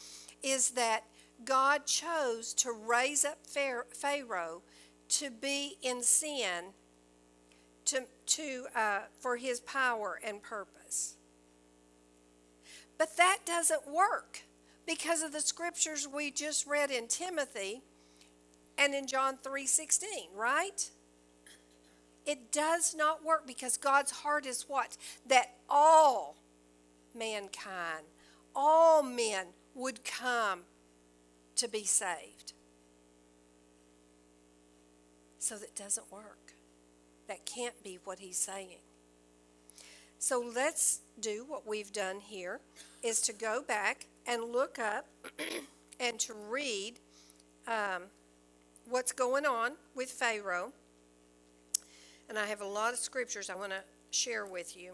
is 0.41 0.71
that 0.71 1.01
God 1.45 1.85
chose 1.85 2.51
to 2.55 2.71
raise 2.71 3.23
up 3.25 3.37
Pharaoh 3.45 4.63
to 5.09 5.29
be 5.29 5.77
in 5.83 6.01
sin 6.01 6.73
to, 7.85 8.05
to, 8.25 8.65
uh, 8.75 8.99
for 9.19 9.37
his 9.37 9.59
power 9.59 10.19
and 10.23 10.41
purpose. 10.41 11.15
But 12.97 13.15
that 13.17 13.39
doesn't 13.45 13.87
work 13.87 14.41
because 14.87 15.21
of 15.21 15.31
the 15.31 15.41
scriptures 15.41 16.07
we 16.11 16.31
just 16.31 16.65
read 16.65 16.89
in 16.89 17.07
Timothy 17.07 17.83
and 18.79 18.95
in 18.95 19.05
John 19.05 19.37
3:16, 19.37 20.33
right? 20.33 20.89
It 22.25 22.51
does 22.51 22.95
not 22.95 23.23
work 23.23 23.45
because 23.45 23.77
God's 23.77 24.11
heart 24.11 24.45
is 24.45 24.65
what? 24.67 24.97
That 25.27 25.55
all 25.69 26.37
mankind, 27.13 28.05
all 28.55 29.03
men 29.03 29.47
would 29.75 30.03
come 30.03 30.61
to 31.55 31.67
be 31.67 31.83
saved. 31.83 32.53
So 35.39 35.57
that 35.57 35.75
doesn't 35.75 36.11
work. 36.11 36.53
That 37.27 37.45
can't 37.45 37.83
be 37.83 37.99
what 38.03 38.19
he's 38.19 38.37
saying. 38.37 38.79
So 40.19 40.41
let's 40.55 41.01
do 41.19 41.43
what 41.47 41.67
we've 41.67 41.91
done 41.91 42.21
here 42.21 42.61
is 43.01 43.19
to 43.23 43.33
go 43.33 43.61
back 43.61 44.05
and 44.25 44.41
look 44.53 44.79
up 44.79 45.07
and 45.99 46.17
to 46.19 46.33
read 46.33 46.93
um, 47.67 48.03
what's 48.87 49.11
going 49.11 49.45
on 49.45 49.73
with 49.95 50.11
Pharaoh. 50.11 50.71
And 52.29 52.39
I 52.39 52.45
have 52.47 52.61
a 52.61 52.65
lot 52.65 52.93
of 52.93 52.99
scriptures 52.99 53.49
I 53.49 53.55
want 53.55 53.71
to 53.71 53.83
share 54.11 54.45
with 54.45 54.77
you. 54.77 54.93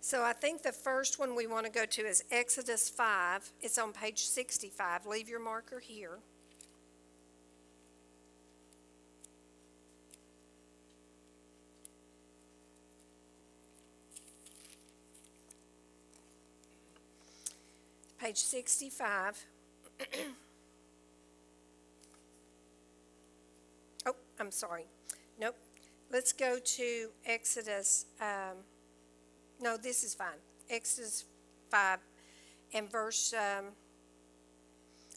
So 0.00 0.22
I 0.22 0.32
think 0.32 0.62
the 0.62 0.72
first 0.72 1.18
one 1.18 1.34
we 1.34 1.46
want 1.46 1.66
to 1.66 1.72
go 1.72 1.84
to 1.84 2.02
is 2.02 2.24
Exodus 2.30 2.88
5. 2.88 3.52
It's 3.60 3.78
on 3.78 3.92
page 3.92 4.24
65. 4.24 5.06
Leave 5.06 5.28
your 5.28 5.40
marker 5.40 5.80
here. 5.80 6.18
Page 18.18 18.38
65. 18.38 19.46
oh, 24.06 24.14
I'm 24.40 24.50
sorry. 24.50 24.86
Nope. 25.40 25.54
Let's 26.10 26.32
go 26.32 26.58
to 26.58 27.08
Exodus. 27.26 28.06
Um, 28.20 28.58
no, 29.60 29.76
this 29.76 30.02
is 30.02 30.14
fine. 30.14 30.38
Exodus 30.70 31.26
5 31.70 31.98
and 32.72 32.90
verse 32.90 33.34
um, 33.34 33.66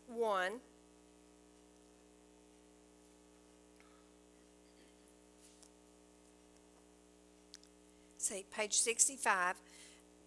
1. 0.07 0.51
See, 8.17 8.45
page 8.51 8.73
65. 8.73 9.55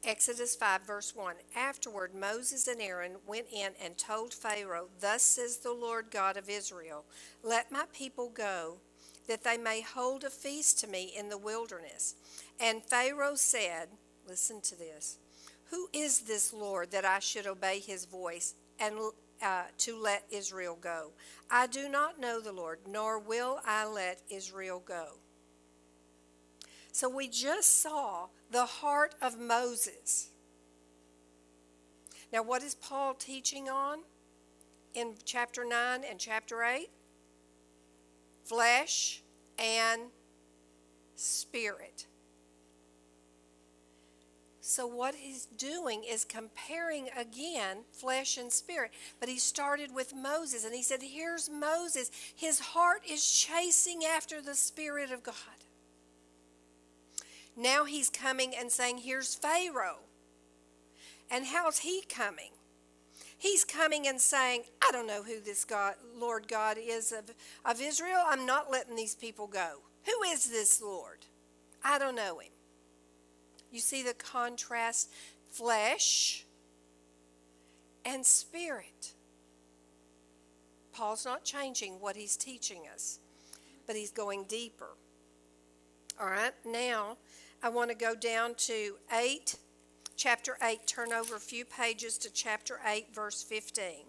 Exodus 0.02 0.56
5, 0.56 0.82
verse 0.82 1.14
1. 1.14 1.36
Afterward, 1.56 2.14
Moses 2.14 2.66
and 2.66 2.80
Aaron 2.80 3.16
went 3.26 3.46
in 3.52 3.72
and 3.82 3.96
told 3.96 4.34
Pharaoh, 4.34 4.88
Thus 5.00 5.22
says 5.22 5.58
the 5.58 5.72
Lord 5.72 6.06
God 6.10 6.36
of 6.36 6.50
Israel, 6.50 7.04
Let 7.42 7.72
my 7.72 7.84
people 7.92 8.28
go, 8.28 8.78
that 9.28 9.44
they 9.44 9.56
may 9.56 9.80
hold 9.80 10.24
a 10.24 10.30
feast 10.30 10.78
to 10.80 10.86
me 10.86 11.12
in 11.16 11.28
the 11.28 11.38
wilderness. 11.38 12.14
And 12.60 12.82
Pharaoh 12.82 13.36
said, 13.36 13.88
Listen 14.26 14.60
to 14.62 14.78
this. 14.78 15.18
Who 15.70 15.88
is 15.92 16.20
this 16.20 16.52
Lord 16.52 16.90
that 16.92 17.04
I 17.04 17.18
should 17.18 17.46
obey 17.46 17.80
his 17.80 18.04
voice 18.04 18.54
and 18.78 18.94
uh, 19.42 19.64
to 19.78 20.00
let 20.00 20.24
Israel 20.30 20.78
go? 20.80 21.10
I 21.50 21.66
do 21.66 21.88
not 21.88 22.20
know 22.20 22.40
the 22.40 22.52
Lord, 22.52 22.78
nor 22.88 23.18
will 23.18 23.60
I 23.66 23.86
let 23.86 24.20
Israel 24.30 24.82
go. 24.84 25.18
So 26.92 27.08
we 27.08 27.28
just 27.28 27.82
saw 27.82 28.28
the 28.50 28.66
heart 28.66 29.14
of 29.20 29.38
Moses. 29.38 30.28
Now, 32.32 32.42
what 32.42 32.62
is 32.62 32.74
Paul 32.74 33.14
teaching 33.14 33.68
on 33.68 34.00
in 34.94 35.14
chapter 35.24 35.64
9 35.64 36.02
and 36.08 36.18
chapter 36.18 36.62
8? 36.62 36.88
Flesh 38.44 39.22
and 39.58 40.02
spirit. 41.14 42.06
So, 44.66 44.86
what 44.86 45.14
he's 45.14 45.44
doing 45.44 46.04
is 46.08 46.24
comparing 46.24 47.08
again 47.14 47.84
flesh 47.92 48.38
and 48.38 48.50
spirit. 48.50 48.92
But 49.20 49.28
he 49.28 49.38
started 49.38 49.94
with 49.94 50.14
Moses 50.14 50.64
and 50.64 50.74
he 50.74 50.82
said, 50.82 51.02
Here's 51.02 51.50
Moses. 51.50 52.10
His 52.34 52.60
heart 52.60 53.02
is 53.08 53.30
chasing 53.30 54.06
after 54.06 54.40
the 54.40 54.54
Spirit 54.54 55.12
of 55.12 55.22
God. 55.22 55.34
Now 57.54 57.84
he's 57.84 58.08
coming 58.08 58.54
and 58.58 58.72
saying, 58.72 58.98
Here's 59.04 59.34
Pharaoh. 59.34 59.98
And 61.30 61.44
how's 61.44 61.80
he 61.80 62.02
coming? 62.08 62.53
He's 63.38 63.64
coming 63.64 64.06
and 64.06 64.20
saying, 64.20 64.64
I 64.86 64.90
don't 64.92 65.06
know 65.06 65.22
who 65.22 65.40
this 65.40 65.64
God, 65.64 65.94
Lord 66.16 66.48
God 66.48 66.76
is 66.80 67.12
of, 67.12 67.30
of 67.64 67.80
Israel. 67.80 68.22
I'm 68.26 68.46
not 68.46 68.70
letting 68.70 68.96
these 68.96 69.14
people 69.14 69.46
go. 69.46 69.80
Who 70.04 70.22
is 70.28 70.50
this 70.50 70.80
Lord? 70.80 71.26
I 71.82 71.98
don't 71.98 72.14
know 72.14 72.38
him. 72.38 72.52
You 73.70 73.80
see 73.80 74.02
the 74.02 74.14
contrast 74.14 75.10
flesh 75.50 76.44
and 78.04 78.24
spirit. 78.24 79.12
Paul's 80.92 81.24
not 81.24 81.44
changing 81.44 81.94
what 81.94 82.16
he's 82.16 82.36
teaching 82.36 82.82
us, 82.92 83.18
but 83.86 83.96
he's 83.96 84.12
going 84.12 84.44
deeper. 84.44 84.90
All 86.20 86.28
right, 86.28 86.52
now 86.64 87.16
I 87.62 87.68
want 87.68 87.90
to 87.90 87.96
go 87.96 88.14
down 88.14 88.54
to 88.58 88.94
8, 89.12 89.56
chapter 90.16 90.56
8. 90.62 90.86
Turn 90.86 91.12
over 91.12 91.36
a 91.36 91.40
few 91.40 91.64
pages 91.64 92.18
to 92.18 92.32
chapter 92.32 92.80
8, 92.86 93.14
verse 93.14 93.42
15. 93.42 94.06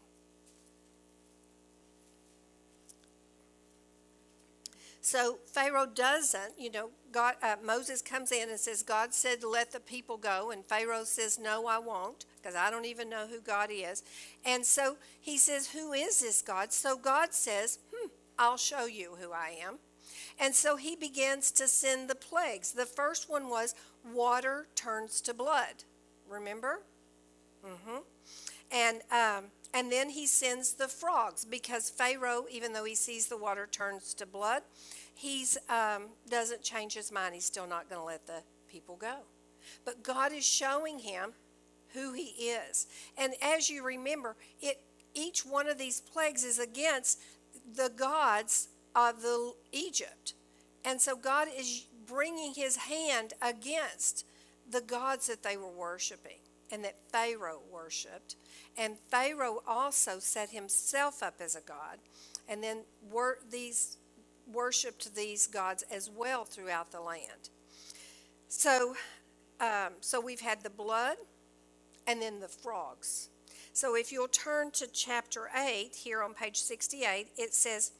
So 5.05 5.37
Pharaoh 5.45 5.85
doesn't, 5.85 6.53
you 6.57 6.71
know, 6.71 6.89
God, 7.11 7.35
uh, 7.43 7.57
Moses 7.63 8.01
comes 8.01 8.31
in 8.31 8.49
and 8.49 8.59
says, 8.59 8.81
God 8.81 9.13
said, 9.13 9.43
let 9.43 9.71
the 9.71 9.79
people 9.79 10.17
go. 10.17 10.49
And 10.49 10.65
Pharaoh 10.65 11.03
says, 11.03 11.37
no, 11.37 11.67
I 11.67 11.77
won't, 11.77 12.25
because 12.41 12.55
I 12.55 12.71
don't 12.71 12.85
even 12.85 13.07
know 13.07 13.27
who 13.27 13.39
God 13.39 13.69
is. 13.71 14.01
And 14.43 14.65
so 14.65 14.97
he 15.21 15.37
says, 15.37 15.69
who 15.69 15.93
is 15.93 16.21
this 16.21 16.41
God? 16.41 16.73
So 16.73 16.97
God 16.97 17.35
says, 17.35 17.77
hmm, 17.93 18.07
I'll 18.39 18.57
show 18.57 18.87
you 18.87 19.17
who 19.21 19.31
I 19.31 19.55
am. 19.63 19.75
And 20.39 20.55
so 20.55 20.75
he 20.75 20.95
begins 20.95 21.51
to 21.51 21.67
send 21.67 22.09
the 22.09 22.15
plagues. 22.15 22.71
The 22.71 22.87
first 22.87 23.29
one 23.29 23.47
was 23.47 23.75
water 24.11 24.65
turns 24.73 25.21
to 25.21 25.35
blood. 25.35 25.83
Remember? 26.29 26.81
Mm-hmm. 27.65 27.97
And 28.71 29.01
um, 29.11 29.45
and 29.73 29.91
then 29.91 30.09
he 30.09 30.25
sends 30.25 30.73
the 30.73 30.87
frogs 30.87 31.45
because 31.45 31.89
Pharaoh, 31.89 32.45
even 32.49 32.73
though 32.73 32.85
he 32.85 32.95
sees 32.95 33.27
the 33.27 33.37
water 33.37 33.67
turns 33.69 34.13
to 34.15 34.25
blood, 34.25 34.63
he's 35.13 35.57
um, 35.69 36.09
doesn't 36.29 36.61
change 36.61 36.93
his 36.93 37.11
mind. 37.11 37.35
He's 37.35 37.45
still 37.45 37.67
not 37.67 37.89
going 37.89 38.01
to 38.01 38.05
let 38.05 38.25
the 38.25 38.43
people 38.67 38.95
go. 38.95 39.17
But 39.83 40.03
God 40.03 40.31
is 40.31 40.45
showing 40.45 40.99
him 40.99 41.33
who 41.93 42.13
he 42.13 42.49
is. 42.49 42.87
And 43.17 43.33
as 43.41 43.69
you 43.69 43.83
remember, 43.83 44.35
it 44.61 44.81
each 45.13 45.45
one 45.45 45.67
of 45.67 45.77
these 45.77 46.01
plagues 46.01 46.43
is 46.43 46.59
against 46.59 47.19
the 47.73 47.89
gods 47.89 48.67
of 48.95 49.21
the 49.21 49.53
Egypt. 49.71 50.33
And 50.83 51.01
so 51.01 51.15
God 51.15 51.47
is 51.55 51.85
bringing 52.05 52.53
his 52.53 52.75
hand 52.77 53.33
against 53.41 54.25
the 54.69 54.81
gods 54.81 55.27
that 55.27 55.43
they 55.43 55.57
were 55.57 55.71
worshiping 55.71 56.39
and 56.71 56.83
that 56.83 56.97
Pharaoh 57.11 57.61
worshiped. 57.71 58.35
And 58.77 58.97
Pharaoh 59.09 59.61
also 59.67 60.19
set 60.19 60.49
himself 60.49 61.21
up 61.21 61.35
as 61.39 61.55
a 61.55 61.61
god 61.61 61.99
and 62.47 62.63
then 62.63 62.83
wor- 63.11 63.39
these 63.49 63.97
worshiped 64.51 65.15
these 65.15 65.47
gods 65.47 65.83
as 65.91 66.09
well 66.09 66.45
throughout 66.45 66.91
the 66.91 67.01
land. 67.01 67.49
So 68.47 68.95
um, 69.59 69.93
so 70.01 70.19
we've 70.19 70.41
had 70.41 70.63
the 70.63 70.69
blood 70.69 71.17
and 72.07 72.21
then 72.21 72.39
the 72.39 72.47
frogs. 72.47 73.29
So 73.73 73.95
if 73.95 74.11
you'll 74.11 74.27
turn 74.27 74.71
to 74.71 74.87
chapter 74.87 75.49
8 75.55 75.95
here 75.95 76.21
on 76.21 76.33
page 76.33 76.57
68, 76.57 77.29
it 77.37 77.53
says 77.53 77.91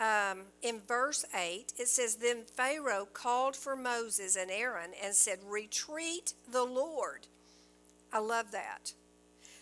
um, 0.00 0.44
in 0.62 0.80
verse 0.86 1.24
8, 1.34 1.74
it 1.78 1.88
says, 1.88 2.16
Then 2.16 2.44
Pharaoh 2.44 3.06
called 3.12 3.54
for 3.54 3.76
Moses 3.76 4.36
and 4.36 4.50
Aaron 4.50 4.90
and 5.02 5.14
said, 5.14 5.38
Retreat 5.46 6.32
the 6.50 6.64
Lord. 6.64 7.26
I 8.12 8.18
love 8.18 8.50
that. 8.52 8.94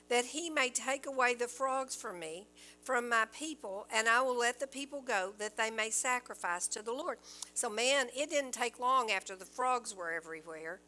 That 0.09 0.27
he 0.27 0.49
may 0.49 0.71
take 0.71 1.07
away 1.07 1.35
the 1.35 1.49
frogs 1.49 1.95
from 1.95 2.19
me, 2.19 2.47
from 2.83 3.09
my 3.09 3.27
people, 3.31 3.87
and 3.93 4.09
I 4.09 4.23
will 4.23 4.39
let 4.39 4.59
the 4.59 4.67
people 4.67 5.03
go, 5.03 5.35
that 5.39 5.59
they 5.59 5.71
may 5.71 5.91
sacrifice 5.91 6.67
to 6.69 6.83
the 6.83 6.93
Lord. 6.93 7.19
So, 7.53 7.69
man, 7.69 8.07
it 8.17 8.31
didn't 8.31 8.53
take 8.53 8.81
long 8.81 9.11
after 9.11 9.37
the 9.37 9.45
frogs 9.45 9.95
were 9.95 10.11
everywhere 10.11 10.81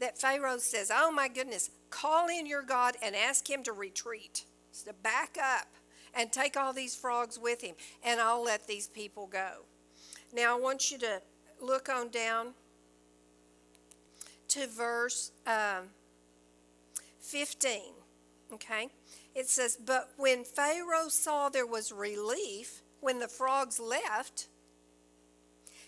that 0.00 0.18
Pharaoh 0.18 0.58
says, 0.58 0.90
Oh 0.94 1.10
my 1.10 1.28
goodness, 1.28 1.70
call 1.90 2.28
in 2.28 2.46
your 2.46 2.62
God 2.62 2.96
and 3.02 3.14
ask 3.14 3.48
him 3.48 3.62
to 3.64 3.72
retreat, 3.72 4.44
to 4.84 4.92
back 4.92 5.36
up 5.42 5.68
and 6.14 6.32
take 6.32 6.56
all 6.56 6.72
these 6.72 6.94
frogs 6.94 7.38
with 7.38 7.62
him, 7.62 7.74
and 8.02 8.20
I'll 8.20 8.42
let 8.42 8.66
these 8.66 8.88
people 8.88 9.26
go. 9.26 9.64
Now, 10.32 10.56
I 10.56 10.60
want 10.60 10.90
you 10.90 10.98
to 10.98 11.22
look 11.60 11.88
on 11.88 12.08
down 12.08 12.54
to 14.48 14.66
verse 14.66 15.32
um, 15.46 15.88
15. 17.20 17.80
Okay? 18.52 18.88
It 19.34 19.48
says, 19.48 19.76
But 19.84 20.10
when 20.16 20.44
Pharaoh 20.44 21.08
saw 21.08 21.48
there 21.48 21.66
was 21.66 21.90
relief, 21.90 22.82
when 23.00 23.18
the 23.18 23.28
frogs 23.28 23.80
left, 23.80 24.48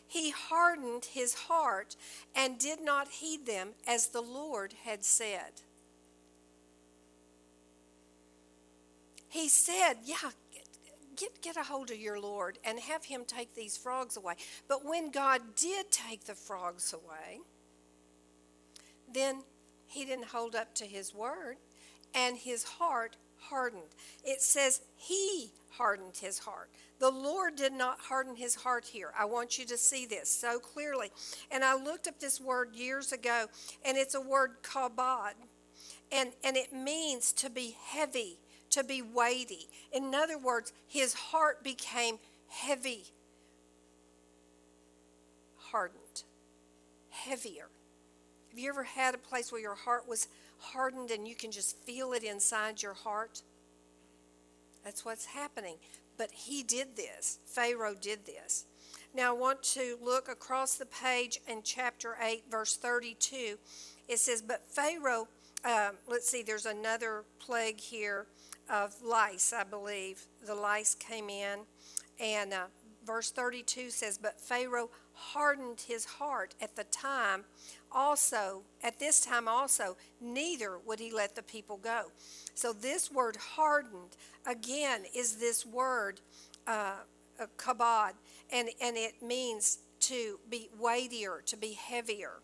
he 0.07 0.31
hardened 0.31 1.07
his 1.07 1.35
heart 1.35 1.97
and 2.35 2.59
did 2.59 2.81
not 2.81 3.09
heed 3.09 3.47
them 3.47 3.71
as 3.87 4.09
the 4.09 4.21
Lord 4.21 4.75
had 4.85 5.05
said. 5.05 5.63
He 9.29 9.49
said, 9.49 9.95
Yeah, 10.05 10.31
get, 11.17 11.41
get 11.43 11.57
a 11.57 11.63
hold 11.63 11.91
of 11.91 11.99
your 11.99 12.21
Lord 12.21 12.59
and 12.65 12.79
have 12.81 13.05
him 13.05 13.25
take 13.27 13.55
these 13.55 13.77
frogs 13.77 14.17
away. 14.17 14.35
But 14.69 14.85
when 14.85 15.11
God 15.11 15.55
did 15.57 15.91
take 15.91 16.25
the 16.25 16.35
frogs 16.35 16.93
away, 16.93 17.41
then 19.13 19.43
he 19.87 20.05
didn't 20.05 20.27
hold 20.27 20.55
up 20.55 20.75
to 20.77 20.85
his 20.85 21.15
word 21.15 21.57
and 22.15 22.37
his 22.37 22.65
heart 22.65 23.17
hardened. 23.39 23.95
It 24.25 24.43
says 24.43 24.81
he 24.97 25.53
hardened 25.71 26.17
his 26.17 26.39
heart. 26.39 26.71
The 26.99 27.11
Lord 27.11 27.57
did 27.57 27.73
not 27.73 28.01
harden 28.01 28.37
his 28.37 28.55
heart 28.55 28.87
here. 28.87 29.13
I 29.19 29.27
want 29.27 29.59
you 29.59 29.67
to 29.67 29.77
see 29.77 30.07
this 30.07 30.29
so 30.29 30.59
clearly. 30.59 31.11
And 31.51 31.63
I 31.63 31.75
looked 31.77 32.09
up 32.09 32.19
this 32.19 32.41
word 32.41 32.75
years 32.75 33.13
ago, 33.13 33.47
and 33.85 33.97
it's 33.99 34.15
a 34.15 34.21
word 34.21 34.63
kabod. 34.63 35.33
And, 36.11 36.31
and 36.43 36.57
it 36.57 36.73
means 36.73 37.33
to 37.35 37.51
be 37.51 37.77
heavy, 37.85 38.39
to 38.77 38.85
be 38.85 39.01
weighty. 39.01 39.69
In 39.91 40.15
other 40.15 40.39
words, 40.39 40.73
his 40.87 41.15
heart 41.15 41.65
became 41.65 42.19
heavy, 42.49 43.05
hardened, 45.57 46.25
heavier. 47.09 47.69
Have 48.51 48.59
you 48.59 48.69
ever 48.69 48.85
had 48.85 49.15
a 49.15 49.19
place 49.19 49.51
where 49.51 49.61
your 49.61 49.75
heart 49.75 50.07
was 50.07 50.29
hardened 50.59 51.11
and 51.11 51.27
you 51.27 51.35
can 51.35 51.51
just 51.51 51.79
feel 51.85 52.13
it 52.13 52.23
inside 52.23 52.83
your 52.83 52.93
heart? 52.93 53.41
That's 54.85 55.07
what's 55.07 55.25
happening. 55.25 55.77
But 56.19 56.31
he 56.31 56.63
did 56.63 56.97
this. 56.97 57.39
Pharaoh 57.47 57.97
did 57.99 58.27
this. 58.27 58.67
Now 59.15 59.35
I 59.35 59.39
want 59.39 59.63
to 59.63 59.97
look 60.05 60.29
across 60.29 60.77
the 60.77 60.85
page 60.85 61.41
in 61.49 61.63
chapter 61.65 62.19
8, 62.23 62.45
verse 62.51 62.77
32. 62.77 63.57
It 64.07 64.19
says, 64.19 64.43
But 64.43 64.69
Pharaoh, 64.69 65.29
um, 65.65 65.97
let's 66.07 66.29
see, 66.29 66.43
there's 66.43 66.67
another 66.67 67.25
plague 67.39 67.81
here 67.81 68.27
of 68.69 68.95
lice, 69.03 69.53
I 69.53 69.65
believe. 69.65 70.27
The 70.45 70.55
lice 70.55 70.95
came 70.95 71.29
in. 71.29 71.61
And 72.19 72.53
uh, 72.53 72.67
verse 73.07 73.31
32 73.31 73.91
says, 73.91 74.19
But 74.19 74.41
Pharaoh 74.41 74.91
hardened 75.13 75.83
his 75.87 76.05
heart 76.05 76.55
at 76.61 76.77
the 76.77 76.85
time 76.85 77.45
also, 77.93 78.63
at 78.83 78.99
this 78.99 79.25
time 79.25 79.49
also, 79.49 79.97
neither 80.21 80.79
would 80.85 81.01
he 81.01 81.11
let 81.11 81.35
the 81.35 81.43
people 81.43 81.79
go. 81.79 82.07
So, 82.55 82.73
this 82.73 83.11
word 83.11 83.37
hardened, 83.37 84.17
again, 84.47 85.05
is 85.15 85.37
this 85.37 85.65
word, 85.65 86.21
uh, 86.67 86.97
uh, 87.41 87.47
kabod, 87.57 88.13
and, 88.51 88.69
and 88.83 88.97
it 88.97 89.23
means 89.23 89.79
to 90.01 90.39
be 90.51 90.69
weightier, 90.79 91.43
to 91.47 91.57
be 91.57 91.73
heavier. 91.73 92.41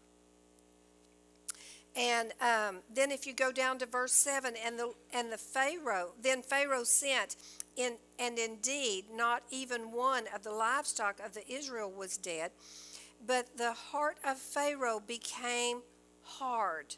And 1.94 2.32
um, 2.40 2.78
then 2.92 3.10
if 3.10 3.26
you 3.26 3.34
go 3.34 3.52
down 3.52 3.78
to 3.78 3.86
verse 3.86 4.12
7, 4.12 4.54
and 4.64 4.78
the, 4.78 4.92
and 5.12 5.30
the 5.30 5.38
Pharaoh, 5.38 6.12
then 6.20 6.42
Pharaoh 6.42 6.84
sent, 6.84 7.36
in, 7.76 7.96
and 8.18 8.38
indeed 8.38 9.06
not 9.14 9.42
even 9.50 9.92
one 9.92 10.24
of 10.34 10.42
the 10.42 10.52
livestock 10.52 11.20
of 11.24 11.34
the 11.34 11.46
Israel 11.50 11.90
was 11.90 12.16
dead, 12.16 12.52
but 13.26 13.58
the 13.58 13.72
heart 13.72 14.16
of 14.24 14.38
Pharaoh 14.38 15.02
became 15.06 15.82
hard. 16.22 16.96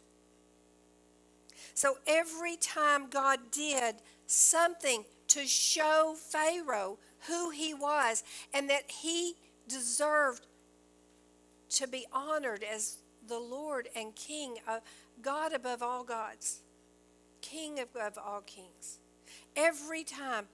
So 1.75 1.99
every 2.07 2.57
time 2.57 3.09
God 3.11 3.51
did 3.51 3.97
something 4.27 5.05
to 5.29 5.47
show 5.47 6.15
Pharaoh 6.17 6.99
who 7.27 7.51
he 7.51 7.75
was 7.75 8.23
and 8.53 8.71
that 8.71 8.91
he 8.91 9.35
deserved 9.67 10.47
to 11.71 11.89
be 11.89 12.07
honored 12.13 12.63
as 12.63 12.99
the 13.29 13.39
Lord 13.39 13.89
and 13.95 14.15
King, 14.15 14.57
uh, 14.67 14.81
God 15.23 15.53
above 15.53 15.83
all 15.83 16.05
gods, 16.05 16.63
King 17.41 17.79
above 17.81 18.19
all 18.19 18.41
kings. 18.41 18.99
Every 19.57 20.05
time 20.05 20.47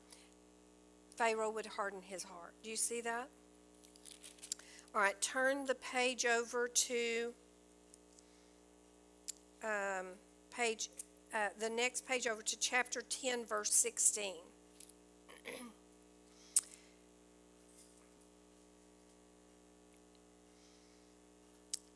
Pharaoh 1.17 1.51
would 1.51 1.67
harden 1.67 2.01
his 2.03 2.23
heart. 2.23 2.55
Do 2.63 2.71
you 2.71 2.77
see 2.77 3.01
that? 3.03 3.29
All 4.95 5.01
right, 5.01 5.21
turn 5.21 5.67
the 5.67 5.75
page 5.77 6.27
over 6.27 6.67
to 6.67 7.33
um, 9.63 10.07
page, 10.51 10.89
uh, 11.35 11.49
the 11.59 11.69
next 11.69 12.07
page 12.07 12.27
over 12.27 12.43
to 12.43 12.59
chapter 12.59 13.03
10, 13.03 13.45
verse 13.45 13.73
16. 13.73 14.35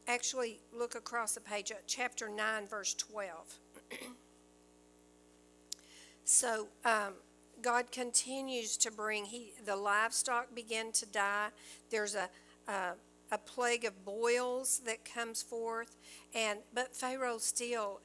Actually, 0.07 0.61
look 0.73 0.95
across 0.95 1.35
the 1.35 1.41
page 1.41 1.71
at 1.71 1.87
chapter 1.87 2.29
9, 2.29 2.67
verse 2.67 2.95
12. 2.95 3.59
so, 6.25 6.69
um, 6.85 7.15
God 7.63 7.91
continues 7.91 8.77
to 8.79 8.91
bring, 8.91 9.25
he, 9.25 9.55
the 9.65 9.77
livestock 9.77 10.55
begin 10.55 10.93
to 10.93 11.07
die. 11.07 11.49
There's 11.91 12.15
a, 12.15 12.29
a, 12.69 12.93
a 13.33 13.39
plague 13.39 13.87
of 13.87 14.05
boils 14.05 14.83
that 14.85 15.05
comes 15.05 15.43
forth. 15.43 15.97
And, 16.35 16.59
but 16.75 16.95
Pharaoh 16.95 17.39
still 17.39 18.01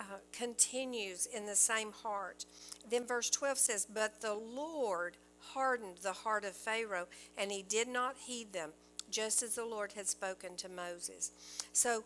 uh, 0.00 0.18
continues 0.32 1.26
in 1.26 1.44
the 1.44 1.54
same 1.54 1.92
heart. 1.92 2.46
Then 2.88 3.06
verse 3.06 3.28
12 3.28 3.58
says, 3.58 3.86
But 3.92 4.22
the 4.22 4.34
Lord 4.34 5.18
hardened 5.38 5.98
the 6.02 6.12
heart 6.12 6.44
of 6.44 6.56
Pharaoh, 6.56 7.08
and 7.36 7.52
he 7.52 7.62
did 7.62 7.88
not 7.88 8.16
heed 8.26 8.52
them, 8.52 8.70
just 9.12 9.42
as 9.42 9.54
the 9.54 9.64
Lord 9.64 9.92
had 9.92 10.08
spoken 10.08 10.56
to 10.56 10.68
Moses. 10.68 11.30
So 11.72 12.02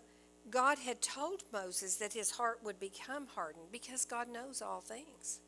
God 0.51 0.79
had 0.79 1.01
told 1.01 1.45
Moses 1.53 1.97
that 1.97 2.13
his 2.13 2.33
heart 2.33 2.61
would 2.63 2.79
become 2.79 3.29
hardened 3.35 3.73
because 3.73 4.05
God 4.05 4.29
knows 4.29 4.61
all 4.61 4.81
things. 4.81 5.41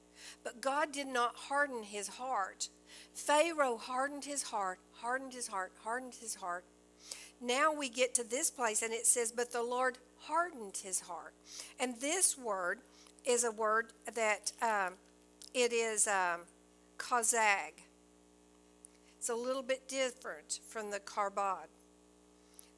But 0.43 0.61
God 0.61 0.93
did 0.93 1.07
not 1.07 1.37
harden 1.37 1.83
his 1.83 2.09
heart. 2.09 2.69
Pharaoh 3.15 3.77
hardened 3.77 4.25
his 4.25 4.45
heart, 4.45 4.79
hardened 4.95 5.35
his 5.35 5.49
heart, 5.49 5.73
hardened 5.85 6.17
his 6.21 6.37
heart. 6.37 6.65
Now 7.41 7.73
we 7.73 7.89
get 7.89 8.15
to 8.15 8.25
this 8.25 8.51
place 8.51 8.83
and 8.83 8.93
it 8.93 9.07
says, 9.07 9.31
But 9.31 9.53
the 9.53 9.63
Lord 9.63 9.99
hardened 10.21 10.79
his 10.83 11.01
heart. 11.01 11.35
And 11.79 12.01
this 12.01 12.37
word 12.37 12.81
is 13.25 13.45
a 13.45 13.53
word 13.53 13.93
that 14.15 14.53
um, 14.61 14.95
it 15.55 15.73
is 15.73 16.09
um, 16.09 16.41
kazag. 16.99 17.88
It's 19.19 19.29
a 19.29 19.35
little 19.35 19.63
bit 19.63 19.89
different 19.89 20.61
from 20.69 20.91
the 20.91 21.01
karbad. 21.01 21.67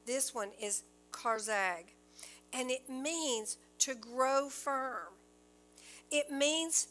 This 0.07 0.33
one 0.33 0.49
is 0.59 0.83
karzag, 1.11 1.93
and 2.51 2.71
it 2.71 2.89
means 2.89 3.57
to 3.79 3.93
grow 3.93 4.49
firm. 4.49 5.13
It 6.09 6.31
means 6.31 6.87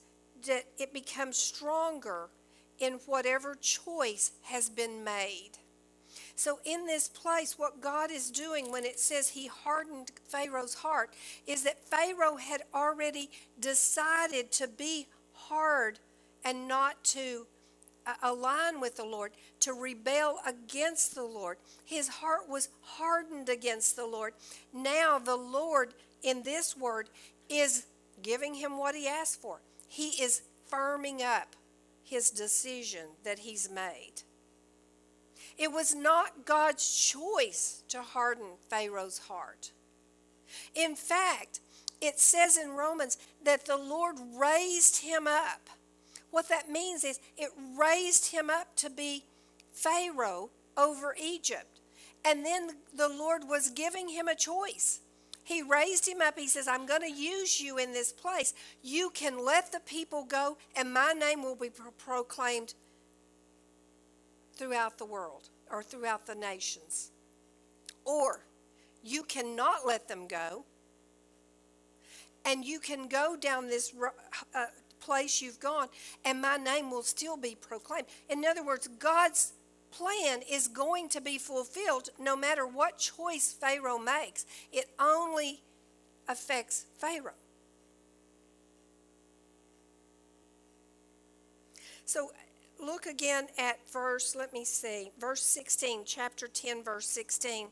that 0.46 0.64
it 0.78 0.92
becomes 0.92 1.36
stronger 1.36 2.30
in 2.78 2.94
whatever 3.06 3.54
choice 3.54 4.32
has 4.42 4.70
been 4.70 5.02
made. 5.02 5.58
So, 6.36 6.60
in 6.64 6.86
this 6.86 7.08
place, 7.08 7.58
what 7.58 7.80
God 7.80 8.10
is 8.10 8.30
doing 8.30 8.72
when 8.72 8.84
it 8.84 8.98
says 8.98 9.30
He 9.30 9.48
hardened 9.48 10.12
Pharaoh's 10.28 10.74
heart 10.74 11.14
is 11.46 11.64
that 11.64 11.84
Pharaoh 11.84 12.36
had 12.36 12.62
already 12.72 13.30
decided 13.58 14.50
to 14.52 14.68
be 14.68 15.08
hard 15.32 15.98
and 16.44 16.66
not 16.66 17.02
to 17.04 17.46
align 18.22 18.80
with 18.80 18.96
the 18.96 19.04
Lord, 19.04 19.32
to 19.60 19.72
rebel 19.72 20.38
against 20.46 21.14
the 21.14 21.24
Lord. 21.24 21.58
His 21.84 22.08
heart 22.08 22.48
was 22.48 22.68
hardened 22.82 23.48
against 23.48 23.96
the 23.96 24.06
Lord. 24.06 24.34
Now, 24.72 25.18
the 25.18 25.36
Lord, 25.36 25.94
in 26.22 26.42
this 26.42 26.76
word, 26.76 27.10
is 27.48 27.86
giving 28.22 28.54
him 28.54 28.78
what 28.78 28.94
he 28.94 29.08
asked 29.08 29.40
for. 29.40 29.60
He 29.88 30.22
is 30.22 30.42
firming 30.70 31.20
up 31.22 31.56
his 32.02 32.30
decision 32.30 33.06
that 33.24 33.40
he's 33.40 33.70
made. 33.70 34.22
It 35.58 35.72
was 35.72 35.94
not 35.94 36.46
God's 36.46 36.90
choice 36.90 37.82
to 37.88 38.02
harden 38.02 38.46
Pharaoh's 38.68 39.18
heart. 39.18 39.72
In 40.74 40.96
fact, 40.96 41.60
it 42.00 42.18
says 42.18 42.56
in 42.56 42.70
Romans 42.70 43.18
that 43.44 43.66
the 43.66 43.76
Lord 43.76 44.16
raised 44.34 45.02
him 45.02 45.26
up. 45.26 45.68
What 46.30 46.48
that 46.48 46.70
means 46.70 47.04
is 47.04 47.20
it 47.36 47.50
raised 47.78 48.32
him 48.32 48.50
up 48.50 48.76
to 48.76 48.90
be 48.90 49.24
Pharaoh 49.72 50.50
over 50.76 51.14
Egypt. 51.20 51.80
And 52.24 52.44
then 52.44 52.70
the 52.94 53.08
Lord 53.08 53.42
was 53.48 53.70
giving 53.70 54.08
him 54.08 54.28
a 54.28 54.34
choice. 54.34 55.00
He 55.42 55.62
raised 55.62 56.06
him 56.06 56.20
up. 56.20 56.38
He 56.38 56.46
says, 56.46 56.68
I'm 56.68 56.86
going 56.86 57.00
to 57.00 57.10
use 57.10 57.60
you 57.60 57.78
in 57.78 57.92
this 57.92 58.12
place. 58.12 58.54
You 58.82 59.10
can 59.10 59.44
let 59.44 59.72
the 59.72 59.80
people 59.80 60.24
go, 60.24 60.58
and 60.76 60.92
my 60.92 61.12
name 61.12 61.42
will 61.42 61.56
be 61.56 61.70
pro- 61.70 61.90
proclaimed 61.92 62.74
throughout 64.54 64.98
the 64.98 65.06
world 65.06 65.48
or 65.70 65.82
throughout 65.82 66.26
the 66.26 66.34
nations. 66.34 67.10
Or 68.04 68.44
you 69.02 69.22
cannot 69.22 69.86
let 69.86 70.08
them 70.08 70.28
go, 70.28 70.64
and 72.44 72.64
you 72.64 72.78
can 72.78 73.08
go 73.08 73.36
down 73.36 73.68
this 73.68 73.92
uh, 74.54 74.66
place 75.00 75.40
you've 75.40 75.60
gone, 75.60 75.88
and 76.24 76.40
my 76.40 76.56
name 76.56 76.90
will 76.90 77.02
still 77.02 77.36
be 77.36 77.54
proclaimed. 77.54 78.06
In 78.28 78.44
other 78.44 78.64
words, 78.64 78.88
God's 78.98 79.52
plan 79.90 80.40
is 80.50 80.68
going 80.68 81.08
to 81.10 81.20
be 81.20 81.38
fulfilled 81.38 82.10
no 82.18 82.36
matter 82.36 82.66
what 82.66 82.98
choice 82.98 83.52
Pharaoh 83.52 83.98
makes. 83.98 84.46
It 84.72 84.86
only 84.98 85.62
affects 86.28 86.86
Pharaoh. 86.98 87.32
So 92.04 92.32
look 92.82 93.06
again 93.06 93.48
at 93.58 93.78
verse, 93.90 94.34
let 94.34 94.52
me 94.52 94.64
see, 94.64 95.10
verse 95.18 95.42
16, 95.42 96.02
chapter 96.04 96.48
10, 96.48 96.82
verse 96.82 97.06
16. 97.06 97.68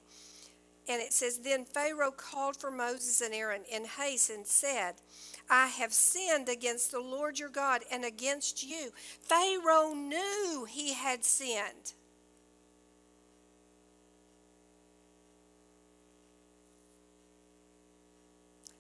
And 0.89 1.03
it 1.03 1.13
says, 1.13 1.39
Then 1.39 1.67
Pharaoh 1.67 2.11
called 2.11 2.57
for 2.57 2.71
Moses 2.71 3.21
and 3.21 3.35
Aaron 3.35 3.63
in 3.71 3.85
haste 3.85 4.31
and 4.31 4.47
said, 4.47 4.95
I 5.51 5.67
have 5.67 5.93
sinned 5.93 6.49
against 6.49 6.91
the 6.91 7.01
Lord 7.01 7.39
your 7.39 7.51
God 7.51 7.83
and 7.93 8.05
against 8.05 8.63
you. 8.63 8.91
Pharaoh 9.21 9.93
knew 9.93 10.67
he 10.69 10.95
had 10.95 11.25
sinned. 11.25 11.93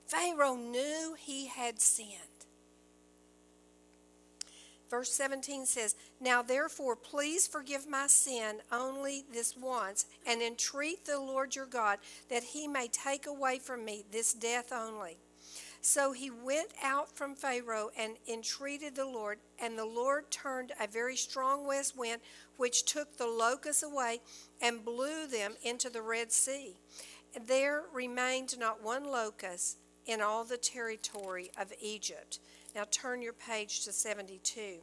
Pharaoh 0.07 0.57
knew 0.57 1.15
he 1.19 1.47
had 1.47 1.81
sinned. 1.81 2.28
Verse 4.91 5.13
17 5.13 5.67
says, 5.67 5.95
Now 6.21 6.43
therefore, 6.43 6.97
please 6.97 7.47
forgive 7.47 7.89
my 7.89 8.07
sin 8.07 8.59
only 8.73 9.25
this 9.33 9.57
once, 9.57 10.07
and 10.27 10.41
entreat 10.41 11.05
the 11.05 11.21
Lord 11.21 11.55
your 11.55 11.67
God 11.67 11.99
that 12.31 12.43
he 12.43 12.67
may 12.67 12.89
take 12.89 13.27
away 13.27 13.59
from 13.59 13.85
me 13.85 14.05
this 14.11 14.33
death 14.33 14.73
only. 14.73 15.19
So 15.81 16.13
he 16.13 16.31
went 16.31 16.71
out 16.83 17.17
from 17.17 17.35
Pharaoh 17.35 17.91
and 17.97 18.17
entreated 18.27 18.97
the 18.97 19.07
Lord, 19.07 19.39
and 19.59 19.79
the 19.79 19.85
Lord 19.85 20.31
turned 20.31 20.73
a 20.81 20.89
very 20.89 21.17
strong 21.17 21.67
west 21.67 21.97
wind, 21.97 22.21
which 22.57 22.85
took 22.85 23.17
the 23.17 23.27
locusts 23.27 23.83
away 23.83 24.21
and 24.61 24.85
blew 24.85 25.27
them 25.27 25.55
into 25.63 25.89
the 25.89 26.03
Red 26.03 26.33
Sea. 26.33 26.77
There 27.47 27.85
remained 27.93 28.59
not 28.59 28.83
one 28.83 29.05
locust 29.05 29.79
in 30.07 30.21
all 30.21 30.45
the 30.45 30.57
territory 30.57 31.51
of 31.57 31.73
Egypt. 31.81 32.41
Now 32.75 32.85
turn 32.91 33.23
your 33.23 33.33
page 33.33 33.85
to 33.85 33.93
72. 33.93 34.79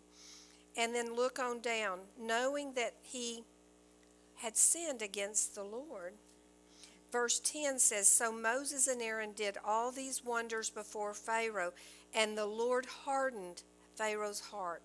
And 0.77 0.93
then 0.93 1.15
look 1.15 1.39
on 1.39 1.61
down, 1.61 1.99
knowing 2.19 2.73
that 2.73 2.95
he 3.01 3.43
had 4.35 4.57
sinned 4.57 5.01
against 5.01 5.55
the 5.55 5.63
Lord. 5.63 6.13
Verse 7.11 7.39
10 7.39 7.79
says 7.79 8.09
So 8.09 8.31
Moses 8.31 8.87
and 8.87 9.01
Aaron 9.01 9.31
did 9.33 9.57
all 9.63 9.91
these 9.91 10.23
wonders 10.23 10.69
before 10.69 11.13
Pharaoh, 11.13 11.71
and 12.13 12.37
the 12.37 12.45
Lord 12.45 12.85
hardened 13.05 13.63
Pharaoh's 13.95 14.41
heart, 14.41 14.81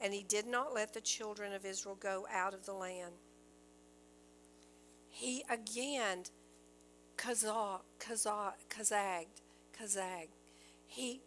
and 0.00 0.12
he 0.12 0.24
did 0.24 0.46
not 0.46 0.74
let 0.74 0.92
the 0.92 1.00
children 1.00 1.52
of 1.52 1.64
Israel 1.64 1.96
go 2.00 2.26
out 2.32 2.52
of 2.54 2.66
the 2.66 2.72
land. 2.72 3.12
He 5.08 5.44
again 5.48 6.24
kazag, 7.16 7.82
kazag, 8.00 8.54
kazagged, 8.68 9.40
kazagged. 9.78 10.34
He 10.86 11.20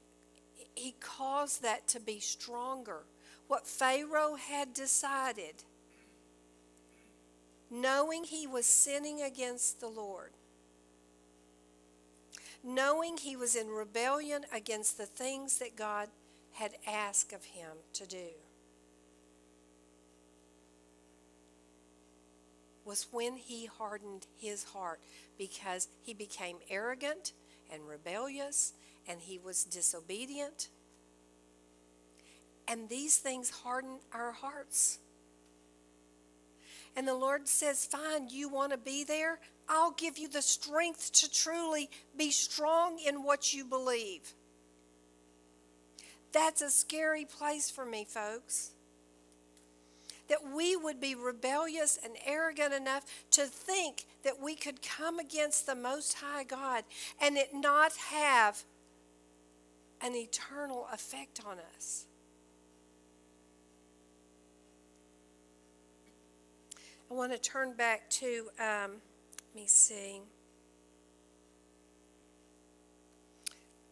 he 0.75 0.95
caused 0.99 1.61
that 1.61 1.87
to 1.89 1.99
be 1.99 2.19
stronger. 2.19 3.03
What 3.47 3.67
Pharaoh 3.67 4.35
had 4.35 4.73
decided, 4.73 5.63
knowing 7.69 8.23
he 8.23 8.47
was 8.47 8.65
sinning 8.65 9.21
against 9.21 9.79
the 9.79 9.87
Lord, 9.87 10.31
knowing 12.63 13.17
he 13.17 13.35
was 13.35 13.55
in 13.55 13.67
rebellion 13.67 14.45
against 14.51 14.97
the 14.97 15.05
things 15.05 15.59
that 15.59 15.75
God 15.75 16.09
had 16.53 16.71
asked 16.87 17.33
of 17.33 17.43
him 17.45 17.77
to 17.93 18.07
do. 18.07 18.29
was 22.85 23.07
when 23.11 23.35
he 23.35 23.65
hardened 23.65 24.27
his 24.37 24.63
heart 24.63 24.99
because 25.37 25.87
he 26.03 26.13
became 26.13 26.57
arrogant 26.69 27.33
and 27.73 27.87
rebellious 27.87 28.73
and 29.07 29.21
he 29.21 29.37
was 29.37 29.63
disobedient. 29.63 30.69
And 32.67 32.89
these 32.89 33.17
things 33.17 33.49
harden 33.49 33.99
our 34.11 34.31
hearts. 34.31 34.99
And 36.95 37.07
the 37.07 37.15
Lord 37.15 37.47
says, 37.47 37.85
Fine, 37.85 38.29
you 38.29 38.49
want 38.49 38.71
to 38.71 38.77
be 38.77 39.03
there? 39.03 39.39
I'll 39.67 39.91
give 39.91 40.17
you 40.17 40.27
the 40.27 40.41
strength 40.41 41.11
to 41.13 41.31
truly 41.31 41.89
be 42.15 42.31
strong 42.31 42.99
in 43.05 43.23
what 43.23 43.53
you 43.53 43.65
believe. 43.65 44.33
That's 46.31 46.61
a 46.61 46.69
scary 46.69 47.25
place 47.25 47.69
for 47.69 47.85
me, 47.85 48.05
folks. 48.07 48.71
That 50.27 50.39
we 50.53 50.75
would 50.75 50.99
be 50.99 51.15
rebellious 51.15 51.99
and 52.03 52.13
arrogant 52.25 52.73
enough 52.73 53.05
to 53.31 53.43
think 53.43 54.05
that 54.23 54.41
we 54.41 54.55
could 54.55 54.81
come 54.81 55.19
against 55.19 55.65
the 55.65 55.75
Most 55.75 56.15
High 56.15 56.43
God 56.43 56.83
and 57.21 57.37
it 57.37 57.51
not 57.53 57.93
have 58.09 58.63
an 60.01 60.15
eternal 60.15 60.87
effect 60.91 61.41
on 61.45 61.57
us. 61.75 62.05
I 67.09 67.13
want 67.13 67.31
to 67.31 67.37
turn 67.37 67.73
back 67.73 68.09
to, 68.11 68.49
um, 68.59 68.91
let 69.53 69.55
me 69.55 69.67
see. 69.67 70.21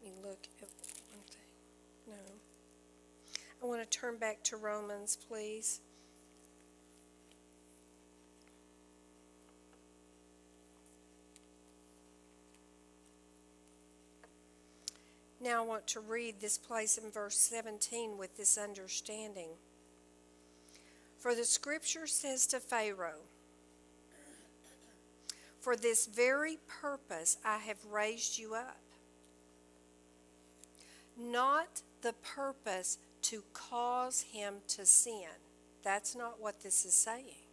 Let 0.04 0.14
me 0.14 0.20
look 0.24 0.48
at 0.62 0.68
one 1.12 1.24
thing. 1.30 2.08
No. 2.08 2.14
I 3.62 3.66
want 3.66 3.82
to 3.82 3.98
turn 3.98 4.18
back 4.18 4.44
to 4.46 4.58
Romans, 4.58 5.18
please. 5.30 5.80
Now 15.44 15.62
I 15.62 15.68
want 15.68 15.88
to 15.88 16.00
read 16.00 16.40
this 16.40 16.58
place 16.58 16.98
in 16.98 17.12
verse 17.12 17.38
17 17.38 18.18
with 18.18 18.38
this 18.38 18.58
understanding. 18.58 19.50
For 21.20 21.36
the 21.36 21.44
scripture 21.44 22.08
says 22.08 22.48
to 22.48 22.62
Pharaoh, 22.62 23.24
For 25.60 25.76
this 25.76 26.06
very 26.06 26.60
purpose 26.66 27.36
I 27.44 27.58
have 27.58 27.84
raised 27.92 28.38
you 28.38 28.56
up. 28.56 28.80
Not 31.20 31.82
the 32.04 32.14
purpose 32.14 32.98
to 33.24 33.44
cause 33.52 34.22
him 34.32 34.56
to 34.70 34.86
sin. 34.86 35.28
That's 35.84 36.16
not 36.16 36.40
what 36.40 36.64
this 36.64 36.86
is 36.86 36.94
saying. 36.94 37.50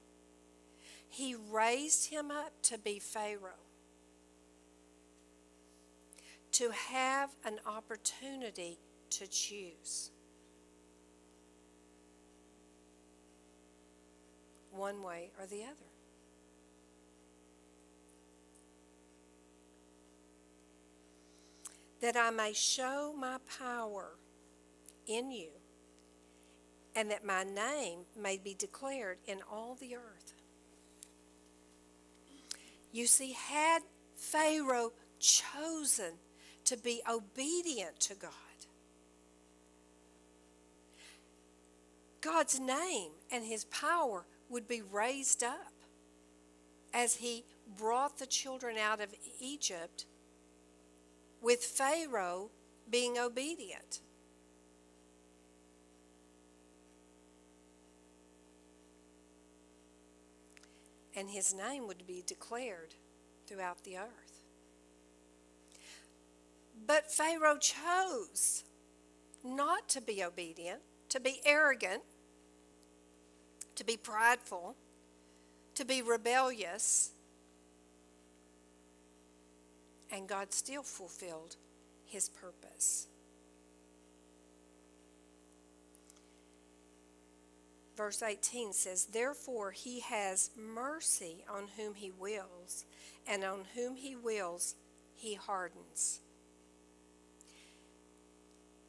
He 1.09 1.35
raised 1.35 2.11
him 2.11 2.31
up 2.31 2.53
to 2.63 2.79
be 2.79 3.01
Pharaoh 3.01 3.70
to 6.61 6.71
have 6.73 7.31
an 7.47 7.59
opportunity 7.65 8.77
to 9.09 9.27
choose. 9.27 10.11
One 14.71 15.03
way 15.03 15.31
or 15.41 15.47
the 15.47 15.63
other. 15.63 15.89
That 22.03 22.15
I 22.15 22.29
may 22.29 22.53
show 22.53 23.15
my 23.19 23.39
power 23.59 24.11
in 25.07 25.31
you, 25.31 25.49
and 26.95 27.11
that 27.11 27.25
my 27.25 27.43
name 27.43 28.01
may 28.15 28.37
be 28.37 28.53
declared 28.53 29.17
in 29.27 29.39
all 29.51 29.79
the 29.81 29.97
earth. 29.97 30.35
You 32.93 33.07
see, 33.07 33.33
had 33.33 33.81
Pharaoh 34.15 34.93
chosen 35.19 36.19
to 36.71 36.77
be 36.77 37.03
obedient 37.11 37.99
to 37.99 38.15
God. 38.15 38.31
God's 42.21 42.61
name 42.61 43.11
and 43.33 43.45
his 43.45 43.65
power 43.65 44.25
would 44.49 44.69
be 44.69 44.81
raised 44.81 45.43
up 45.43 45.73
as 46.95 47.17
he 47.17 47.43
brought 47.77 48.19
the 48.19 48.27
children 48.27 48.77
out 48.79 49.01
of 49.01 49.09
Egypt 49.41 50.05
with 51.43 51.65
Pharaoh 51.65 52.51
being 52.89 53.19
obedient. 53.19 53.99
And 61.17 61.31
his 61.31 61.53
name 61.53 61.89
would 61.89 62.07
be 62.07 62.23
declared 62.25 62.95
throughout 63.49 63.83
the 63.83 63.97
earth. 63.97 64.20
But 66.87 67.11
Pharaoh 67.11 67.59
chose 67.59 68.65
not 69.45 69.89
to 69.91 70.01
be 70.01 70.23
obedient, 70.23 70.81
to 71.11 71.21
be 71.21 71.41
arrogant, 71.45 72.03
to 73.77 73.85
be 73.85 73.97
prideful, 73.97 74.77
to 75.75 75.85
be 75.85 76.03
rebellious. 76.03 77.11
And 80.11 80.29
God 80.29 80.53
still 80.53 80.83
fulfilled 80.83 81.57
his 82.05 82.29
purpose. 82.29 83.07
Verse 87.97 88.23
18 88.23 88.73
says, 88.73 89.05
Therefore 89.07 89.73
he 89.73 90.01
has 90.01 90.51
mercy 90.57 91.45
on 91.49 91.69
whom 91.77 91.95
he 91.95 92.11
wills, 92.11 92.87
and 93.27 93.45
on 93.45 93.67
whom 93.75 93.97
he 93.97 94.17
wills, 94.17 94.75
he 95.15 95.35
hardens. 95.35 96.21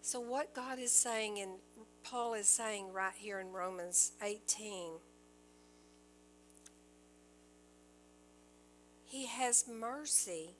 So, 0.03 0.19
what 0.19 0.55
God 0.55 0.79
is 0.79 0.91
saying, 0.91 1.39
and 1.39 1.51
Paul 2.03 2.33
is 2.33 2.47
saying 2.49 2.91
right 2.91 3.13
here 3.15 3.39
in 3.39 3.51
Romans 3.51 4.13
18, 4.23 4.93
He 9.05 9.27
has 9.27 9.65
mercy 9.71 10.55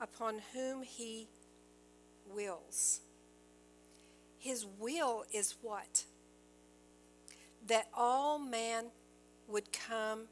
upon 0.00 0.40
whom 0.54 0.82
He 0.82 1.28
wills. 2.26 3.00
His 4.38 4.64
will 4.78 5.24
is 5.30 5.56
what? 5.60 6.04
That 7.66 7.88
all 7.94 8.38
man 8.38 8.86
would 9.46 9.72
come 9.74 10.22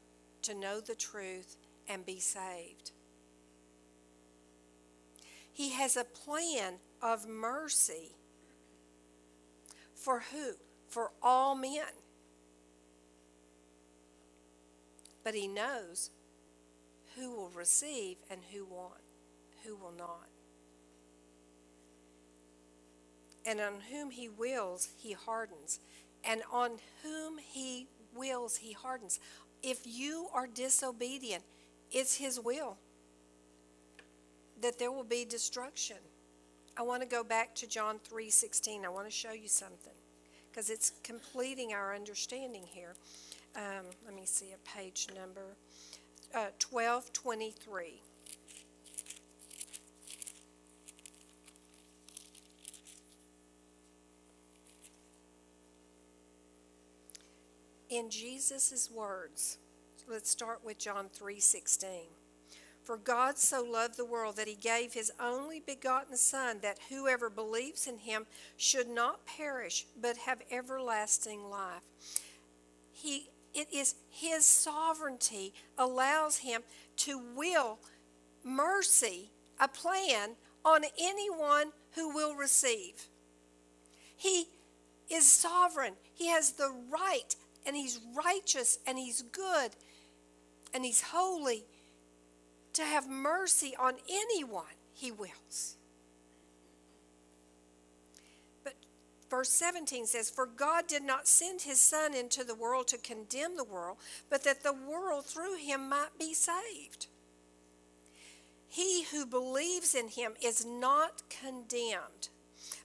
to 0.41 0.55
know 0.55 0.79
the 0.79 0.95
truth 0.95 1.55
and 1.87 2.03
be 2.03 2.19
saved. 2.19 2.91
He 5.53 5.69
has 5.73 5.95
a 5.95 6.03
plan 6.03 6.75
of 7.01 7.27
mercy 7.27 8.14
for 10.05 10.21
who? 10.31 10.51
For 10.87 11.09
all 11.23 11.55
men. 11.55 11.97
But 15.23 15.33
he 15.33 15.47
knows 15.47 16.11
who 17.15 17.31
will 17.31 17.49
receive 17.49 18.17
and 18.29 18.39
who 18.53 18.65
won't, 18.65 19.01
who 19.65 19.75
will 19.75 19.93
not. 19.97 20.27
And 23.47 23.59
on 23.59 23.73
whom 23.91 24.11
he 24.11 24.29
wills, 24.29 24.89
he 24.95 25.13
hardens. 25.13 25.79
And 26.23 26.43
on 26.51 26.73
whom 27.01 27.39
he 27.39 27.87
wills, 28.13 28.57
he 28.57 28.73
hardens. 28.73 29.19
If 29.63 29.79
you 29.85 30.27
are 30.35 30.45
disobedient, 30.45 31.43
it's 31.91 32.15
his 32.17 32.39
will 32.39 32.77
that 34.61 34.77
there 34.77 34.91
will 34.91 35.03
be 35.03 35.25
destruction. 35.25 35.97
I 36.77 36.81
want 36.81 37.01
to 37.01 37.07
go 37.07 37.23
back 37.23 37.55
to 37.55 37.67
John 37.67 37.99
3:16. 37.99 38.83
I 38.83 38.89
want 38.89 39.07
to 39.07 39.11
show 39.11 39.31
you 39.31 39.47
something 39.47 39.93
because 40.49 40.69
it's 40.69 40.91
completing 41.03 41.73
our 41.73 41.95
understanding 41.95 42.63
here. 42.65 42.95
Um, 43.55 43.85
let 44.05 44.13
me 44.13 44.25
see 44.25 44.51
a 44.51 44.57
page 44.67 45.07
number. 45.15 45.55
Uh, 46.33 46.51
1223. 46.59 48.01
In 57.89 58.09
Jesus' 58.09 58.91
words, 58.91 59.59
let's 60.09 60.29
start 60.29 60.61
with 60.65 60.77
John 60.77 61.07
3:16. 61.07 62.24
For 62.85 62.97
God 62.97 63.39
so 63.39 63.63
loved 63.63 63.97
the 63.97 64.05
world 64.05 64.35
that 64.37 64.47
he 64.47 64.53
gave 64.53 64.93
his 64.93 65.11
only 65.19 65.59
begotten 65.59 66.15
Son, 66.15 66.59
that 66.61 66.77
whoever 66.89 67.31
believes 67.31 67.87
in 67.87 67.97
him 67.97 68.27
should 68.57 68.87
not 68.87 69.25
perish, 69.25 69.87
but 69.99 70.17
have 70.17 70.43
everlasting 70.51 71.49
life. 71.49 71.81
He, 72.91 73.29
it 73.55 73.73
is 73.73 73.95
his 74.07 74.45
sovereignty 74.45 75.51
allows 75.79 76.37
him 76.37 76.61
to 76.97 77.19
will 77.35 77.79
mercy, 78.43 79.31
a 79.59 79.67
plan 79.67 80.35
on 80.63 80.83
anyone 80.99 81.71
who 81.95 82.13
will 82.13 82.35
receive. 82.35 83.07
He 84.15 84.49
is 85.09 85.29
sovereign. 85.29 85.93
He 86.13 86.27
has 86.27 86.51
the 86.51 86.71
right, 86.87 87.35
and 87.65 87.75
he's 87.75 87.99
righteous, 88.13 88.77
and 88.85 88.99
he's 88.99 89.23
good 89.23 89.71
and 90.75 90.83
He's 90.83 91.01
holy 91.01 91.63
to 92.75 92.83
have 92.83 93.09
mercy 93.09 93.73
on 93.79 93.95
anyone 94.09 94.75
He 94.93 95.11
wills. 95.11 95.77
But 98.63 98.75
verse 99.29 99.49
17 99.49 100.05
says, 100.05 100.29
For 100.29 100.45
God 100.45 100.87
did 100.87 101.03
not 101.03 101.27
send 101.27 101.61
His 101.61 101.81
Son 101.81 102.13
into 102.13 102.43
the 102.43 102.55
world 102.55 102.87
to 102.89 102.97
condemn 102.97 103.57
the 103.57 103.63
world, 103.63 103.97
but 104.29 104.43
that 104.43 104.63
the 104.63 104.73
world 104.73 105.25
through 105.25 105.57
Him 105.57 105.89
might 105.89 106.17
be 106.19 106.33
saved. 106.33 107.07
He 108.67 109.03
who 109.03 109.25
believes 109.25 109.95
in 109.95 110.09
Him 110.09 110.33
is 110.41 110.65
not 110.65 111.23
condemned. 111.29 112.29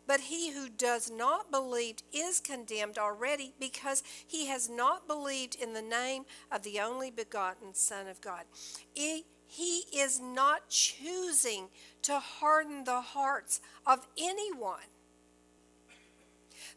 But 0.06 0.20
he 0.20 0.50
who 0.50 0.68
does 0.68 1.10
not 1.10 1.50
believe 1.50 1.96
is 2.12 2.40
condemned 2.40 2.98
already 2.98 3.54
because 3.60 4.02
he 4.26 4.46
has 4.46 4.68
not 4.68 5.06
believed 5.06 5.54
in 5.54 5.72
the 5.72 5.82
name 5.82 6.24
of 6.50 6.62
the 6.62 6.80
only 6.80 7.10
begotten 7.10 7.74
Son 7.74 8.08
of 8.08 8.20
God. 8.20 8.44
He 9.50 9.82
is 9.92 10.20
not 10.20 10.68
choosing 10.68 11.66
to 12.02 12.20
harden 12.20 12.84
the 12.84 13.00
hearts 13.00 13.60
of 13.84 14.06
anyone. 14.16 14.78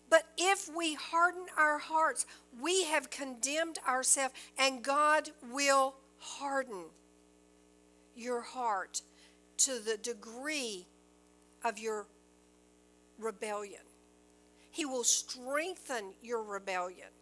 But 0.10 0.24
if 0.40 0.68
we 0.76 0.96
harden 0.96 1.46
our 1.56 1.78
hearts, 1.78 2.26
we 2.60 2.86
have 2.86 3.12
condemned 3.12 3.78
ourselves, 3.88 4.34
and 4.58 4.82
God 4.82 5.30
will 5.52 5.94
harden 6.18 6.86
your 8.16 8.42
heart 8.42 9.04
to 9.58 9.78
the 9.78 9.98
degree 9.98 10.88
of 11.64 11.78
your 11.78 12.08
rebellion. 13.20 13.82
He 14.72 14.86
will 14.86 15.04
strengthen 15.04 16.14
your 16.24 16.42
rebellion. 16.42 17.13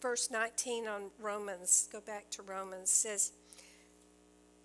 Verse 0.00 0.30
19 0.30 0.86
on 0.86 1.02
Romans, 1.18 1.88
go 1.92 2.00
back 2.00 2.30
to 2.30 2.42
Romans, 2.42 2.90
says, 2.90 3.32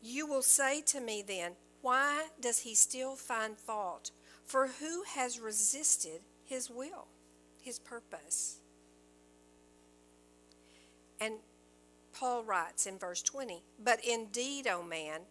You 0.01 0.25
will 0.25 0.41
say 0.41 0.81
to 0.81 1.01
me 1.01 1.23
then, 1.25 1.53
Why 1.81 2.27
does 2.39 2.59
he 2.59 2.73
still 2.75 3.15
find 3.15 3.57
fault? 3.57 4.11
For 4.45 4.67
who 4.67 5.03
has 5.15 5.39
resisted 5.39 6.21
his 6.45 6.69
will? 6.69 7.07
his 7.65 7.79
purpose. 7.79 8.59
And 11.19 11.35
Paul 12.13 12.43
writes 12.43 12.85
in 12.85 12.99
verse 12.99 13.23
20, 13.23 13.63
But 13.83 14.05
indeed, 14.05 14.67
O 14.67 14.83
man, 14.83 15.21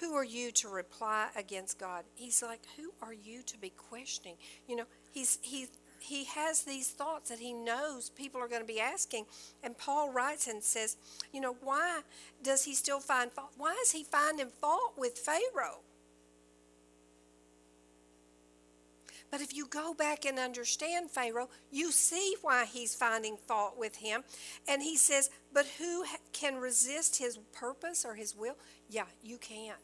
who 0.00 0.14
are 0.14 0.24
you 0.24 0.50
to 0.52 0.68
reply 0.68 1.28
against 1.36 1.78
God? 1.78 2.04
He's 2.16 2.42
like, 2.42 2.60
Who 2.76 2.92
are 3.00 3.12
you 3.14 3.42
to 3.44 3.56
be 3.56 3.70
questioning? 3.70 4.34
You 4.66 4.76
know, 4.76 4.86
he's 5.12 5.38
he 5.40 5.68
he 6.00 6.24
has 6.24 6.62
these 6.62 6.90
thoughts 6.90 7.30
that 7.30 7.38
he 7.38 7.52
knows 7.52 8.10
people 8.10 8.40
are 8.40 8.48
going 8.48 8.62
to 8.62 8.66
be 8.66 8.80
asking. 8.80 9.26
And 9.62 9.76
Paul 9.76 10.12
writes 10.12 10.46
and 10.46 10.62
says, 10.62 10.96
you 11.32 11.40
know, 11.40 11.56
why 11.62 12.00
does 12.42 12.64
he 12.64 12.74
still 12.74 13.00
find 13.00 13.30
fault? 13.32 13.52
Why 13.56 13.76
is 13.82 13.92
he 13.92 14.04
finding 14.04 14.48
fault 14.48 14.94
with 14.96 15.18
Pharaoh? 15.18 15.80
But 19.30 19.42
if 19.42 19.54
you 19.54 19.66
go 19.66 19.92
back 19.92 20.24
and 20.24 20.38
understand 20.38 21.10
Pharaoh, 21.10 21.50
you 21.70 21.92
see 21.92 22.34
why 22.40 22.64
he's 22.64 22.94
finding 22.94 23.36
fault 23.36 23.74
with 23.78 23.96
him. 23.96 24.24
And 24.66 24.82
he 24.82 24.96
says, 24.96 25.30
But 25.52 25.66
who 25.78 26.04
can 26.32 26.56
resist 26.56 27.18
his 27.18 27.38
purpose 27.52 28.04
or 28.06 28.14
his 28.14 28.34
will? 28.34 28.56
Yeah, 28.88 29.04
you 29.22 29.36
can. 29.36 29.74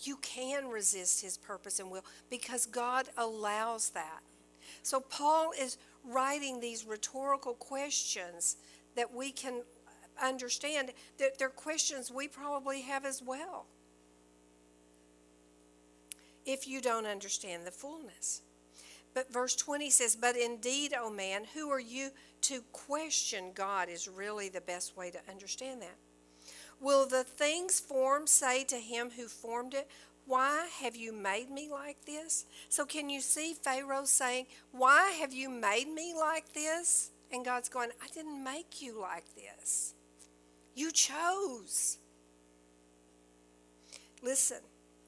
You 0.00 0.16
can 0.16 0.68
resist 0.68 1.22
his 1.22 1.38
purpose 1.38 1.80
and 1.80 1.90
will 1.90 2.04
because 2.30 2.66
God 2.66 3.08
allows 3.16 3.90
that. 3.90 4.20
So 4.82 5.00
Paul 5.00 5.52
is 5.58 5.78
writing 6.04 6.60
these 6.60 6.84
rhetorical 6.84 7.54
questions 7.54 8.56
that 8.94 9.12
we 9.14 9.30
can 9.30 9.62
understand 10.22 10.92
that 11.18 11.38
they're 11.38 11.48
questions 11.48 12.10
we 12.10 12.28
probably 12.28 12.82
have 12.82 13.04
as 13.04 13.22
well 13.22 13.66
if 16.46 16.68
you 16.68 16.80
don't 16.80 17.06
understand 17.06 17.66
the 17.66 17.70
fullness. 17.70 18.42
But 19.14 19.32
verse 19.32 19.56
20 19.56 19.90
says, 19.90 20.14
But 20.14 20.36
indeed, 20.36 20.94
O 20.98 21.10
man, 21.10 21.44
who 21.54 21.70
are 21.70 21.80
you 21.80 22.10
to 22.42 22.60
question 22.72 23.52
God? 23.54 23.88
Is 23.88 24.08
really 24.08 24.48
the 24.48 24.60
best 24.60 24.96
way 24.96 25.10
to 25.10 25.18
understand 25.28 25.82
that. 25.82 25.96
Will 26.80 27.06
the 27.06 27.24
things 27.24 27.80
formed 27.80 28.28
say 28.28 28.64
to 28.64 28.76
him 28.76 29.10
who 29.16 29.28
formed 29.28 29.74
it, 29.74 29.88
Why 30.26 30.68
have 30.80 30.94
you 30.94 31.12
made 31.12 31.50
me 31.50 31.68
like 31.70 32.04
this? 32.04 32.44
So, 32.68 32.84
can 32.84 33.08
you 33.08 33.20
see 33.20 33.54
Pharaoh 33.54 34.04
saying, 34.04 34.46
Why 34.72 35.10
have 35.20 35.32
you 35.32 35.48
made 35.48 35.88
me 35.88 36.14
like 36.14 36.52
this? 36.52 37.10
And 37.32 37.44
God's 37.44 37.68
going, 37.68 37.90
I 38.02 38.08
didn't 38.08 38.42
make 38.42 38.80
you 38.82 39.00
like 39.00 39.24
this. 39.34 39.94
You 40.74 40.92
chose. 40.92 41.98
Listen, 44.22 44.58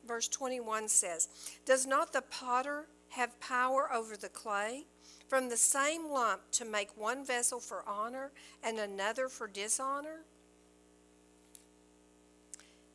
verse 0.07 0.28
21 0.28 0.89
says, 0.89 1.28
Does 1.65 1.86
not 1.86 2.12
the 2.12 2.23
potter 2.23 2.86
have 3.11 3.39
power 3.40 3.93
over 3.93 4.16
the 4.16 4.28
clay? 4.28 4.86
From 5.28 5.51
the 5.51 5.59
same 5.59 6.11
lump 6.11 6.40
to 6.53 6.65
make 6.65 6.97
one 6.97 7.24
vessel 7.24 7.61
for 7.61 7.86
honor 7.86 8.32
and 8.62 8.78
another 8.78 9.28
for 9.28 9.47
dishonor? 9.47 10.24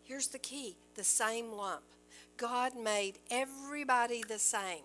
Here's 0.03 0.27
the 0.27 0.39
key 0.39 0.75
the 0.95 1.03
same 1.03 1.51
lump. 1.51 1.83
God 2.37 2.73
made 2.75 3.19
everybody 3.29 4.23
the 4.27 4.39
same. 4.39 4.83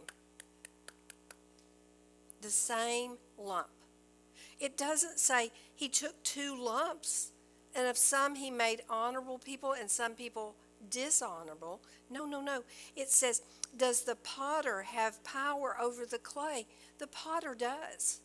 The 2.41 2.51
same 2.51 3.17
lump. 3.39 3.69
It 4.61 4.77
doesn't 4.77 5.19
say 5.19 5.51
he 5.75 5.89
took 5.89 6.23
two 6.23 6.57
lumps, 6.57 7.33
and 7.75 7.87
of 7.87 7.97
some 7.97 8.35
he 8.35 8.51
made 8.51 8.83
honorable 8.89 9.39
people 9.39 9.73
and 9.73 9.91
some 9.91 10.15
people 10.15 10.55
dishonorable. 10.91 11.81
No, 12.11 12.25
no, 12.27 12.41
no. 12.41 12.63
It 12.97 13.11
says, 13.11 13.43
Does 13.77 14.05
the 14.05 14.17
potter 14.17 14.83
have 14.83 15.23
power 15.25 15.77
over 15.81 16.07
the 16.07 16.19
clay? 16.19 16.67
The 16.99 17.07
potter 17.07 17.55
does. 17.55 18.21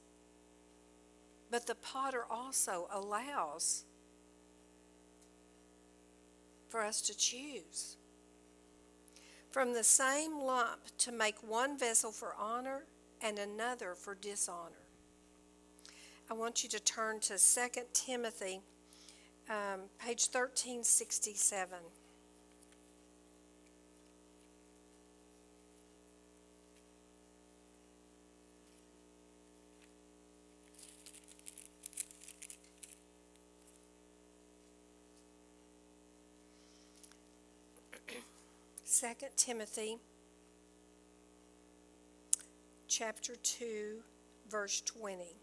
But 1.52 1.68
the 1.68 1.76
potter 1.76 2.26
also 2.30 2.88
allows 2.92 3.86
for 6.74 6.82
us 6.82 7.02
to 7.02 7.16
choose. 7.16 7.98
From 9.52 9.74
the 9.74 9.84
same 9.84 10.40
lump 10.40 10.80
to 10.98 11.12
make 11.12 11.48
one 11.48 11.78
vessel 11.78 12.12
for 12.12 12.34
honor 12.36 12.86
and 13.22 13.38
another 13.38 13.94
for 13.94 14.16
dishonor. 14.16 14.88
I 16.32 16.34
want 16.34 16.64
you 16.64 16.70
to 16.70 16.80
turn 16.80 17.20
to 17.20 17.38
2 17.38 17.82
Timothy, 17.94 18.62
um, 19.48 19.82
page 20.00 20.30
1367. 20.32 21.78
2 38.94 39.08
Timothy 39.36 39.98
chapter 42.88 43.36
2 43.36 44.04
verse 44.48 44.82
20. 44.82 45.36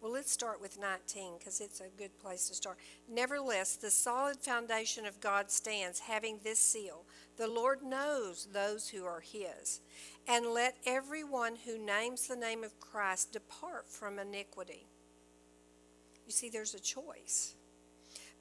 Well, 0.00 0.10
let's 0.10 0.32
start 0.32 0.60
with 0.60 0.80
19 0.80 1.34
because 1.38 1.60
it's 1.60 1.80
a 1.80 1.96
good 1.96 2.18
place 2.18 2.48
to 2.48 2.54
start. 2.56 2.78
Nevertheless, 3.08 3.76
the 3.76 3.90
solid 3.90 4.38
foundation 4.38 5.06
of 5.06 5.20
God 5.20 5.52
stands, 5.52 6.00
having 6.00 6.40
this 6.42 6.58
seal 6.58 7.04
The 7.36 7.46
Lord 7.46 7.82
knows 7.82 8.48
those 8.52 8.88
who 8.88 9.04
are 9.04 9.20
his. 9.20 9.80
And 10.26 10.46
let 10.46 10.76
everyone 10.84 11.54
who 11.66 11.78
names 11.78 12.26
the 12.26 12.34
name 12.34 12.64
of 12.64 12.80
Christ 12.80 13.32
depart 13.32 13.88
from 13.88 14.18
iniquity. 14.18 14.88
You 16.26 16.32
see, 16.32 16.48
there's 16.48 16.74
a 16.74 16.80
choice. 16.80 17.54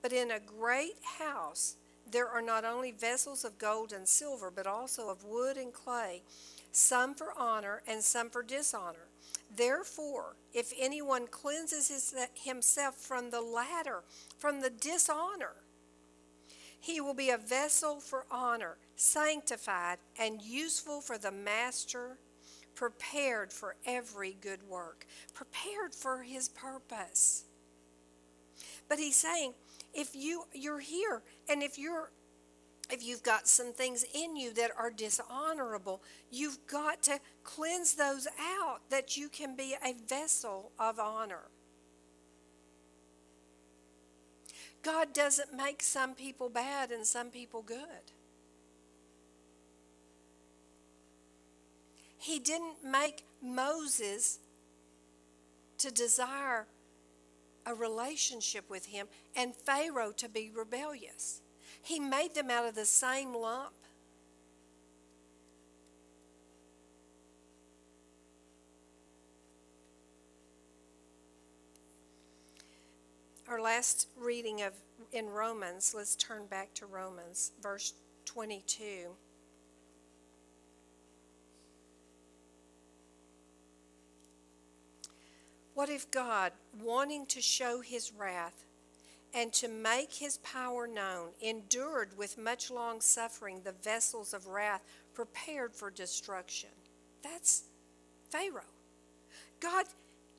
But 0.02 0.14
in 0.14 0.32
a 0.32 0.40
great 0.40 0.98
house 1.20 1.76
there 2.12 2.28
are 2.28 2.42
not 2.42 2.66
only 2.66 2.92
vessels 2.92 3.46
of 3.46 3.58
gold 3.58 3.94
and 3.94 4.08
silver, 4.08 4.52
but 4.52 4.66
also 4.66 5.10
of 5.10 5.24
wood 5.24 5.58
and 5.58 5.72
clay, 5.72 6.24
some 6.72 7.14
for 7.14 7.34
honor 7.38 7.82
and 7.88 8.04
some 8.04 8.30
for 8.30 8.44
dishonor. 8.44 9.10
Therefore, 9.56 10.36
if 10.54 10.72
anyone 10.80 11.28
cleanses 11.28 11.90
his, 11.90 12.16
himself 12.34 12.96
from 12.96 13.30
the 13.30 13.42
latter, 13.42 14.04
from 14.38 14.62
the 14.62 14.70
dishonor, 14.70 15.56
he 16.80 17.02
will 17.02 17.14
be 17.14 17.30
a 17.30 17.38
vessel 17.38 18.00
for 18.00 18.26
honor, 18.32 18.78
sanctified 18.96 19.98
and 20.18 20.42
useful 20.42 21.02
for 21.02 21.18
the 21.18 21.32
master, 21.32 22.18
prepared 22.74 23.52
for 23.52 23.76
every 23.86 24.38
good 24.40 24.64
work, 24.64 25.06
prepared 25.34 25.94
for 25.94 26.24
his 26.24 26.48
purpose. 26.48 27.44
But 28.88 29.00
he's 29.00 29.18
saying, 29.18 29.54
if 29.94 30.16
you 30.16 30.44
you're 30.54 30.80
here 30.80 31.22
and 31.50 31.64
if 31.64 31.78
you're 31.78 32.12
if 32.90 33.04
you've 33.04 33.24
got 33.24 33.48
some 33.48 33.72
things 33.72 34.04
in 34.14 34.36
you 34.36 34.52
that 34.54 34.72
are 34.78 34.90
dishonorable, 34.90 36.02
you've 36.32 36.58
got 36.66 37.04
to 37.04 37.20
cleanse 37.44 37.94
those 37.94 38.28
out 38.40 38.80
that 38.90 39.16
you 39.16 39.30
can 39.30 39.56
be 39.56 39.76
a 39.84 39.94
vessel 39.94 40.72
of 40.80 40.98
honor. 40.98 41.50
God 44.82 45.14
doesn't 45.14 45.54
make 45.56 45.84
some 45.84 46.16
people 46.16 46.50
bad 46.50 46.92
and 46.92 47.06
some 47.06 47.30
people 47.30 47.62
good. 47.62 48.12
He 52.18 52.40
didn't 52.40 52.84
make 52.84 53.24
Moses 53.42 54.40
to 55.78 55.92
desire 55.92 56.68
a 57.70 57.76
relationship 57.76 58.70
with 58.70 58.88
him 58.88 59.08
and 59.36 59.56
Pharaoh 59.56 60.12
to 60.18 60.28
be 60.28 60.52
rebellious. 60.54 61.42
He 61.82 62.00
made 62.00 62.34
them 62.34 62.50
out 62.50 62.66
of 62.66 62.74
the 62.74 62.86
same 62.86 63.34
lump. 63.36 63.74
Our 73.48 73.62
last 73.62 74.08
reading 74.18 74.62
of 74.62 74.74
in 75.12 75.28
Romans, 75.28 75.94
let's 75.96 76.16
turn 76.16 76.46
back 76.48 76.74
to 76.76 76.86
Romans, 76.86 77.52
verse 77.62 77.94
22. 78.26 79.16
What 85.80 85.88
if 85.88 86.12
God, 86.12 86.52
wanting 86.84 87.26
to 87.28 87.40
show 87.40 87.80
his 87.80 88.12
wrath 88.12 88.66
and 89.34 89.54
to 89.54 89.70
make 89.70 90.16
his 90.16 90.36
power 90.40 90.86
known, 90.86 91.30
endured 91.42 92.18
with 92.18 92.38
much 92.38 92.70
long 92.70 93.00
suffering 93.00 93.62
the 93.64 93.72
vessels 93.72 94.34
of 94.34 94.48
wrath 94.48 94.84
prepared 95.14 95.74
for 95.74 95.90
destruction? 95.90 96.72
That's 97.24 97.64
Pharaoh. 98.30 98.76
God, 99.62 99.86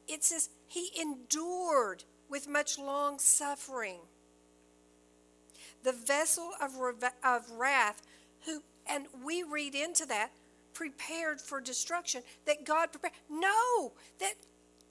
it 0.07 0.25
says, 0.25 0.51
he 0.67 0.91
endured 1.01 2.05
with 2.29 2.47
much 2.47 2.79
long 2.79 3.19
suffering 3.19 4.01
the 5.83 5.93
vessel 5.93 6.51
of, 6.61 6.73
of 7.25 7.51
wrath 7.53 8.03
who 8.45 8.63
and 8.87 9.07
we 9.25 9.43
read 9.43 9.75
into 9.75 10.05
that 10.05 10.33
prepared 10.75 11.41
for 11.41 11.61
destruction 11.61 12.23
that 12.45 12.65
god 12.65 12.93
prepared 12.93 13.15
no 13.29 13.93
that 14.19 14.35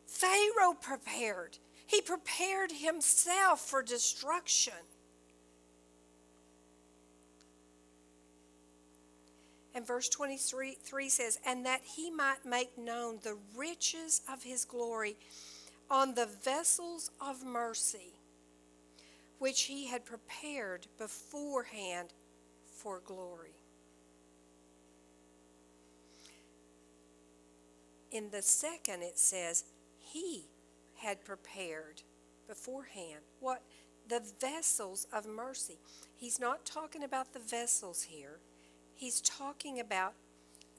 Pharaoh 0.09 0.73
prepared. 0.73 1.59
He 1.85 2.01
prepared 2.01 2.71
himself 2.71 3.61
for 3.61 3.83
destruction. 3.83 4.73
And 9.75 9.85
verse 9.85 10.09
23 10.09 10.77
3 10.83 11.09
says, 11.09 11.39
And 11.45 11.65
that 11.65 11.81
he 11.83 12.09
might 12.09 12.43
make 12.43 12.75
known 12.77 13.19
the 13.21 13.37
riches 13.55 14.21
of 14.31 14.43
his 14.43 14.65
glory 14.65 15.15
on 15.91 16.15
the 16.15 16.25
vessels 16.25 17.11
of 17.21 17.45
mercy, 17.45 18.13
which 19.37 19.63
he 19.63 19.87
had 19.87 20.05
prepared 20.05 20.87
beforehand 20.97 22.09
for 22.65 22.99
glory. 23.05 23.53
In 28.11 28.31
the 28.31 28.41
second, 28.41 29.03
it 29.03 29.19
says, 29.19 29.65
he 30.11 30.45
had 30.95 31.23
prepared 31.23 32.01
beforehand. 32.47 33.21
What? 33.39 33.61
The 34.07 34.21
vessels 34.39 35.07
of 35.13 35.27
mercy. 35.27 35.77
He's 36.15 36.39
not 36.39 36.65
talking 36.65 37.03
about 37.03 37.33
the 37.33 37.39
vessels 37.39 38.03
here. 38.03 38.39
He's 38.95 39.21
talking 39.21 39.79
about 39.79 40.13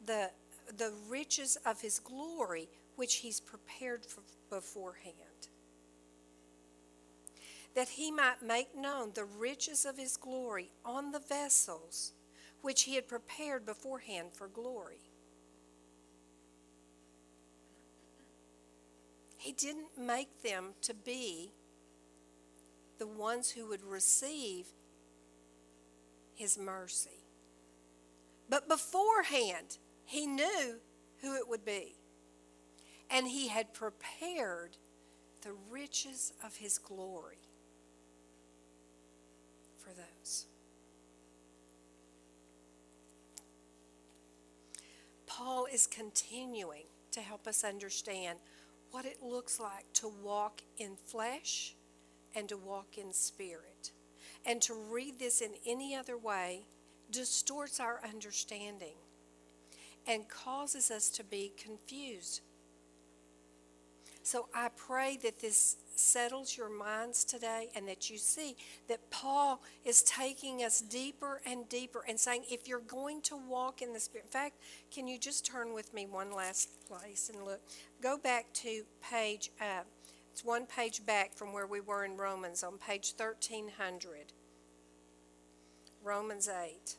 the, 0.05 0.31
the 0.77 0.93
riches 1.09 1.57
of 1.65 1.81
his 1.81 2.01
glory, 2.01 2.69
which 2.97 3.17
he's 3.17 3.41
prepared 3.41 4.05
for 4.05 4.23
beforehand. 4.51 5.15
That 7.75 7.91
he 7.91 8.11
might 8.11 8.43
make 8.43 8.77
known 8.77 9.13
the 9.15 9.25
riches 9.25 9.87
of 9.87 9.97
his 9.97 10.17
glory 10.17 10.73
on 10.85 11.13
the 11.13 11.21
vessels 11.21 12.13
which 12.63 12.83
he 12.83 12.95
had 12.95 13.09
prepared 13.09 13.65
beforehand 13.65 14.29
for 14.33 14.49
glory. 14.49 14.99
He 19.41 19.53
didn't 19.53 19.97
make 19.99 20.43
them 20.43 20.75
to 20.83 20.93
be 20.93 21.55
the 22.99 23.07
ones 23.07 23.53
who 23.53 23.67
would 23.69 23.83
receive 23.83 24.67
His 26.35 26.59
mercy. 26.59 27.25
But 28.51 28.69
beforehand, 28.69 29.79
He 30.05 30.27
knew 30.27 30.81
who 31.23 31.35
it 31.37 31.49
would 31.49 31.65
be. 31.65 31.95
And 33.09 33.29
He 33.29 33.49
had 33.49 33.73
prepared 33.73 34.77
the 35.41 35.55
riches 35.71 36.35
of 36.45 36.57
His 36.57 36.77
glory 36.77 37.49
for 39.79 39.95
those. 39.95 40.45
Paul 45.25 45.67
is 45.73 45.87
continuing 45.87 46.85
to 47.13 47.21
help 47.23 47.47
us 47.47 47.65
understand 47.65 48.39
what 48.91 49.05
it 49.05 49.23
looks 49.23 49.61
like 49.61 49.93
to 49.95 50.09
walk 50.23 50.63
in 50.79 50.97
flesh 51.07 51.75
and 52.35 52.49
to 52.49 52.57
walk 52.57 52.99
in 52.99 53.13
spirit. 53.13 53.93
And 54.47 54.63
to 54.63 54.75
read 54.75 55.19
this 55.19 55.41
in 55.41 55.51
any 55.67 55.95
other 55.95 56.17
way 56.17 56.63
distorts 57.11 57.81
our 57.81 58.01
understanding 58.03 58.97
and 60.07 60.29
causes 60.29 60.91
us 60.91 61.11
to 61.11 61.25
be 61.25 61.53
confused. 61.63 62.41
So 64.23 64.49
I 64.55 64.71
pray 64.77 65.19
that 65.23 65.41
this 65.41 65.77
settles 66.01 66.57
your 66.57 66.69
minds 66.69 67.25
today 67.25 67.69
and 67.75 67.87
that 67.89 68.11
you 68.11 68.19
see 68.19 68.57
that 68.89 69.11
Paul 69.11 69.63
is 69.85 70.03
taking 70.03 70.65
us 70.65 70.81
deeper 70.81 71.41
and 71.47 71.69
deeper 71.69 72.05
and 72.09 72.19
saying, 72.19 72.45
if 72.51 72.67
you're 72.67 72.81
going 72.81 73.21
to 73.23 73.37
walk 73.37 73.83
in 73.83 73.93
the 73.93 74.01
Spirit, 74.01 74.27
in 74.27 74.31
fact, 74.31 74.57
can 74.93 75.07
you 75.07 75.19
just 75.19 75.45
turn 75.45 75.75
with 75.75 75.93
me 75.93 76.07
one 76.07 76.33
last 76.33 76.71
place 76.89 77.31
and 77.33 77.45
look? 77.45 77.61
Go 78.03 78.19
back 78.19 78.53
to 78.55 78.83
page, 79.03 79.51
uh, 79.61 79.83
it's 80.33 80.45
one 80.45 80.67
page 80.67 81.05
back 81.05 81.35
from 81.35 81.53
where 81.53 81.67
we 81.67 81.81
were 81.81 82.05
in 82.05 82.17
Romans 82.17 82.63
on 82.63 82.79
page 82.79 83.13
1300. 83.17 84.33
Romans 86.03 86.49
8. 86.49 86.97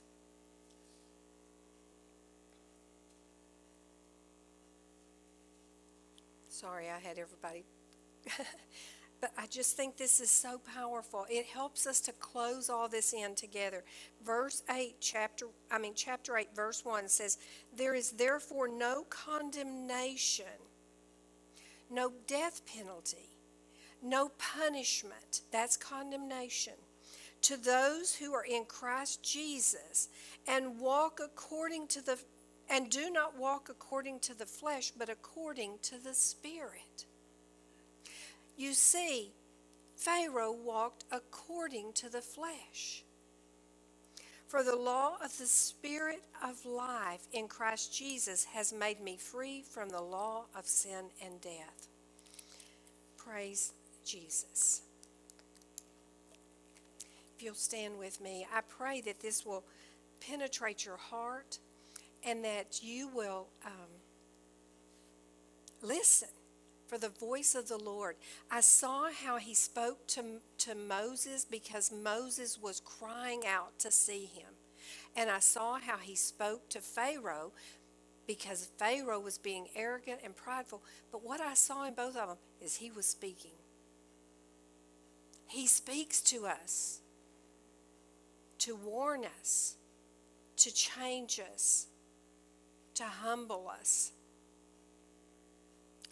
Sorry, 6.50 6.90
I 6.90 7.00
had 7.00 7.18
everybody. 7.18 7.66
But 9.22 9.32
I 9.38 9.46
just 9.48 9.78
think 9.78 9.98
this 9.98 10.20
is 10.20 10.32
so 10.32 10.60
powerful. 10.74 11.26
It 11.30 11.46
helps 11.46 11.86
us 11.86 12.00
to 12.02 12.12
close 12.12 12.70
all 12.70 12.90
this 12.90 13.14
in 13.14 13.36
together. 13.36 13.84
Verse 14.26 14.64
8, 14.70 14.96
chapter 15.00 15.48
I 15.70 15.78
mean 15.78 15.94
chapter 15.96 16.38
8 16.38 16.56
verse 16.56 16.84
1 16.84 17.08
says, 17.08 17.38
"There 17.72 17.94
is 17.94 18.12
therefore 18.12 18.68
no 18.68 19.04
condemnation, 19.10 20.46
no 21.90 22.10
death 22.28 22.66
penalty, 22.66 23.38
no 24.02 24.30
punishment." 24.30 25.42
That's 25.52 25.78
condemnation. 25.78 26.76
To 27.44 27.58
those 27.58 28.16
who 28.16 28.34
are 28.34 28.46
in 28.46 28.66
Christ 28.66 29.24
Jesus 29.24 30.10
and 30.48 30.80
walk 30.80 31.20
according 31.20 31.88
to 31.90 32.02
the 32.02 32.20
and 32.70 32.90
do 32.90 33.12
not 33.12 33.36
walk 33.36 33.68
according 33.70 34.20
to 34.22 34.34
the 34.34 34.46
flesh, 34.46 34.92
but 34.92 35.10
according 35.10 35.80
to 35.80 35.98
the 35.98 36.14
Spirit. 36.14 37.06
You 38.62 38.74
see, 38.74 39.32
Pharaoh 39.96 40.52
walked 40.52 41.06
according 41.12 41.94
to 41.94 42.10
the 42.10 42.22
flesh. 42.22 43.04
For 44.48 44.62
the 44.62 44.76
law 44.76 45.16
of 45.16 45.36
the 45.40 45.48
Spirit 45.48 46.22
of 46.44 46.64
life 46.64 47.22
in 47.34 47.48
Christ 47.48 47.92
Jesus 47.92 48.44
has 48.54 48.72
made 48.72 49.02
me 49.02 49.18
free 49.18 49.64
from 49.64 49.90
the 49.90 50.04
law 50.04 50.44
of 50.56 50.68
sin 50.68 51.06
and 51.26 51.42
death. 51.42 51.88
Praise 53.18 53.74
Jesus. 54.06 54.84
If 57.36 57.42
you'll 57.42 57.56
stand 57.56 57.98
with 57.98 58.22
me, 58.22 58.46
I 58.56 58.62
pray 58.62 59.02
that 59.02 59.22
this 59.22 59.44
will 59.44 59.64
penetrate 60.20 60.86
your 60.86 60.98
heart 60.98 61.58
and 62.24 62.46
that 62.46 62.84
you 62.84 63.08
will 63.08 63.48
um, 63.66 63.90
listen 65.82 66.30
for 66.92 66.98
the 66.98 67.08
voice 67.08 67.56
of 67.56 67.70
the 67.70 67.78
Lord. 67.78 68.18
I 68.52 68.60
saw 68.60 69.12
how 69.12 69.38
he 69.38 69.54
spoke 69.54 70.08
to, 70.08 70.24
to 70.58 70.76
Moses 70.76 71.46
because 71.46 71.90
Moses 71.90 72.60
was 72.62 72.82
crying 72.82 73.44
out 73.48 73.80
to 73.80 73.90
see 73.90 74.26
him. 74.26 74.50
And 75.16 75.30
I 75.30 75.40
saw 75.40 75.80
how 75.80 75.96
he 75.98 76.16
spoke 76.16 76.68
to 76.68 76.82
Pharaoh 76.82 77.54
because 78.28 78.70
Pharaoh 78.78 79.22
was 79.22 79.38
being 79.38 79.68
arrogant 79.74 80.20
and 80.22 80.36
prideful. 80.36 80.84
But 81.14 81.24
what 81.24 81.40
I 81.40 81.54
saw 81.54 81.86
in 81.86 81.94
both 81.94 82.18
of 82.18 82.28
them 82.28 82.38
is 82.60 82.76
he 82.76 82.92
was 82.92 83.06
speaking. 83.06 83.52
He 85.48 85.68
speaks 85.68 86.22
to 86.24 86.46
us 86.46 87.00
to 88.60 88.76
warn 88.76 89.24
us, 89.40 89.78
to 90.58 90.74
change 90.74 91.40
us, 91.54 91.88
to 92.96 93.06
humble 93.06 93.72
us. 93.80 94.12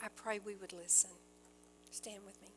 I 0.01 0.07
pray 0.15 0.39
we 0.39 0.55
would 0.55 0.73
listen. 0.73 1.11
Stand 1.91 2.21
with 2.25 2.41
me. 2.41 2.48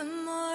The 0.00 0.06
more 0.06 0.49